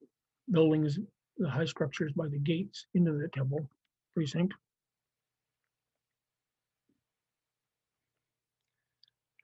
buildings, 0.51 0.99
the 1.37 1.49
high 1.49 1.65
structures 1.65 2.11
by 2.13 2.27
the 2.27 2.39
gates 2.39 2.85
into 2.93 3.13
the 3.13 3.29
temple 3.29 3.69
precinct. 4.13 4.53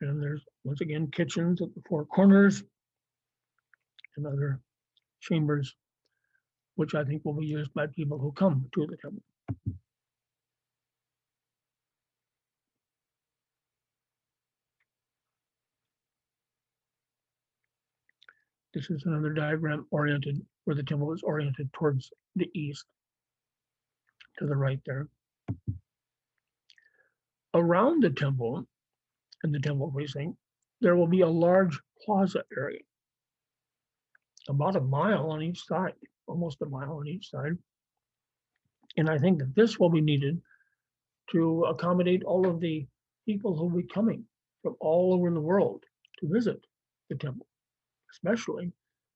And 0.02 0.22
there's 0.22 0.44
once 0.64 0.82
again 0.82 1.08
kitchens 1.12 1.62
at 1.62 1.74
the 1.76 1.82
four 1.88 2.06
corners 2.06 2.64
and 4.18 4.26
other 4.26 4.60
chambers, 5.22 5.76
which 6.76 6.96
I 6.96 7.04
think 7.04 7.24
will 7.24 7.34
be 7.34 7.46
used 7.46 7.72
by 7.74 7.86
people 7.88 8.18
who 8.18 8.32
come 8.32 8.66
to 8.74 8.88
the 8.88 8.98
temple. 8.98 9.22
This 18.74 18.90
is 18.90 19.04
another 19.06 19.34
diagram 19.34 19.86
oriented 19.92 20.42
where 20.64 20.76
the 20.76 20.84
temple 20.84 21.14
is 21.14 21.22
oriented 21.24 21.72
towards 21.74 22.12
the 22.36 22.50
east, 22.54 22.86
to 24.40 24.48
the 24.48 24.56
right 24.56 24.80
there. 24.86 25.08
Around 27.54 28.02
the 28.02 28.10
temple, 28.10 28.66
and 29.44 29.54
the 29.54 29.60
temple 29.60 29.92
precinct, 29.92 30.38
there 30.82 30.96
will 30.96 31.08
be 31.08 31.22
a 31.22 31.28
large 31.28 31.80
plaza 32.04 32.44
area. 32.58 32.80
About 34.50 34.76
a 34.76 34.82
mile 34.82 35.30
on 35.30 35.42
each 35.42 35.66
side, 35.66 35.94
almost 36.28 36.62
a 36.62 36.66
mile 36.66 36.98
on 36.98 37.08
each 37.08 37.30
side. 37.30 37.58
And 38.98 39.10
I 39.10 39.18
think 39.18 39.40
that 39.40 39.56
this 39.56 39.80
will 39.80 39.90
be 39.90 40.02
needed 40.02 40.42
to 41.32 41.64
accommodate 41.66 42.24
all 42.24 42.48
of 42.48 42.60
the 42.60 42.86
people 43.26 43.56
who 43.56 43.66
will 43.66 43.82
be 43.82 43.88
coming 43.88 44.26
from 44.64 44.76
all 44.80 45.14
over 45.14 45.30
the 45.32 45.40
world 45.40 45.84
to 46.20 46.28
visit 46.28 46.60
the 47.10 47.16
temple, 47.16 47.48
especially 48.14 48.72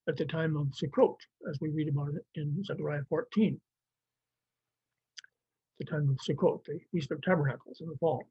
at 0.07 0.17
the 0.17 0.25
time 0.25 0.55
of 0.55 0.67
Sukkot, 0.67 1.17
as 1.49 1.57
we 1.59 1.69
read 1.69 1.89
about 1.89 2.13
it 2.15 2.25
in 2.35 2.63
Zechariah 2.63 3.01
14. 3.09 3.59
The 5.79 5.85
time 5.85 6.09
of 6.09 6.17
Sukkot, 6.17 6.63
the 6.65 6.79
Feast 6.91 7.11
of 7.11 7.21
Tabernacles 7.21 7.81
in 7.81 7.89
the 7.89 7.97
fall. 7.97 8.23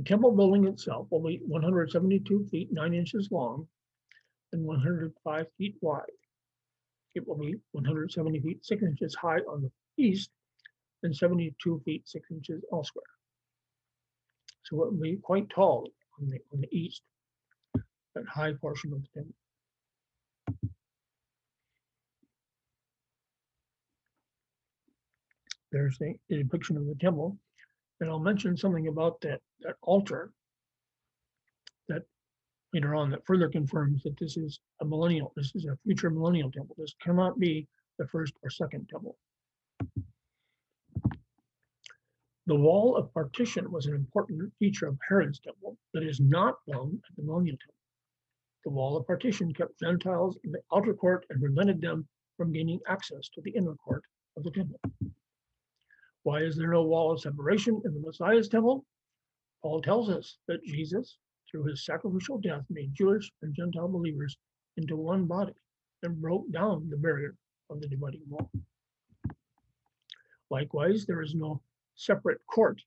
The 0.00 0.06
temple 0.06 0.32
building 0.32 0.66
itself 0.66 1.08
will 1.10 1.20
be 1.20 1.42
172 1.46 2.46
feet 2.50 2.72
9 2.72 2.94
inches 2.94 3.28
long 3.30 3.68
and 4.50 4.64
105 4.64 5.46
feet 5.58 5.74
wide. 5.82 6.04
It 7.14 7.28
will 7.28 7.36
be 7.36 7.56
170 7.72 8.40
feet 8.40 8.64
6 8.64 8.82
inches 8.82 9.14
high 9.14 9.40
on 9.40 9.60
the 9.60 9.70
east 10.02 10.30
and 11.02 11.14
72 11.14 11.82
feet 11.84 12.08
6 12.08 12.30
inches 12.30 12.64
elsewhere. 12.72 13.04
So 14.62 14.84
it 14.84 14.92
will 14.92 15.02
be 15.02 15.16
quite 15.16 15.50
tall 15.50 15.86
on 16.18 16.30
the, 16.30 16.38
on 16.50 16.62
the 16.62 16.74
east, 16.74 17.02
that 18.14 18.24
high 18.26 18.54
portion 18.54 18.94
of 18.94 19.02
the 19.02 19.08
temple. 19.14 19.34
There's 25.70 25.98
the 25.98 26.14
the 26.30 26.38
depiction 26.38 26.78
of 26.78 26.86
the 26.86 26.94
temple. 26.94 27.36
And 28.00 28.08
I'll 28.08 28.18
mention 28.18 28.56
something 28.56 28.88
about 28.88 29.20
that, 29.20 29.40
that 29.60 29.76
altar 29.82 30.32
that 31.88 32.02
later 32.72 32.94
on 32.94 33.10
that 33.10 33.26
further 33.26 33.48
confirms 33.48 34.02
that 34.04 34.18
this 34.18 34.36
is 34.36 34.60
a 34.80 34.84
millennial, 34.84 35.32
this 35.36 35.52
is 35.54 35.66
a 35.66 35.76
future 35.84 36.10
millennial 36.10 36.50
temple. 36.50 36.76
This 36.78 36.94
cannot 37.02 37.38
be 37.38 37.66
the 37.98 38.06
first 38.06 38.34
or 38.42 38.50
second 38.50 38.88
temple. 38.88 39.16
The 42.46 42.56
wall 42.56 42.96
of 42.96 43.12
partition 43.12 43.70
was 43.70 43.86
an 43.86 43.94
important 43.94 44.52
feature 44.58 44.88
of 44.88 44.98
Herod's 45.06 45.38
temple 45.40 45.76
that 45.92 46.02
is 46.02 46.20
not 46.20 46.56
found 46.68 46.94
at 47.08 47.16
the 47.16 47.22
millennial 47.22 47.56
temple. 47.58 47.74
The 48.64 48.70
wall 48.70 48.96
of 48.96 49.06
partition 49.06 49.52
kept 49.52 49.78
Gentiles 49.78 50.38
in 50.44 50.52
the 50.52 50.60
outer 50.72 50.94
court 50.94 51.26
and 51.30 51.40
prevented 51.40 51.80
them 51.80 52.08
from 52.36 52.52
gaining 52.52 52.80
access 52.88 53.28
to 53.34 53.40
the 53.42 53.50
inner 53.50 53.74
court 53.74 54.02
of 54.36 54.44
the 54.44 54.50
temple. 54.50 54.80
Why 56.22 56.40
is 56.40 56.56
there 56.56 56.70
no 56.70 56.82
wall 56.82 57.12
of 57.12 57.20
separation 57.20 57.80
in 57.84 57.94
the 57.94 58.00
Messiah's 58.00 58.48
temple? 58.48 58.84
Paul 59.62 59.80
tells 59.80 60.10
us 60.10 60.36
that 60.48 60.64
Jesus, 60.64 61.16
through 61.50 61.64
his 61.64 61.84
sacrificial 61.84 62.38
death, 62.38 62.64
made 62.68 62.94
Jewish 62.94 63.30
and 63.42 63.54
Gentile 63.54 63.88
believers 63.88 64.36
into 64.76 64.96
one 64.96 65.26
body 65.26 65.54
and 66.02 66.20
broke 66.20 66.50
down 66.52 66.88
the 66.90 66.96
barrier 66.96 67.36
of 67.70 67.80
the 67.80 67.88
dividing 67.88 68.22
wall. 68.28 68.50
Likewise, 70.50 71.06
there 71.06 71.22
is 71.22 71.34
no 71.34 71.62
separate 71.94 72.40
court 72.46 72.82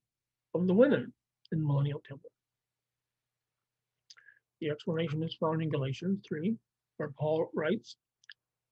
of 0.54 0.68
the 0.68 0.74
women 0.74 1.14
in 1.52 1.60
the 1.60 1.66
millennial 1.66 2.02
temple. 2.08 2.32
The 4.60 4.70
explanation 4.70 5.24
is 5.24 5.36
found 5.36 5.62
in 5.62 5.70
Galatians 5.70 6.24
3, 6.28 6.56
where 6.98 7.10
Paul 7.20 7.50
writes, 7.54 7.96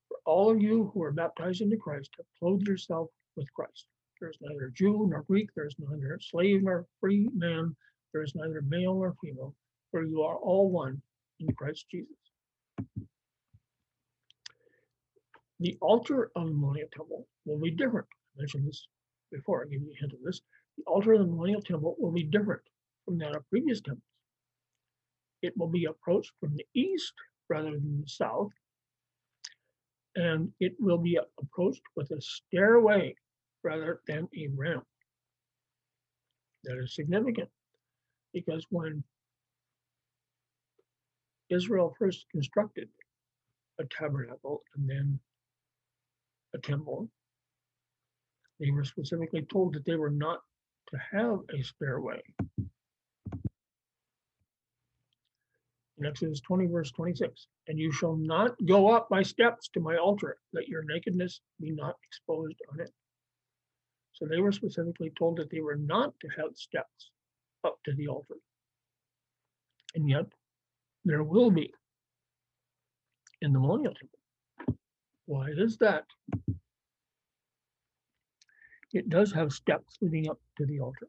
For 0.07 0.17
all 0.25 0.51
of 0.51 0.61
you 0.61 0.91
who 0.93 1.03
are 1.03 1.11
baptized 1.11 1.61
into 1.61 1.77
Christ 1.77 2.11
have 2.17 2.25
clothed 2.39 2.67
yourself 2.67 3.09
with 3.35 3.51
Christ. 3.53 3.87
There 4.21 4.29
is 4.29 4.37
neither 4.39 4.69
Jew 4.69 5.07
nor 5.09 5.23
Greek, 5.23 5.49
there 5.55 5.65
is 5.65 5.75
neither 5.79 6.19
slave 6.21 6.61
nor 6.61 6.85
free 6.99 7.27
man, 7.33 7.75
there 8.13 8.21
is 8.21 8.35
neither 8.35 8.61
male 8.61 8.93
nor 8.93 9.15
female, 9.19 9.55
for 9.89 10.03
you 10.03 10.21
are 10.21 10.37
all 10.37 10.69
one 10.69 11.01
in 11.39 11.53
Christ 11.55 11.87
Jesus. 11.89 12.15
The 15.59 15.75
altar 15.81 16.31
of 16.35 16.45
the 16.47 16.53
millennial 16.53 16.87
temple 16.95 17.27
will 17.45 17.59
be 17.59 17.71
different. 17.71 18.05
I 18.37 18.41
mentioned 18.41 18.67
this 18.67 18.87
before, 19.31 19.63
I 19.63 19.69
gave 19.69 19.81
you 19.81 19.91
a 19.91 19.99
hint 19.99 20.13
of 20.13 20.19
this. 20.23 20.41
The 20.77 20.83
altar 20.85 21.13
of 21.13 21.19
the 21.21 21.25
millennial 21.25 21.61
temple 21.61 21.95
will 21.97 22.11
be 22.11 22.23
different 22.23 22.61
from 23.05 23.17
that 23.17 23.35
of 23.35 23.49
previous 23.49 23.81
temples. 23.81 24.03
It 25.41 25.57
will 25.57 25.67
be 25.67 25.85
approached 25.85 26.33
from 26.39 26.55
the 26.55 26.65
east 26.75 27.13
rather 27.49 27.71
than 27.71 28.01
the 28.01 28.07
south. 28.07 28.51
And 30.15 30.51
it 30.59 30.73
will 30.79 30.99
be 30.99 31.17
approached 31.39 31.81
with 31.95 32.11
a 32.11 32.21
stairway 32.21 33.15
rather 33.63 34.01
than 34.07 34.27
a 34.37 34.47
ramp. 34.55 34.85
That 36.63 36.77
is 36.77 36.95
significant 36.95 37.49
because 38.33 38.65
when 38.69 39.03
Israel 41.49 41.93
first 41.97 42.25
constructed 42.31 42.89
a 43.79 43.83
tabernacle 43.85 44.63
and 44.75 44.89
then 44.89 45.19
a 46.53 46.59
temple, 46.59 47.09
they 48.59 48.71
were 48.71 48.85
specifically 48.85 49.41
told 49.41 49.73
that 49.73 49.85
they 49.85 49.95
were 49.95 50.11
not 50.11 50.39
to 50.91 50.97
have 51.11 51.39
a 51.53 51.63
stairway. 51.63 52.21
Exodus 56.05 56.41
20, 56.41 56.65
verse 56.67 56.91
26, 56.91 57.47
and 57.67 57.77
you 57.77 57.91
shall 57.91 58.15
not 58.15 58.55
go 58.65 58.89
up 58.89 59.07
by 59.09 59.21
steps 59.21 59.69
to 59.69 59.79
my 59.79 59.97
altar, 59.97 60.37
that 60.53 60.67
your 60.67 60.83
nakedness 60.83 61.41
be 61.59 61.71
not 61.71 61.95
exposed 62.07 62.55
on 62.71 62.79
it. 62.79 62.91
So 64.21 64.27
they 64.27 64.39
were 64.39 64.51
specifically 64.51 65.11
told 65.17 65.37
that 65.37 65.49
they 65.49 65.61
were 65.61 65.77
not 65.77 66.13
to 66.19 66.27
have 66.37 66.55
steps 66.55 67.09
up 67.63 67.79
to 67.85 67.93
the 67.93 68.07
altar. 68.07 68.35
And 69.95 70.07
yet, 70.07 70.27
there 71.03 71.23
will 71.23 71.49
be 71.49 71.73
in 73.41 73.51
the 73.51 73.59
millennial 73.59 73.95
temple. 73.95 74.77
Why 75.25 75.47
is 75.49 75.75
that? 75.77 76.03
It 78.93 79.09
does 79.09 79.31
have 79.31 79.53
steps 79.53 79.97
leading 80.01 80.29
up 80.29 80.39
to 80.59 80.67
the 80.67 80.79
altar. 80.79 81.07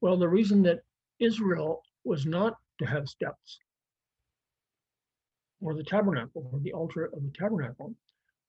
Well, 0.00 0.16
the 0.16 0.28
reason 0.28 0.62
that 0.62 0.82
Israel 1.18 1.82
was 2.04 2.24
not 2.24 2.56
to 2.78 2.86
have 2.86 3.08
steps 3.08 3.58
or 5.60 5.74
the 5.74 5.82
tabernacle 5.82 6.48
or 6.52 6.60
the 6.60 6.72
altar 6.72 7.06
of 7.06 7.20
the 7.24 7.32
tabernacle 7.36 7.96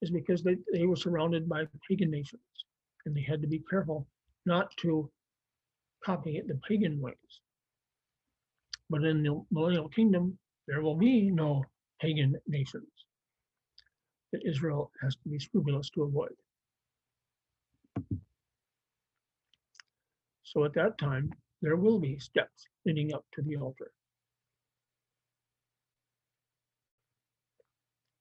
is 0.04 0.12
because 0.12 0.44
they, 0.44 0.58
they 0.72 0.86
were 0.86 0.96
surrounded 0.96 1.50
by 1.50 1.66
pagan 1.90 2.12
nations 2.12 2.42
and 3.08 3.16
they 3.16 3.22
had 3.22 3.42
to 3.42 3.48
be 3.48 3.64
careful 3.70 4.06
not 4.46 4.76
to 4.78 5.10
copy 6.04 6.38
it 6.38 6.48
the 6.48 6.60
pagan 6.68 7.00
ways. 7.00 7.16
But 8.90 9.04
in 9.04 9.24
the 9.24 9.42
millennial 9.50 9.88
kingdom, 9.90 10.38
there 10.68 10.82
will 10.82 10.96
be 10.96 11.32
no 11.32 11.64
pagan 12.02 12.36
nations 12.48 12.92
that 14.34 14.46
Israel 14.46 14.92
has 15.02 15.16
to 15.16 15.30
be 15.30 15.40
scrupulous 15.40 15.90
to 15.92 16.04
avoid. 16.04 16.36
So 20.44 20.66
at 20.66 20.74
that 20.74 20.98
time, 20.98 21.32
there 21.62 21.78
will 21.78 22.00
be 22.00 22.20
steps 22.20 22.68
leading 22.86 23.14
up 23.14 23.26
to 23.34 23.42
the 23.42 23.56
altar. 23.56 23.92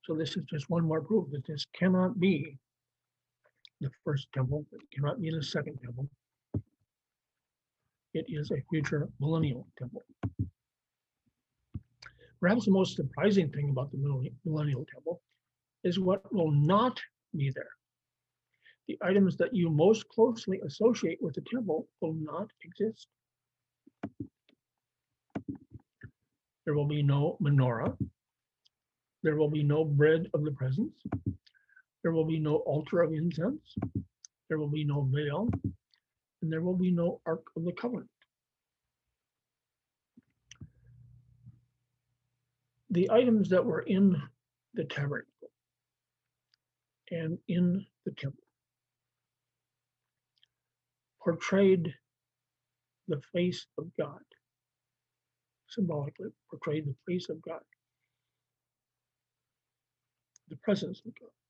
So 0.05 0.15
this 0.15 0.37
is 0.37 0.45
just 0.45 0.71
one 0.71 0.85
more 0.85 1.01
proof 1.01 1.29
that 1.33 1.45
this 1.45 1.67
cannot 1.75 2.21
be 2.21 2.57
the 3.81 3.91
first 4.05 4.29
temple, 4.33 4.65
it 4.73 4.81
cannot 4.95 5.21
be 5.21 5.31
the 5.31 5.43
second 5.43 5.79
temple. 5.83 6.09
It 8.15 8.27
is 8.29 8.51
a 8.51 8.63
future 8.71 9.09
millennial 9.21 9.67
temple. 9.79 10.03
Perhaps 12.41 12.65
the 12.65 12.71
most 12.71 12.97
surprising 12.97 13.51
thing 13.51 13.71
about 13.71 13.91
the 13.91 13.99
millennial 14.45 14.87
temple 14.93 15.21
is 15.85 15.99
what 15.99 16.33
will 16.33 16.51
not 16.51 17.01
be 17.37 17.51
there. 17.55 17.71
The 18.89 18.99
items 19.03 19.37
that 19.39 19.55
you 19.55 19.69
most 19.69 20.09
closely 20.09 20.61
associate 20.65 21.19
with 21.21 21.35
the 21.35 21.43
temple 21.53 21.89
will 22.01 22.15
not 22.15 22.49
exist. 22.63 23.09
There 26.65 26.75
will 26.75 26.87
be 26.87 27.03
no 27.03 27.37
menorah. 27.43 27.97
There 29.23 29.37
will 29.37 29.51
be 29.51 29.63
no 29.63 29.85
bread 29.85 30.29
of 30.35 30.45
the 30.45 30.53
presence. 30.53 30.93
There 32.07 32.15
will 32.15 32.27
be 32.27 32.41
no 32.41 32.59
altar 32.59 33.03
of 33.03 33.13
incense. 33.13 33.77
There 34.49 34.59
will 34.59 34.71
be 34.71 34.85
no 34.85 35.09
veil. 35.13 35.51
And 36.43 36.53
there 36.53 36.63
will 36.63 36.77
be 36.79 36.93
no 36.93 37.21
Ark 37.27 37.45
of 37.57 37.65
the 37.65 37.73
Covenant. 37.73 38.11
The 42.91 43.11
items 43.11 43.51
that 43.51 43.65
were 43.67 43.83
in 43.83 44.17
the 44.75 44.85
tabernacle 44.85 45.51
and 47.11 47.39
in 47.49 47.87
the 48.07 48.13
temple 48.13 48.45
portrayed 51.23 51.95
the 53.09 53.21
face 53.35 53.67
of 53.79 53.87
God. 53.99 54.21
symbolically 55.69 56.31
portrayed 56.51 56.87
the 56.87 56.97
face 57.09 57.29
of 57.31 57.43
God, 57.43 57.63
the 60.51 60.57
presence 60.59 61.03
of 61.07 61.13
God. 61.21 61.46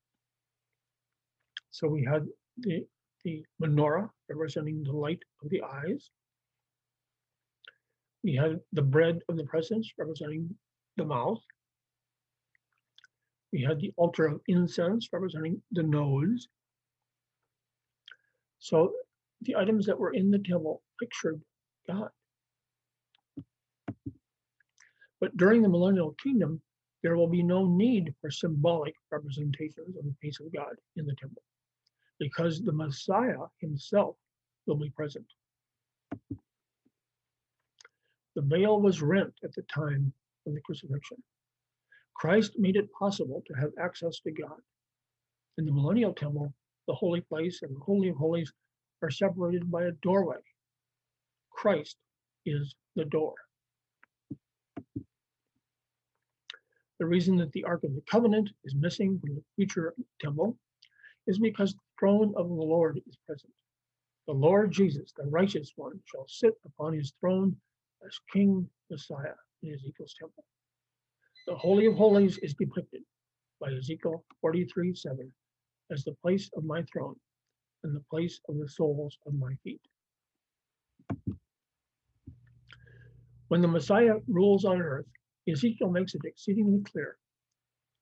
So 1.71 1.87
we 1.87 2.03
had 2.03 2.25
the, 2.57 2.85
the 3.23 3.43
menorah 3.61 4.09
representing 4.29 4.83
the 4.83 4.91
light 4.91 5.21
of 5.43 5.49
the 5.49 5.61
eyes. 5.61 6.09
We 8.23 8.35
had 8.35 8.59
the 8.73 8.81
bread 8.81 9.19
of 9.29 9.37
the 9.37 9.45
presence 9.45 9.91
representing 9.97 10.49
the 10.97 11.05
mouth. 11.05 11.41
We 13.53 13.61
had 13.61 13.79
the 13.79 13.93
altar 13.95 14.25
of 14.27 14.41
incense 14.47 15.09
representing 15.11 15.61
the 15.71 15.83
nose. 15.83 16.47
So 18.59 18.93
the 19.41 19.55
items 19.55 19.85
that 19.85 19.99
were 19.99 20.13
in 20.13 20.31
the 20.31 20.39
temple 20.39 20.81
pictured 20.99 21.39
God. 21.87 22.09
But 25.21 25.35
during 25.37 25.61
the 25.61 25.69
millennial 25.69 26.15
kingdom, 26.21 26.61
there 27.01 27.15
will 27.15 27.27
be 27.27 27.43
no 27.43 27.65
need 27.65 28.13
for 28.19 28.29
symbolic 28.29 28.95
representations 29.11 29.95
of 29.95 30.03
the 30.03 30.15
face 30.21 30.39
of 30.39 30.53
God 30.53 30.75
in 30.95 31.05
the 31.05 31.15
temple 31.15 31.41
because 32.19 32.61
the 32.61 32.73
Messiah 32.73 33.45
himself 33.59 34.15
will 34.65 34.75
be 34.75 34.89
present. 34.89 35.25
The 38.35 38.41
veil 38.41 38.79
was 38.81 39.01
rent 39.01 39.33
at 39.43 39.53
the 39.53 39.63
time 39.63 40.13
of 40.45 40.53
the 40.53 40.61
crucifixion. 40.61 41.17
Christ 42.15 42.53
made 42.57 42.75
it 42.75 42.91
possible 42.97 43.43
to 43.47 43.53
have 43.53 43.71
access 43.79 44.19
to 44.21 44.31
God. 44.31 44.59
In 45.57 45.65
the 45.65 45.71
millennial 45.71 46.13
temple, 46.13 46.53
the 46.87 46.93
holy 46.93 47.21
place 47.21 47.61
and 47.61 47.75
the 47.75 47.79
Holy 47.79 48.09
of 48.09 48.15
Holies 48.15 48.51
are 49.01 49.11
separated 49.11 49.69
by 49.71 49.83
a 49.85 49.91
doorway. 50.03 50.37
Christ 51.51 51.97
is 52.45 52.75
the 52.95 53.05
door. 53.05 53.33
The 56.99 57.05
reason 57.05 57.37
that 57.37 57.51
the 57.51 57.63
Ark 57.63 57.83
of 57.83 57.93
the 57.93 58.01
Covenant 58.09 58.49
is 58.63 58.73
missing 58.73 59.19
from 59.19 59.35
the 59.35 59.43
future 59.55 59.93
temple 60.19 60.57
is 61.27 61.39
because 61.39 61.73
the 61.73 61.79
throne 61.99 62.33
of 62.37 62.47
the 62.47 62.53
Lord 62.53 62.99
is 63.07 63.17
present. 63.25 63.53
The 64.27 64.33
Lord 64.33 64.71
Jesus, 64.71 65.13
the 65.15 65.29
righteous 65.29 65.73
one, 65.75 65.99
shall 66.05 66.27
sit 66.27 66.53
upon 66.65 66.93
his 66.93 67.13
throne 67.19 67.55
as 68.05 68.19
King 68.31 68.67
Messiah 68.89 69.35
in 69.63 69.73
Ezekiel's 69.73 70.15
temple. 70.19 70.43
The 71.47 71.55
Holy 71.55 71.85
of 71.85 71.95
Holies 71.95 72.37
is 72.39 72.53
depicted 72.53 73.03
by 73.59 73.71
Ezekiel 73.71 74.23
43 74.41 74.95
7 74.95 75.31
as 75.91 76.03
the 76.03 76.15
place 76.21 76.49
of 76.57 76.65
my 76.65 76.83
throne 76.91 77.15
and 77.83 77.95
the 77.95 78.03
place 78.09 78.39
of 78.49 78.57
the 78.57 78.67
soles 78.67 79.17
of 79.25 79.33
my 79.33 79.53
feet. 79.63 79.81
When 83.47 83.61
the 83.61 83.67
Messiah 83.67 84.15
rules 84.27 84.65
on 84.65 84.81
earth, 84.81 85.05
Ezekiel 85.49 85.89
makes 85.89 86.15
it 86.15 86.25
exceedingly 86.25 86.81
clear 86.83 87.17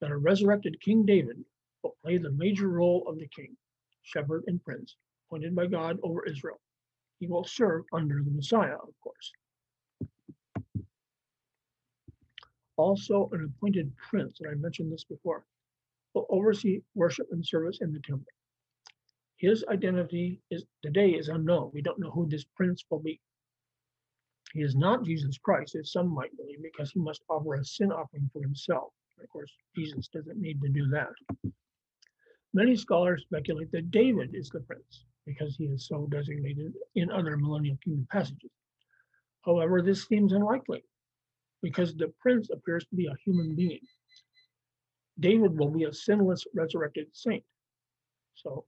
that 0.01 0.11
a 0.11 0.17
resurrected 0.17 0.82
King 0.82 1.05
David 1.05 1.38
will 1.86 1.97
play 2.03 2.17
the 2.17 2.31
major 2.31 2.67
role 2.67 3.05
of 3.07 3.19
the 3.19 3.27
king, 3.27 3.55
shepherd, 4.01 4.43
and 4.47 4.63
prince, 4.63 4.95
appointed 5.27 5.55
by 5.55 5.67
God 5.67 5.99
over 6.01 6.25
Israel. 6.25 6.59
He 7.19 7.27
will 7.27 7.43
serve 7.43 7.83
under 7.93 8.23
the 8.23 8.31
Messiah, 8.31 8.73
of 8.75 8.93
course. 9.01 9.31
Also, 12.77 13.29
an 13.33 13.53
appointed 13.55 13.91
prince, 14.09 14.39
and 14.41 14.49
I 14.49 14.55
mentioned 14.55 14.91
this 14.91 15.03
before, 15.03 15.45
will 16.15 16.25
oversee 16.29 16.81
worship 16.95 17.27
and 17.31 17.45
service 17.45 17.77
in 17.81 17.93
the 17.93 17.99
temple. 17.99 18.25
His 19.38 19.63
identity 19.69 20.41
is 20.49 20.63
today 20.81 21.11
is 21.11 21.27
unknown. 21.27 21.69
We 21.71 21.83
don't 21.83 21.99
know 21.99 22.09
who 22.09 22.27
this 22.27 22.45
prince 22.55 22.83
will 22.89 22.99
be. 22.99 23.19
He 24.53 24.61
is 24.61 24.75
not 24.75 25.03
Jesus 25.03 25.38
Christ, 25.38 25.75
as 25.75 25.91
some 25.91 26.07
might 26.07 26.36
believe, 26.36 26.63
because 26.63 26.89
he 26.91 26.99
must 26.99 27.21
offer 27.29 27.53
a 27.53 27.63
sin 27.63 27.91
offering 27.91 28.29
for 28.33 28.41
himself. 28.41 28.91
Of 29.21 29.29
course, 29.29 29.51
Jesus 29.75 30.07
doesn't 30.07 30.41
need 30.41 30.61
to 30.61 30.69
do 30.69 30.88
that. 30.88 31.13
Many 32.56 32.78
scholars 32.78 33.24
speculate 33.24 33.70
that 33.74 33.91
David 33.91 34.30
is 34.34 34.47
the 34.47 34.62
prince 34.62 35.03
because 35.26 35.58
he 35.58 35.66
is 35.66 35.88
so 35.88 36.08
designated 36.10 36.72
in 36.95 37.12
other 37.12 37.36
millennial 37.36 37.78
kingdom 37.84 38.08
passages. 38.10 38.49
However, 39.43 39.82
this 39.82 40.08
seems 40.08 40.32
unlikely 40.32 40.82
because 41.62 41.93
the 41.95 42.14
prince 42.22 42.49
appears 42.51 42.86
to 42.86 42.95
be 42.95 43.08
a 43.08 43.16
human 43.26 43.58
being. 43.58 43.82
David 45.20 45.60
will 45.60 45.70
be 45.70 45.84
a 45.84 45.91
sinless 45.91 46.45
resurrected 46.56 47.08
saint. 47.12 47.43
So 48.36 48.64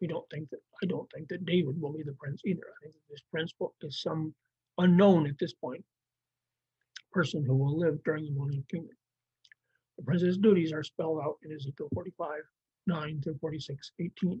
we 0.00 0.08
don't 0.08 0.28
think 0.28 0.50
that 0.50 0.58
I 0.82 0.86
don't 0.86 1.08
think 1.14 1.28
that 1.28 1.46
David 1.46 1.80
will 1.80 1.92
be 1.92 2.02
the 2.02 2.16
prince 2.18 2.42
either. 2.44 2.66
I 2.66 2.82
think 2.82 2.94
this 3.08 3.22
prince 3.30 3.52
is 3.82 4.02
some 4.02 4.34
unknown 4.78 5.28
at 5.28 5.38
this 5.38 5.54
point 5.54 5.84
person 7.12 7.44
who 7.46 7.54
will 7.54 7.78
live 7.78 8.02
during 8.04 8.24
the 8.24 8.32
millennial 8.32 8.64
kingdom. 8.68 8.96
The 9.96 10.02
prince's 10.02 10.38
duties 10.38 10.72
are 10.72 10.82
spelled 10.82 11.20
out 11.22 11.36
in 11.44 11.52
Ezekiel 11.52 11.88
45, 11.94 12.40
9 12.86 13.20
through 13.22 13.38
46, 13.40 13.92
18. 14.00 14.40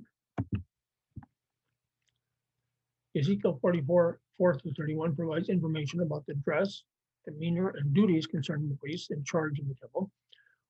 Ezekiel 3.16 3.58
44, 3.60 4.20
4 4.38 4.58
through 4.58 4.72
31 4.76 5.14
provides 5.14 5.48
information 5.48 6.00
about 6.00 6.24
the 6.26 6.34
dress, 6.34 6.82
demeanor, 7.26 7.74
and 7.76 7.92
duties 7.94 8.26
concerning 8.26 8.68
the 8.68 8.76
priests 8.76 9.10
in 9.10 9.22
charge 9.24 9.58
of 9.58 9.68
the 9.68 9.74
temple. 9.74 10.10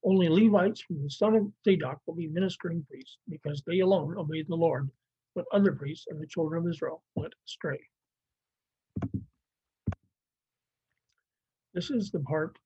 Only 0.05 0.29
Levites 0.29 0.81
from 0.81 1.03
the 1.03 1.11
son 1.11 1.37
of 1.37 1.47
Zadok 1.64 2.01
will 2.07 2.14
be 2.14 2.27
ministering 2.27 2.85
priests 2.91 3.18
because 3.29 3.62
they 3.66 3.81
alone 3.81 4.16
obeyed 4.18 4.49
the 4.49 4.57
Lord, 4.57 4.91
but 5.35 5.45
other 5.53 5.73
priests 5.73 6.07
and 6.09 6.20
the 6.20 6.27
children 6.27 6.64
of 6.64 6.70
Israel 6.70 7.03
went 7.14 7.35
astray. 7.47 7.79
This 11.73 11.91
is 11.91 12.11
the 12.11 12.20
part 12.20 12.59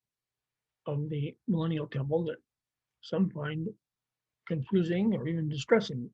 of 0.87 1.11
the 1.11 1.37
millennial 1.47 1.87
temple 1.87 2.25
that 2.25 2.39
some 3.03 3.29
find 3.31 3.69
confusing 4.47 5.15
or 5.15 5.27
even 5.29 5.49
distressing. 5.49 6.11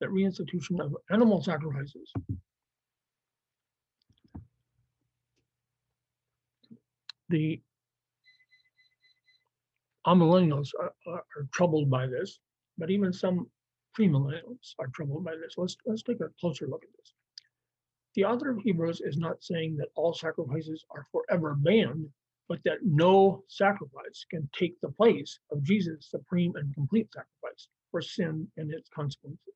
The 0.00 0.06
reinstitution 0.06 0.80
of 0.80 0.94
animal 1.10 1.42
sacrifices. 1.42 2.12
The 7.28 7.60
amillennials 10.06 10.70
are, 10.78 10.92
are, 11.06 11.24
are 11.36 11.48
troubled 11.52 11.90
by 11.90 12.06
this, 12.06 12.38
but 12.78 12.90
even 12.90 13.12
some 13.12 13.50
premillennials 13.98 14.74
are 14.78 14.88
troubled 14.94 15.24
by 15.24 15.34
this. 15.34 15.54
Let's 15.56 15.76
let's 15.86 16.02
take 16.02 16.20
a 16.20 16.30
closer 16.38 16.66
look 16.66 16.84
at 16.84 16.90
this. 16.98 17.12
The 18.14 18.24
author 18.24 18.50
of 18.50 18.58
Hebrews 18.58 19.00
is 19.00 19.16
not 19.16 19.42
saying 19.42 19.76
that 19.78 19.88
all 19.94 20.14
sacrifices 20.14 20.84
are 20.90 21.04
forever 21.10 21.54
banned, 21.54 22.08
but 22.48 22.62
that 22.64 22.78
no 22.84 23.42
sacrifice 23.48 24.24
can 24.30 24.48
take 24.56 24.80
the 24.80 24.90
place 24.90 25.38
of 25.50 25.62
Jesus' 25.62 26.08
supreme 26.10 26.54
and 26.56 26.74
complete 26.74 27.08
sacrifice 27.12 27.68
for 27.90 28.00
sin 28.00 28.46
and 28.56 28.72
its 28.72 28.88
consequences. 28.94 29.54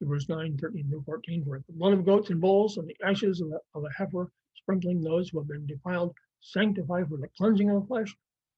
Hebrews 0.00 0.28
9, 0.28 0.58
13 0.60 0.88
through 0.88 1.02
14, 1.04 1.44
for 1.44 1.62
the 1.64 1.72
blood 1.74 1.92
of 1.92 2.04
goats 2.04 2.30
and 2.30 2.40
bulls 2.40 2.76
and 2.76 2.88
the 2.88 2.96
ashes 3.04 3.40
of 3.40 3.52
a, 3.52 3.78
of 3.78 3.84
a 3.84 3.92
heifer, 3.96 4.30
sprinkling 4.56 5.00
those 5.00 5.28
who 5.28 5.38
have 5.38 5.46
been 5.46 5.66
defiled, 5.66 6.12
sanctify 6.40 7.04
for 7.04 7.18
the 7.18 7.28
cleansing 7.36 7.70
of 7.70 7.82
the 7.82 7.86
flesh, 7.86 8.12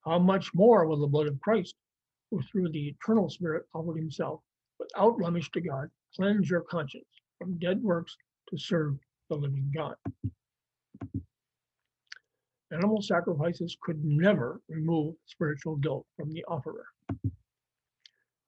how 0.07 0.19
much 0.19 0.55
more 0.55 0.87
will 0.87 0.99
the 0.99 1.07
blood 1.07 1.27
of 1.27 1.41
Christ, 1.41 1.75
who 2.31 2.41
through 2.43 2.71
the 2.71 2.89
eternal 2.89 3.29
Spirit 3.29 3.67
offered 3.75 3.99
himself 3.99 4.41
without 4.79 5.19
blemish 5.19 5.51
to 5.51 5.61
God, 5.61 5.91
cleanse 6.17 6.49
your 6.49 6.63
conscience 6.63 7.05
from 7.39 7.59
dead 7.59 7.83
works 7.83 8.17
to 8.49 8.59
serve 8.59 8.97
the 9.29 9.37
living 9.37 9.71
God. 9.75 9.97
Animal 12.75 13.03
sacrifices 13.03 13.77
could 13.81 14.05
never 14.05 14.61
remove 14.69 15.15
spiritual 15.27 15.77
guilt 15.77 16.07
from 16.17 16.33
the 16.33 16.45
offerer. 16.47 16.87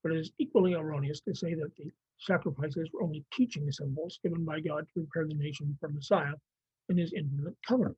But 0.02 0.12
it 0.12 0.18
is 0.18 0.32
equally 0.38 0.74
erroneous 0.74 1.20
to 1.20 1.34
say 1.34 1.54
that 1.54 1.76
the 1.76 1.92
sacrifices 2.18 2.90
were 2.92 3.04
only 3.04 3.24
teaching 3.32 3.70
symbols 3.70 4.18
given 4.24 4.44
by 4.44 4.58
God 4.58 4.84
to 4.88 5.06
prepare 5.06 5.28
the 5.28 5.34
nation 5.34 5.76
for 5.78 5.90
Messiah 5.90 6.34
in 6.88 6.96
his 6.96 7.12
infinite 7.12 7.54
covenant. 7.66 7.96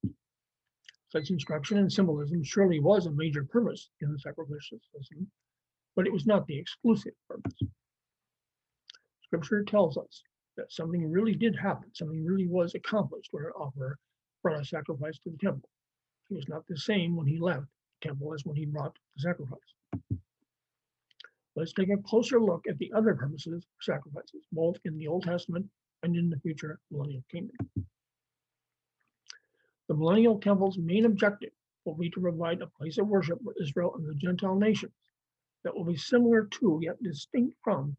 Such 1.09 1.31
instruction 1.31 1.79
and 1.79 1.91
symbolism 1.91 2.43
surely 2.45 2.79
was 2.79 3.07
a 3.07 3.13
major 3.13 3.45
purpose 3.45 3.89
in 4.03 4.13
the 4.13 4.19
sacrificial 4.19 4.79
system, 4.95 5.31
but 5.97 6.07
it 6.07 6.13
was 6.13 6.27
not 6.27 6.47
the 6.47 6.59
exclusive 6.59 7.15
purpose. 7.27 7.59
Scripture 9.23 9.65
tells 9.65 9.97
us 9.97 10.23
that 10.59 10.71
something 10.73 11.11
really 11.11 11.35
did 11.35 11.57
happen, 11.57 11.89
something 11.95 12.23
really 12.23 12.49
was 12.49 12.75
accomplished 12.75 13.29
when 13.33 13.45
an 13.45 13.53
offerer 13.53 13.99
brought 14.43 14.61
a 14.61 14.65
sacrifice 14.65 15.19
to 15.21 15.31
the 15.31 15.39
temple. 15.39 15.71
He 16.29 16.35
was 16.35 16.49
not 16.49 16.67
the 16.67 16.77
same 16.77 17.17
when 17.17 17.27
he 17.27 17.39
left 17.39 17.67
the 18.01 18.09
temple 18.09 18.35
as 18.35 18.45
when 18.45 18.57
he 18.57 18.67
brought 18.67 18.95
the 19.17 19.23
sacrifice. 19.23 19.59
Let's 21.57 21.73
take 21.73 21.89
a 21.91 21.97
closer 21.97 22.41
look 22.41 22.67
at 22.69 22.79
the 22.79 22.93
other 22.93 23.15
purposes 23.15 23.55
of 23.55 23.65
sacrifices, 23.81 24.47
both 24.53 24.77
in 24.85 24.99
the 24.99 25.09
Old 25.09 25.25
Testament 25.25 25.67
and 26.03 26.17
in 26.17 26.31
the 26.31 26.39
future 26.41 26.79
millennial 26.91 27.25
kingdom. 27.31 27.57
The 29.89 29.95
millennial 29.95 30.39
temple's 30.39 30.79
main 30.79 31.07
objective 31.07 31.53
will 31.85 31.97
be 31.97 32.11
to 32.11 32.21
provide 32.21 32.61
a 32.61 32.67
place 32.67 32.99
of 32.99 33.09
worship 33.09 33.43
for 33.43 33.55
Israel 33.61 33.95
and 33.97 34.07
the 34.07 34.15
Gentile 34.15 34.55
nations 34.55 34.93
that 35.65 35.75
will 35.75 35.85
be 35.85 35.97
similar 35.97 36.47
to, 36.47 36.79
yet 36.83 37.03
distinct 37.03 37.57
from, 37.65 37.97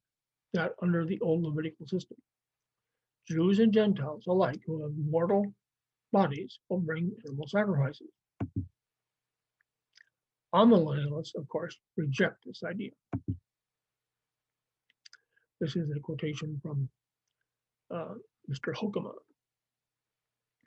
that 0.53 0.73
under 0.81 1.03
the 1.03 1.19
old 1.19 1.43
Levitical 1.43 1.87
system. 1.87 2.17
Jews 3.27 3.59
and 3.59 3.73
Gentiles 3.73 4.25
alike 4.27 4.61
who 4.65 4.83
have 4.83 4.95
mortal 4.95 5.53
bodies 6.11 6.59
will 6.69 6.79
bring 6.79 7.11
animal 7.25 7.47
sacrifices. 7.47 8.07
Amillennialists, 10.53 11.35
of 11.35 11.47
course, 11.47 11.77
reject 11.97 12.37
this 12.45 12.61
idea. 12.63 12.91
This 15.61 15.75
is 15.75 15.89
a 15.95 15.99
quotation 15.99 16.59
from 16.61 16.89
uh, 17.93 18.15
Mr. 18.49 18.73
Hoekema, 18.73 19.13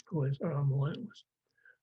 who 0.08 0.24
is 0.24 0.38
a 0.42 0.46
millennialist. 0.46 1.24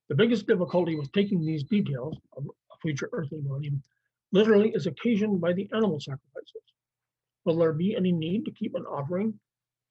The 0.08 0.16
biggest 0.16 0.48
difficulty 0.48 0.96
with 0.96 1.12
taking 1.12 1.46
these 1.46 1.64
details 1.64 2.18
of 2.38 2.46
a 2.46 2.78
future 2.82 3.10
earthly 3.12 3.40
millennium 3.44 3.84
literally 4.32 4.72
is 4.74 4.88
occasioned 4.88 5.42
by 5.42 5.54
the 5.54 5.70
animal 5.74 6.00
sacrifices. 6.00 6.64
Will 7.46 7.58
there 7.58 7.74
be 7.74 7.96
any 7.96 8.12
need 8.12 8.46
to 8.46 8.52
keep 8.52 8.76
an 8.76 8.86
offering, 8.86 9.40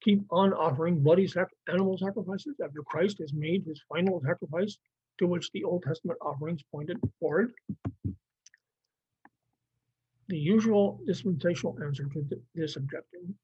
keep 0.01 0.21
on 0.31 0.53
offering 0.53 1.01
bloody 1.01 1.27
sac- 1.27 1.53
animal 1.67 1.97
sacrifices 1.97 2.55
after 2.63 2.81
Christ 2.83 3.17
has 3.19 3.33
made 3.33 3.65
his 3.65 3.81
final 3.89 4.21
sacrifice 4.25 4.77
to 5.19 5.27
which 5.27 5.51
the 5.51 5.63
Old 5.63 5.83
Testament 5.83 6.17
offerings 6.21 6.63
pointed 6.71 6.97
forward? 7.19 7.53
The 10.27 10.37
usual 10.37 10.99
dispensational 11.05 11.77
answer 11.83 12.05
to 12.05 12.21
th- 12.21 12.41
this 12.55 12.75
objection 12.75 13.35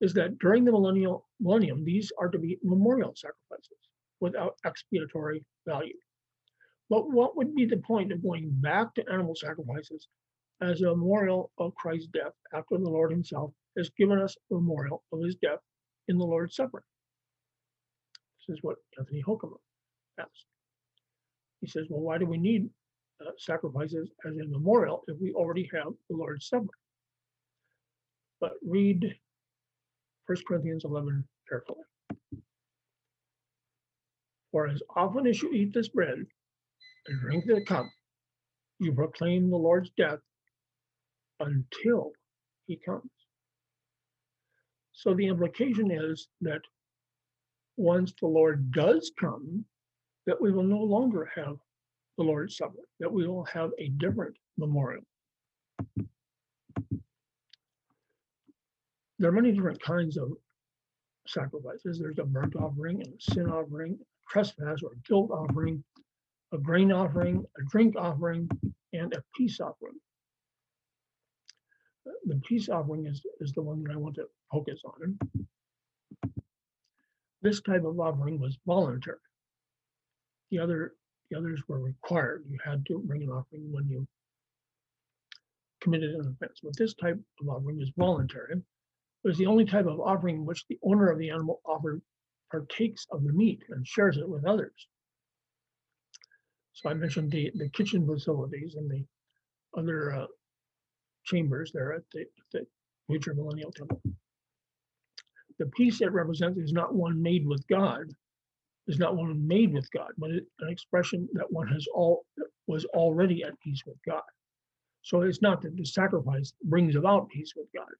is 0.00 0.12
that 0.14 0.38
during 0.38 0.64
the 0.64 0.72
millennial 0.72 1.28
millennium, 1.40 1.84
these 1.84 2.10
are 2.18 2.28
to 2.28 2.38
be 2.38 2.58
memorial 2.62 3.14
sacrifices 3.14 3.78
without 4.20 4.56
expiatory 4.64 5.44
value. 5.66 5.96
But 6.90 7.10
what 7.10 7.36
would 7.36 7.54
be 7.54 7.66
the 7.66 7.76
point 7.78 8.12
of 8.12 8.22
going 8.22 8.50
back 8.50 8.94
to 8.94 9.08
animal 9.08 9.34
sacrifices 9.34 10.08
as 10.60 10.80
a 10.82 10.86
memorial 10.86 11.50
of 11.58 11.74
Christ's 11.74 12.08
death 12.08 12.32
after 12.52 12.78
the 12.78 12.90
Lord 12.90 13.10
himself 13.10 13.52
has 13.76 13.90
given 13.90 14.18
us 14.18 14.36
a 14.50 14.54
memorial 14.54 15.02
of 15.12 15.22
his 15.22 15.36
death 15.36 15.60
in 16.08 16.18
the 16.18 16.24
Lord's 16.24 16.56
Supper? 16.56 16.82
This 18.48 18.56
is 18.56 18.62
what 18.62 18.76
Anthony 18.98 19.22
Hoekema 19.26 19.56
asked. 20.18 20.46
He 21.60 21.66
says, 21.68 21.86
well, 21.88 22.00
why 22.00 22.18
do 22.18 22.26
we 22.26 22.38
need 22.38 22.68
uh, 23.20 23.30
sacrifices 23.38 24.10
as 24.26 24.36
a 24.36 24.48
memorial 24.48 25.04
if 25.06 25.16
we 25.20 25.32
already 25.32 25.68
have 25.72 25.92
the 26.10 26.16
Lord's 26.16 26.48
Supper? 26.48 26.66
But 28.40 28.52
read 28.66 29.14
1 30.26 30.38
Corinthians 30.46 30.84
11 30.84 31.24
carefully. 31.48 31.84
For 34.50 34.68
as 34.68 34.82
often 34.96 35.26
as 35.26 35.42
you 35.42 35.50
eat 35.52 35.72
this 35.72 35.88
bread 35.88 36.18
and 37.06 37.20
drink 37.20 37.44
the 37.46 37.64
cup, 37.64 37.86
you 38.80 38.92
proclaim 38.92 39.50
the 39.50 39.56
Lord's 39.56 39.90
death 39.96 40.18
until 41.40 42.12
he 42.66 42.76
comes. 42.76 43.10
So 45.02 45.14
the 45.14 45.26
implication 45.26 45.90
is 45.90 46.28
that 46.42 46.60
once 47.76 48.12
the 48.20 48.28
Lord 48.28 48.70
does 48.70 49.10
come, 49.18 49.64
that 50.26 50.40
we 50.40 50.52
will 50.52 50.62
no 50.62 50.78
longer 50.78 51.28
have 51.34 51.56
the 52.16 52.22
Lord's 52.22 52.56
Supper, 52.56 52.86
that 53.00 53.12
we 53.12 53.26
will 53.26 53.44
have 53.46 53.70
a 53.80 53.88
different 53.98 54.36
memorial. 54.56 55.02
There 59.18 59.28
are 59.28 59.32
many 59.32 59.50
different 59.50 59.82
kinds 59.82 60.16
of 60.16 60.34
sacrifices. 61.26 61.98
There's 61.98 62.20
a 62.20 62.24
burnt 62.24 62.54
offering 62.54 63.02
and 63.02 63.12
a 63.12 63.32
sin 63.32 63.50
offering, 63.50 63.98
trespass 64.28 64.84
or 64.84 64.92
guilt 65.08 65.32
offering, 65.32 65.82
a 66.52 66.58
grain 66.58 66.92
offering, 66.92 67.44
a 67.58 67.64
drink 67.68 67.96
offering, 67.98 68.48
and 68.92 69.12
a 69.14 69.24
peace 69.36 69.58
offering. 69.58 69.98
The 72.24 72.40
peace 72.46 72.68
offering 72.68 73.06
is, 73.06 73.20
is 73.40 73.52
the 73.52 73.62
one 73.62 73.82
that 73.82 73.92
I 73.92 73.96
want 73.96 74.14
to 74.14 74.26
focus 74.52 74.80
on. 74.84 75.18
This 77.40 77.60
type 77.60 77.84
of 77.84 77.98
offering 77.98 78.38
was 78.38 78.56
voluntary. 78.66 79.18
The 80.50 80.58
other, 80.60 80.92
the 81.30 81.38
others 81.38 81.60
were 81.66 81.80
required. 81.80 82.44
You 82.48 82.58
had 82.64 82.84
to 82.86 82.98
bring 83.00 83.22
an 83.22 83.30
offering 83.30 83.72
when 83.72 83.88
you 83.88 84.06
committed 85.80 86.14
an 86.14 86.36
offense. 86.36 86.60
But 86.62 86.76
this 86.76 86.94
type 86.94 87.18
of 87.40 87.48
offering 87.48 87.80
is 87.80 87.90
voluntary. 87.96 88.52
It 88.54 89.28
was 89.28 89.38
the 89.38 89.46
only 89.46 89.64
type 89.64 89.86
of 89.86 90.00
offering 90.00 90.36
in 90.36 90.46
which 90.46 90.66
the 90.68 90.78
owner 90.84 91.08
of 91.08 91.18
the 91.18 91.30
animal 91.30 91.60
offered 91.64 92.00
partakes 92.50 93.06
of 93.10 93.24
the 93.24 93.32
meat 93.32 93.62
and 93.70 93.86
shares 93.86 94.18
it 94.18 94.28
with 94.28 94.44
others. 94.44 94.86
So 96.74 96.90
I 96.90 96.94
mentioned 96.94 97.30
the, 97.30 97.50
the 97.54 97.68
kitchen 97.70 98.06
facilities 98.06 98.74
and 98.76 98.90
the 98.90 99.04
other 99.76 100.12
uh, 100.12 100.26
chambers 101.24 101.72
there 101.72 101.92
at 101.92 102.02
the, 102.12 102.24
the 102.52 102.66
future 103.08 103.34
millennial 103.34 103.72
temple. 103.72 104.00
The 105.58 105.66
peace 105.66 106.00
it 106.00 106.12
represents 106.12 106.58
is 106.58 106.72
not 106.72 106.94
one 106.94 107.22
made 107.22 107.46
with 107.46 107.66
God, 107.68 108.04
is 108.88 108.98
not 108.98 109.16
one 109.16 109.46
made 109.46 109.72
with 109.72 109.90
God, 109.92 110.12
but 110.18 110.30
an 110.30 110.46
expression 110.68 111.28
that 111.34 111.50
one 111.52 111.68
has 111.68 111.86
all 111.94 112.24
was 112.66 112.84
already 112.86 113.44
at 113.44 113.58
peace 113.60 113.82
with 113.86 113.98
God. 114.06 114.22
So 115.02 115.22
it's 115.22 115.42
not 115.42 115.62
that 115.62 115.76
the 115.76 115.84
sacrifice 115.84 116.52
brings 116.64 116.96
about 116.96 117.28
peace 117.28 117.52
with 117.56 117.66
God. 117.74 117.90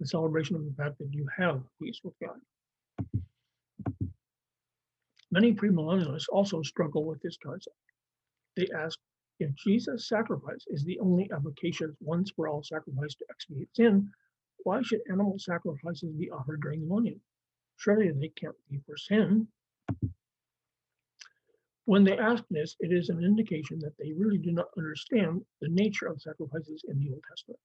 It's 0.00 0.08
a 0.08 0.10
celebration 0.10 0.56
of 0.56 0.64
the 0.64 0.74
fact 0.76 0.98
that 0.98 1.12
you 1.12 1.26
have 1.36 1.62
peace 1.80 2.00
with 2.04 2.14
God. 2.22 2.38
Many 5.30 5.52
premillennialists 5.52 6.28
also 6.32 6.62
struggle 6.62 7.04
with 7.04 7.20
this 7.22 7.36
concept. 7.42 7.76
They 8.56 8.68
ask 8.76 8.98
if 9.40 9.54
Jesus' 9.54 10.08
sacrifice 10.08 10.64
is 10.68 10.84
the 10.84 10.98
only 11.00 11.30
efficacious 11.32 11.90
once 12.00 12.30
for 12.34 12.48
all 12.48 12.62
sacrifice 12.62 13.14
to 13.16 13.24
expiate 13.30 13.68
sin, 13.74 14.10
why 14.68 14.82
should 14.82 15.00
animal 15.10 15.38
sacrifices 15.38 16.12
be 16.12 16.30
offered 16.30 16.60
during 16.60 16.80
the 16.80 16.86
millennium? 16.86 17.18
Surely 17.78 18.10
they 18.10 18.28
can't 18.28 18.54
be 18.70 18.78
for 18.84 18.98
sin. 18.98 19.48
When 21.86 22.04
they 22.04 22.18
ask 22.18 22.44
this, 22.50 22.76
it 22.80 22.92
is 22.92 23.08
an 23.08 23.24
indication 23.24 23.78
that 23.78 23.96
they 23.98 24.12
really 24.12 24.36
do 24.36 24.52
not 24.52 24.66
understand 24.76 25.40
the 25.62 25.70
nature 25.70 26.06
of 26.08 26.20
sacrifices 26.20 26.84
in 26.86 26.98
the 26.98 27.08
Old 27.08 27.22
Testament. 27.30 27.58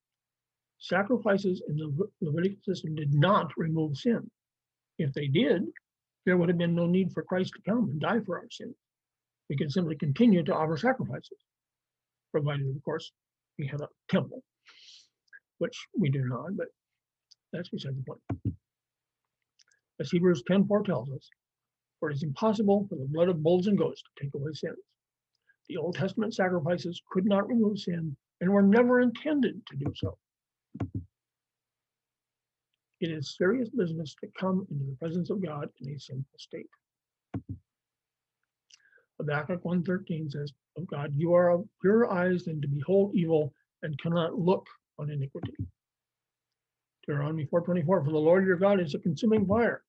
Sacrifices 0.78 1.60
in 1.68 1.76
the 1.76 1.92
Le- 1.94 2.06
Levitical 2.22 2.62
system 2.64 2.94
did 2.94 3.12
not 3.12 3.52
remove 3.58 3.98
sin. 3.98 4.30
If 4.98 5.12
they 5.12 5.26
did, 5.26 5.60
there 6.24 6.38
would 6.38 6.48
have 6.48 6.56
been 6.56 6.74
no 6.74 6.86
need 6.86 7.12
for 7.12 7.22
Christ 7.22 7.52
to 7.56 7.70
come 7.70 7.90
and 7.90 8.00
die 8.00 8.20
for 8.24 8.38
our 8.38 8.48
sins. 8.50 8.76
We 9.50 9.58
could 9.58 9.72
simply 9.72 9.96
continue 9.96 10.42
to 10.42 10.54
offer 10.54 10.78
sacrifices, 10.78 11.36
provided, 12.30 12.66
of 12.74 12.82
course, 12.82 13.12
we 13.58 13.66
had 13.66 13.82
a 13.82 13.88
temple, 14.08 14.42
which 15.58 15.76
we 15.98 16.08
do 16.08 16.24
not, 16.24 16.56
but 16.56 16.68
that's 17.54 17.68
beside 17.68 17.96
the 17.96 18.02
point. 18.02 18.54
As 20.00 20.10
Hebrews 20.10 20.42
10:4 20.42 20.84
tells 20.84 21.10
us, 21.10 21.30
for 22.00 22.10
it 22.10 22.14
is 22.14 22.22
impossible 22.22 22.86
for 22.88 22.96
the 22.96 23.06
blood 23.06 23.28
of 23.28 23.42
bulls 23.42 23.68
and 23.68 23.78
goats 23.78 24.02
to 24.02 24.24
take 24.24 24.34
away 24.34 24.52
sins. 24.52 24.78
The 25.68 25.76
Old 25.76 25.94
Testament 25.94 26.34
sacrifices 26.34 27.00
could 27.10 27.24
not 27.24 27.48
remove 27.48 27.78
sin 27.78 28.16
and 28.40 28.50
were 28.50 28.62
never 28.62 29.00
intended 29.00 29.64
to 29.66 29.76
do 29.76 29.92
so. 29.94 30.18
It 33.00 33.10
is 33.10 33.36
serious 33.36 33.68
business 33.70 34.14
to 34.22 34.30
come 34.38 34.66
into 34.70 34.84
the 34.84 34.96
presence 34.96 35.30
of 35.30 35.42
God 35.42 35.68
in 35.80 35.94
a 35.94 35.98
sinful 35.98 36.38
state. 36.38 36.68
Habakkuk 39.18 39.62
1.13 39.62 40.30
says, 40.30 40.52
of 40.76 40.86
God, 40.86 41.12
you 41.16 41.34
are 41.34 41.50
of 41.50 41.68
purer 41.80 42.10
eyes 42.10 42.44
than 42.44 42.60
to 42.60 42.68
behold 42.68 43.14
evil 43.14 43.54
and 43.82 43.98
cannot 44.00 44.38
look 44.38 44.66
on 44.98 45.10
iniquity. 45.10 45.54
Deuteronomy 47.06 47.46
4.24, 47.46 47.84
for 47.86 48.04
the 48.04 48.18
Lord 48.18 48.46
your 48.46 48.56
God 48.56 48.80
is 48.80 48.94
a 48.94 48.98
consuming 48.98 49.46
fire. 49.46 49.82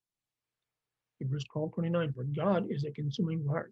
Hebrews 1.19 1.45
12.29, 1.55 2.13
for 2.13 2.23
God 2.35 2.65
is 2.69 2.83
a 2.83 2.91
consuming 2.91 3.45
fire. 3.45 3.71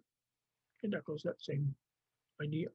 It 0.81 0.93
echoes 0.95 1.21
that 1.23 1.41
same 1.41 1.75
idea. 2.41 2.67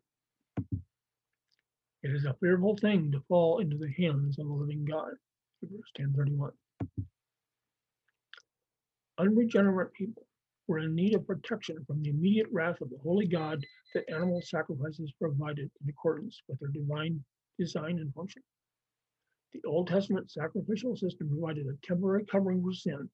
It 2.03 2.13
is 2.13 2.25
a 2.25 2.37
fearful 2.41 2.77
thing 2.77 3.11
to 3.13 3.21
fall 3.29 3.59
into 3.59 3.77
the 3.77 3.93
hands 3.99 4.39
of 4.39 4.47
the 4.47 4.53
living 4.53 4.85
God. 4.85 5.13
Hebrews 5.61 5.91
10:31. 5.99 6.53
Unregenerate 9.19 9.93
people 9.95 10.27
were 10.69 10.79
in 10.79 10.95
need 10.95 11.15
of 11.15 11.27
protection 11.27 11.85
from 11.87 12.03
the 12.03 12.11
immediate 12.11 12.47
wrath 12.53 12.81
of 12.81 12.91
the 12.91 12.99
holy 12.99 13.27
God 13.27 13.65
that 13.95 14.09
animal 14.09 14.41
sacrifices 14.43 15.13
provided 15.19 15.71
in 15.83 15.89
accordance 15.89 16.41
with 16.47 16.61
their 16.61 16.69
divine 16.69 17.25
design 17.59 17.99
and 17.99 18.15
function. 18.15 18.43
The 19.53 19.63
Old 19.67 19.89
Testament 19.89 20.31
sacrificial 20.31 20.97
system 20.97 21.29
provided 21.29 21.67
a 21.67 21.87
temporary 21.87 22.25
covering 22.27 22.63
for 22.63 22.73
sin 22.73 23.09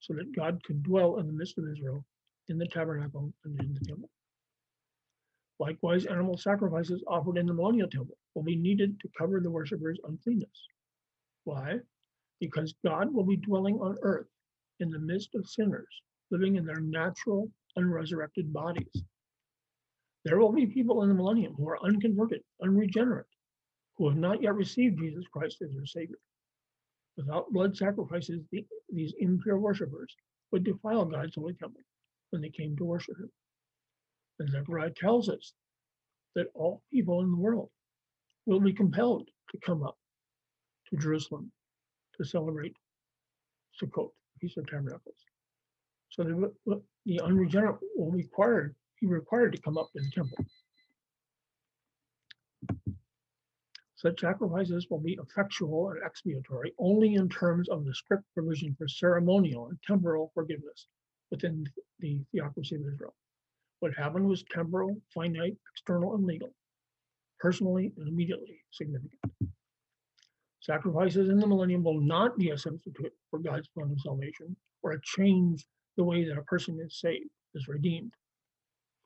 so 0.00 0.14
that 0.14 0.34
God 0.34 0.62
could 0.64 0.82
dwell 0.82 1.18
in 1.18 1.26
the 1.26 1.32
midst 1.32 1.58
of 1.58 1.68
Israel 1.68 2.04
in 2.48 2.58
the 2.58 2.66
tabernacle 2.66 3.32
and 3.44 3.60
in 3.60 3.74
the 3.74 3.80
temple. 3.80 4.10
Likewise, 5.58 6.06
animal 6.06 6.36
sacrifices 6.36 7.02
offered 7.06 7.38
in 7.38 7.46
the 7.46 7.54
millennial 7.54 7.88
temple 7.88 8.16
will 8.34 8.42
be 8.42 8.56
needed 8.56 9.00
to 9.00 9.08
cover 9.16 9.40
the 9.40 9.50
worshippers' 9.50 9.98
uncleanness. 10.04 10.68
Why? 11.44 11.78
Because 12.40 12.74
God 12.84 13.12
will 13.12 13.24
be 13.24 13.36
dwelling 13.36 13.76
on 13.80 13.96
earth 14.02 14.28
in 14.80 14.90
the 14.90 14.98
midst 14.98 15.34
of 15.34 15.48
sinners, 15.48 16.02
living 16.30 16.56
in 16.56 16.66
their 16.66 16.80
natural, 16.80 17.50
unresurrected 17.76 18.52
bodies. 18.52 19.02
There 20.24 20.38
will 20.38 20.52
be 20.52 20.66
people 20.66 21.02
in 21.02 21.08
the 21.08 21.14
millennium 21.14 21.54
who 21.54 21.68
are 21.68 21.82
unconverted, 21.82 22.42
unregenerate, 22.60 23.26
who 23.96 24.08
have 24.08 24.18
not 24.18 24.42
yet 24.42 24.54
received 24.54 24.98
Jesus 24.98 25.24
Christ 25.32 25.58
as 25.62 25.72
their 25.72 25.86
Savior. 25.86 26.18
Without 27.16 27.52
blood 27.52 27.76
sacrifices, 27.76 28.42
the, 28.52 28.64
these 28.92 29.14
impure 29.18 29.58
worshippers 29.58 30.14
would 30.52 30.64
defile 30.64 31.04
God's 31.04 31.34
holy 31.34 31.54
temple 31.54 31.80
when 32.30 32.42
they 32.42 32.50
came 32.50 32.76
to 32.76 32.84
worship 32.84 33.18
him. 33.18 33.30
And 34.38 34.50
Zechariah 34.50 34.90
tells 34.90 35.28
us 35.28 35.54
that 36.34 36.48
all 36.54 36.82
people 36.92 37.22
in 37.22 37.30
the 37.30 37.36
world 37.38 37.70
will 38.44 38.60
be 38.60 38.72
compelled 38.72 39.28
to 39.50 39.58
come 39.58 39.82
up 39.82 39.96
to 40.90 40.96
Jerusalem 40.96 41.50
to 42.16 42.24
celebrate 42.24 42.76
Sukkot, 43.80 44.10
Feast 44.40 44.58
of 44.58 44.66
Tabernacles. 44.66 45.16
So 46.10 46.22
the, 46.22 46.82
the 47.06 47.20
unregenerate 47.20 47.76
will 47.96 48.12
be 48.12 48.22
required, 48.22 48.74
be 49.00 49.06
required 49.06 49.52
to 49.54 49.62
come 49.62 49.78
up 49.78 49.90
to 49.94 50.02
the 50.02 50.10
temple. 50.10 50.44
Such 53.96 54.20
sacrifices 54.20 54.86
will 54.90 55.00
be 55.00 55.18
effectual 55.20 55.90
and 55.90 56.02
expiatory 56.04 56.72
only 56.78 57.14
in 57.14 57.30
terms 57.30 57.68
of 57.70 57.84
the 57.84 57.94
strict 57.94 58.24
provision 58.34 58.74
for 58.76 58.86
ceremonial 58.88 59.68
and 59.68 59.78
temporal 59.82 60.30
forgiveness 60.34 60.86
within 61.30 61.66
the 62.00 62.20
theocracy 62.30 62.76
of 62.76 62.82
Israel. 62.82 63.14
What 63.80 63.94
happened 63.94 64.28
was 64.28 64.44
temporal, 64.50 65.00
finite, 65.14 65.56
external, 65.72 66.14
and 66.14 66.24
legal, 66.24 66.54
personally 67.40 67.92
and 67.96 68.06
immediately 68.06 68.60
significant. 68.70 69.20
Sacrifices 70.60 71.30
in 71.30 71.38
the 71.38 71.46
millennium 71.46 71.82
will 71.82 72.00
not 72.00 72.36
be 72.36 72.50
a 72.50 72.58
substitute 72.58 73.12
for 73.30 73.38
God's 73.38 73.68
plan 73.68 73.90
of 73.90 74.00
salvation 74.00 74.56
or 74.82 74.92
a 74.92 75.00
change 75.02 75.66
the 75.96 76.04
way 76.04 76.24
that 76.24 76.36
a 76.36 76.42
person 76.42 76.78
is 76.80 77.00
saved, 77.00 77.30
is 77.54 77.68
redeemed. 77.68 78.12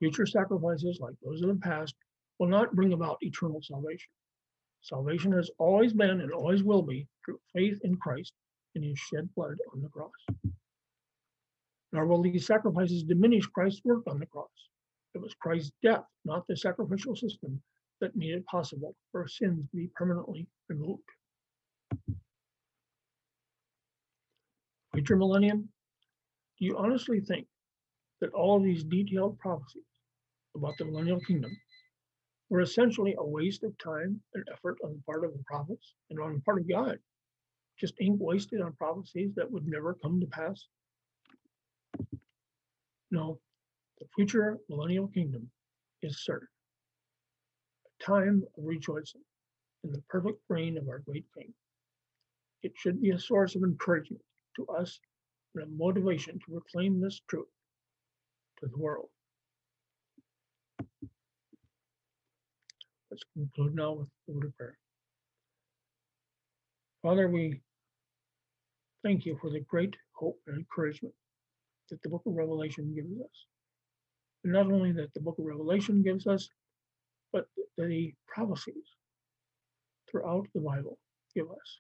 Future 0.01 0.27
sacrifices, 0.27 0.99
like 1.01 1.15
those 1.23 1.43
of 1.43 1.49
the 1.49 1.55
past, 1.57 1.95
will 2.39 2.49
not 2.49 2.75
bring 2.75 2.93
about 2.93 3.19
eternal 3.21 3.61
salvation. 3.63 4.11
Salvation 4.83 5.33
has 5.33 5.51
always 5.59 5.93
been 5.93 6.21
and 6.21 6.33
always 6.33 6.63
will 6.63 6.83
be 6.83 7.07
through 7.25 7.39
faith 7.55 7.79
in 7.85 7.97
Christ 7.97 8.33
and 8.75 8.85
his 8.85 8.99
shed 8.99 9.29
blood 9.35 9.57
on 9.73 9.83
the 9.83 9.89
cross. 9.89 10.11
Nor 11.93 12.07
will 12.07 12.23
these 12.23 12.47
sacrifices 12.47 13.03
diminish 13.03 13.47
Christ's 13.47 13.85
work 13.85 14.03
on 14.07 14.19
the 14.19 14.27
cross. 14.27 14.49
It 15.15 15.21
was 15.21 15.35
Christ's 15.35 15.73
death, 15.83 16.05
not 16.25 16.47
the 16.47 16.57
sacrificial 16.57 17.17
system, 17.17 17.61
that 18.01 18.17
made 18.17 18.31
it 18.31 18.47
possible 18.47 18.95
for 19.13 19.27
sins 19.29 19.69
to 19.71 19.77
be 19.77 19.91
permanently 19.95 20.47
removed. 20.69 21.03
Future 24.95 25.17
millennium, 25.17 25.69
do 26.59 26.65
you 26.65 26.77
honestly 26.79 27.21
think 27.21 27.47
that 28.21 28.33
all 28.33 28.61
these 28.61 28.85
detailed 28.85 29.39
prophecies 29.39 29.83
about 30.57 30.75
the 30.79 30.85
millennial 30.85 31.21
kingdom 31.21 31.51
were 32.51 32.61
essentially 32.61 33.15
a 33.19 33.25
waste 33.25 33.63
of 33.63 33.79
time 33.79 34.21
and 34.35 34.45
effort 34.53 34.77
on 34.85 34.93
the 34.93 35.03
part 35.07 35.25
of 35.25 35.33
the 35.33 35.43
prophets 35.47 35.95
and 36.11 36.21
on 36.21 36.35
the 36.35 36.41
part 36.41 36.61
of 36.61 36.69
God? 36.69 36.99
Just 37.79 37.95
ink 38.01 38.19
wasted 38.21 38.61
on 38.61 38.73
prophecies 38.75 39.35
that 39.37 39.51
would 39.51 39.67
never 39.67 39.95
come 39.95 40.21
to 40.21 40.27
pass? 40.27 40.67
No, 43.11 43.39
the 43.99 44.07
future 44.15 44.59
millennial 44.69 45.09
kingdom 45.09 45.51
is 46.03 46.25
certain. 46.25 46.49
A 47.87 48.05
time 48.05 48.43
of 48.59 48.65
rejoicing 48.65 49.23
in 49.85 49.93
the 49.93 50.03
perfect 50.09 50.41
reign 50.49 50.77
of 50.77 50.89
our 50.89 50.99
great 51.01 51.25
King. 51.37 51.53
It 52.63 52.73
should 52.77 53.01
be 53.01 53.11
a 53.11 53.19
source 53.19 53.55
of 53.55 53.63
encouragement 53.63 54.23
to 54.57 54.67
us 54.67 55.01
and 55.55 55.65
a 55.65 55.67
motivation 55.69 56.39
to 56.39 56.53
proclaim 56.53 57.01
this 57.01 57.21
truth 57.29 57.49
to 58.61 58.67
the 58.67 58.79
world. 58.79 59.09
Let's 63.11 63.25
conclude 63.35 63.75
now 63.75 63.93
with 63.93 64.09
the 64.27 64.35
word 64.35 64.45
of 64.47 64.57
prayer. 64.57 64.79
Father, 67.03 67.29
we 67.29 67.61
thank 69.03 69.25
you 69.27 69.37
for 69.41 69.51
the 69.51 69.61
great 69.61 69.97
hope 70.13 70.39
and 70.47 70.59
encouragement 70.59 71.15
that 71.91 72.01
the 72.03 72.09
book 72.09 72.23
of 72.27 72.35
Revelation 72.35 72.95
gives 72.95 73.13
us. 73.21 73.47
And 74.45 74.53
not 74.53 74.67
only 74.67 74.93
that 74.93 75.13
the 75.15 75.21
book 75.21 75.39
of 75.39 75.45
Revelation 75.45 76.03
gives 76.03 76.27
us, 76.27 76.49
but 77.33 77.47
the 77.77 78.13
prophecies 78.27 78.85
throughout 80.11 80.47
the 80.55 80.61
Bible 80.61 80.99
give 81.35 81.51
us 81.51 81.79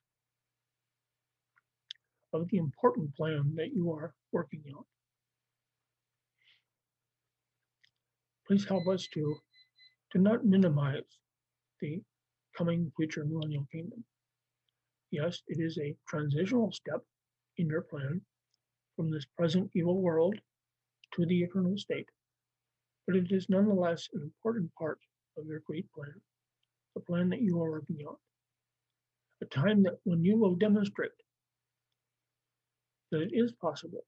of 2.33 2.49
the 2.49 2.59
important 2.59 3.14
plan 3.16 3.53
that 3.57 3.72
you 3.74 3.93
are 3.93 4.14
working 4.33 4.62
out. 4.76 4.87
Please 8.47 8.64
help 8.64 8.87
us 8.89 9.07
to, 9.14 9.37
to 10.12 10.18
not 10.18 10.45
minimize 10.45 11.03
the 11.81 12.01
coming 12.57 12.93
future 12.97 13.24
millennial 13.24 13.66
kingdom. 13.72 14.05
Yes, 15.11 15.43
it 15.49 15.59
is 15.61 15.78
a 15.78 15.97
transitional 16.09 16.70
step 16.72 17.03
in 17.59 17.66
your 17.66 17.83
plan 17.83 18.20
from 18.97 19.11
this 19.11 19.26
present 19.37 19.70
evil 19.74 20.01
world 20.01 20.37
to 21.14 21.26
the 21.26 21.43
eternal 21.43 21.76
state, 21.76 22.09
but 23.07 23.16
it 23.16 23.31
is 23.31 23.49
nonetheless 23.49 24.09
an 24.14 24.22
important 24.22 24.70
part 24.78 24.99
of 25.37 25.47
your 25.47 25.61
great 25.66 25.91
plan, 25.93 26.14
the 26.95 27.01
plan 27.01 27.28
that 27.31 27.41
you 27.41 27.61
are 27.62 27.70
working 27.70 27.99
on. 28.07 28.16
A 29.43 29.47
time 29.47 29.83
that 29.85 29.99
when 30.05 30.22
you 30.24 30.37
will 30.37 30.55
demonstrate 30.55 31.12
that 33.11 33.22
it 33.22 33.31
is 33.33 33.53
possible 33.53 34.05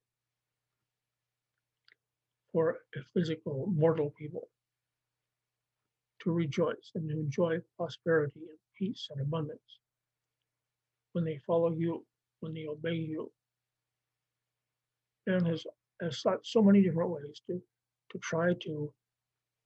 for 2.52 2.78
a 2.96 3.00
physical 3.14 3.66
mortal 3.74 4.12
people 4.18 4.48
to 6.22 6.32
rejoice 6.32 6.90
and 6.94 7.08
to 7.08 7.14
enjoy 7.18 7.58
prosperity 7.76 8.40
and 8.40 8.58
peace 8.78 9.08
and 9.10 9.20
abundance 9.20 9.60
when 11.12 11.24
they 11.24 11.40
follow 11.46 11.72
you, 11.72 12.04
when 12.40 12.54
they 12.54 12.66
obey 12.66 12.94
you. 12.94 13.30
Man 15.26 15.44
has, 15.46 15.64
has 16.00 16.20
sought 16.20 16.40
so 16.44 16.62
many 16.62 16.82
different 16.82 17.10
ways 17.10 17.42
to, 17.48 17.60
to 18.12 18.18
try 18.18 18.54
to 18.64 18.92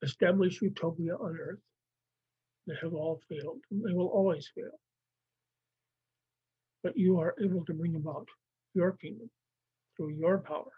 establish 0.02 0.61
utopia 0.62 1.14
on 1.16 1.38
earth 1.40 1.61
that 2.66 2.76
have 2.82 2.94
all 2.94 3.20
failed. 3.28 3.61
They 3.70 3.92
will 3.92 4.09
always 4.09 4.50
fail. 4.54 4.78
But 6.82 6.96
you 6.96 7.18
are 7.20 7.34
able 7.42 7.64
to 7.64 7.74
bring 7.74 7.96
about 7.96 8.28
your 8.74 8.92
kingdom 8.92 9.30
through 9.96 10.14
your 10.14 10.38
power. 10.38 10.72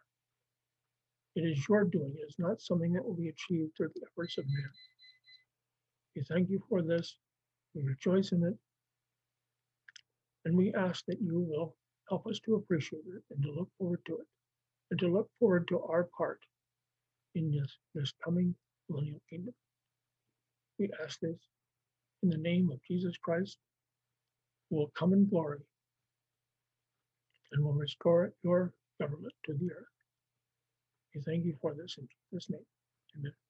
It 1.35 1.43
is 1.43 1.68
your 1.68 1.85
doing. 1.85 2.14
It 2.16 2.26
is 2.29 2.37
not 2.39 2.61
something 2.61 2.93
that 2.95 3.05
will 3.05 3.14
be 3.16 3.29
achieved 3.29 3.72
through 3.76 3.91
the 3.95 4.03
efforts 4.11 4.39
of 4.39 4.45
man. 4.47 4.70
We 6.19 6.25
thank 6.25 6.51
you 6.51 6.61
for 6.69 6.83
this. 6.83 7.14
We 7.77 7.83
rejoice 7.83 8.33
in 8.33 8.43
it. 8.43 8.55
And 10.45 10.57
we 10.57 10.75
ask 10.75 11.05
that 11.07 11.23
you 11.23 11.39
will 11.39 11.77
help 12.09 12.27
us 12.27 12.41
to 12.41 12.57
appreciate 12.57 13.05
it 13.07 13.23
and 13.31 13.41
to 13.45 13.53
look 13.53 13.69
forward 13.79 14.01
to 14.07 14.14
it 14.14 14.27
and 14.91 14.99
to 14.99 15.07
look 15.07 15.31
forward 15.39 15.69
to 15.69 15.81
our 15.81 16.09
part 16.19 16.41
in 17.37 17.53
this, 17.53 17.79
this 17.95 18.12
coming 18.25 18.53
millennial 18.89 19.21
kingdom. 19.31 19.55
We 20.81 20.91
ask 21.05 21.21
this 21.21 21.39
in 22.25 22.31
the 22.31 22.39
name 22.39 22.69
of 22.73 22.81
Jesus 22.91 23.16
Christ, 23.23 23.59
who 24.71 24.77
will 24.79 24.91
come 24.99 25.12
in 25.12 25.29
glory 25.29 25.61
and 27.53 27.64
will 27.64 27.75
restore 27.75 28.33
your 28.43 28.73
government 29.01 29.35
to 29.47 29.53
the 29.53 29.71
earth. 29.71 29.87
We 31.14 31.21
thank 31.23 31.45
you 31.45 31.55
for 31.62 31.75
this 31.75 31.95
in 31.97 32.09
Jesus' 32.33 32.51
name. 32.51 32.66
Amen. 33.19 33.48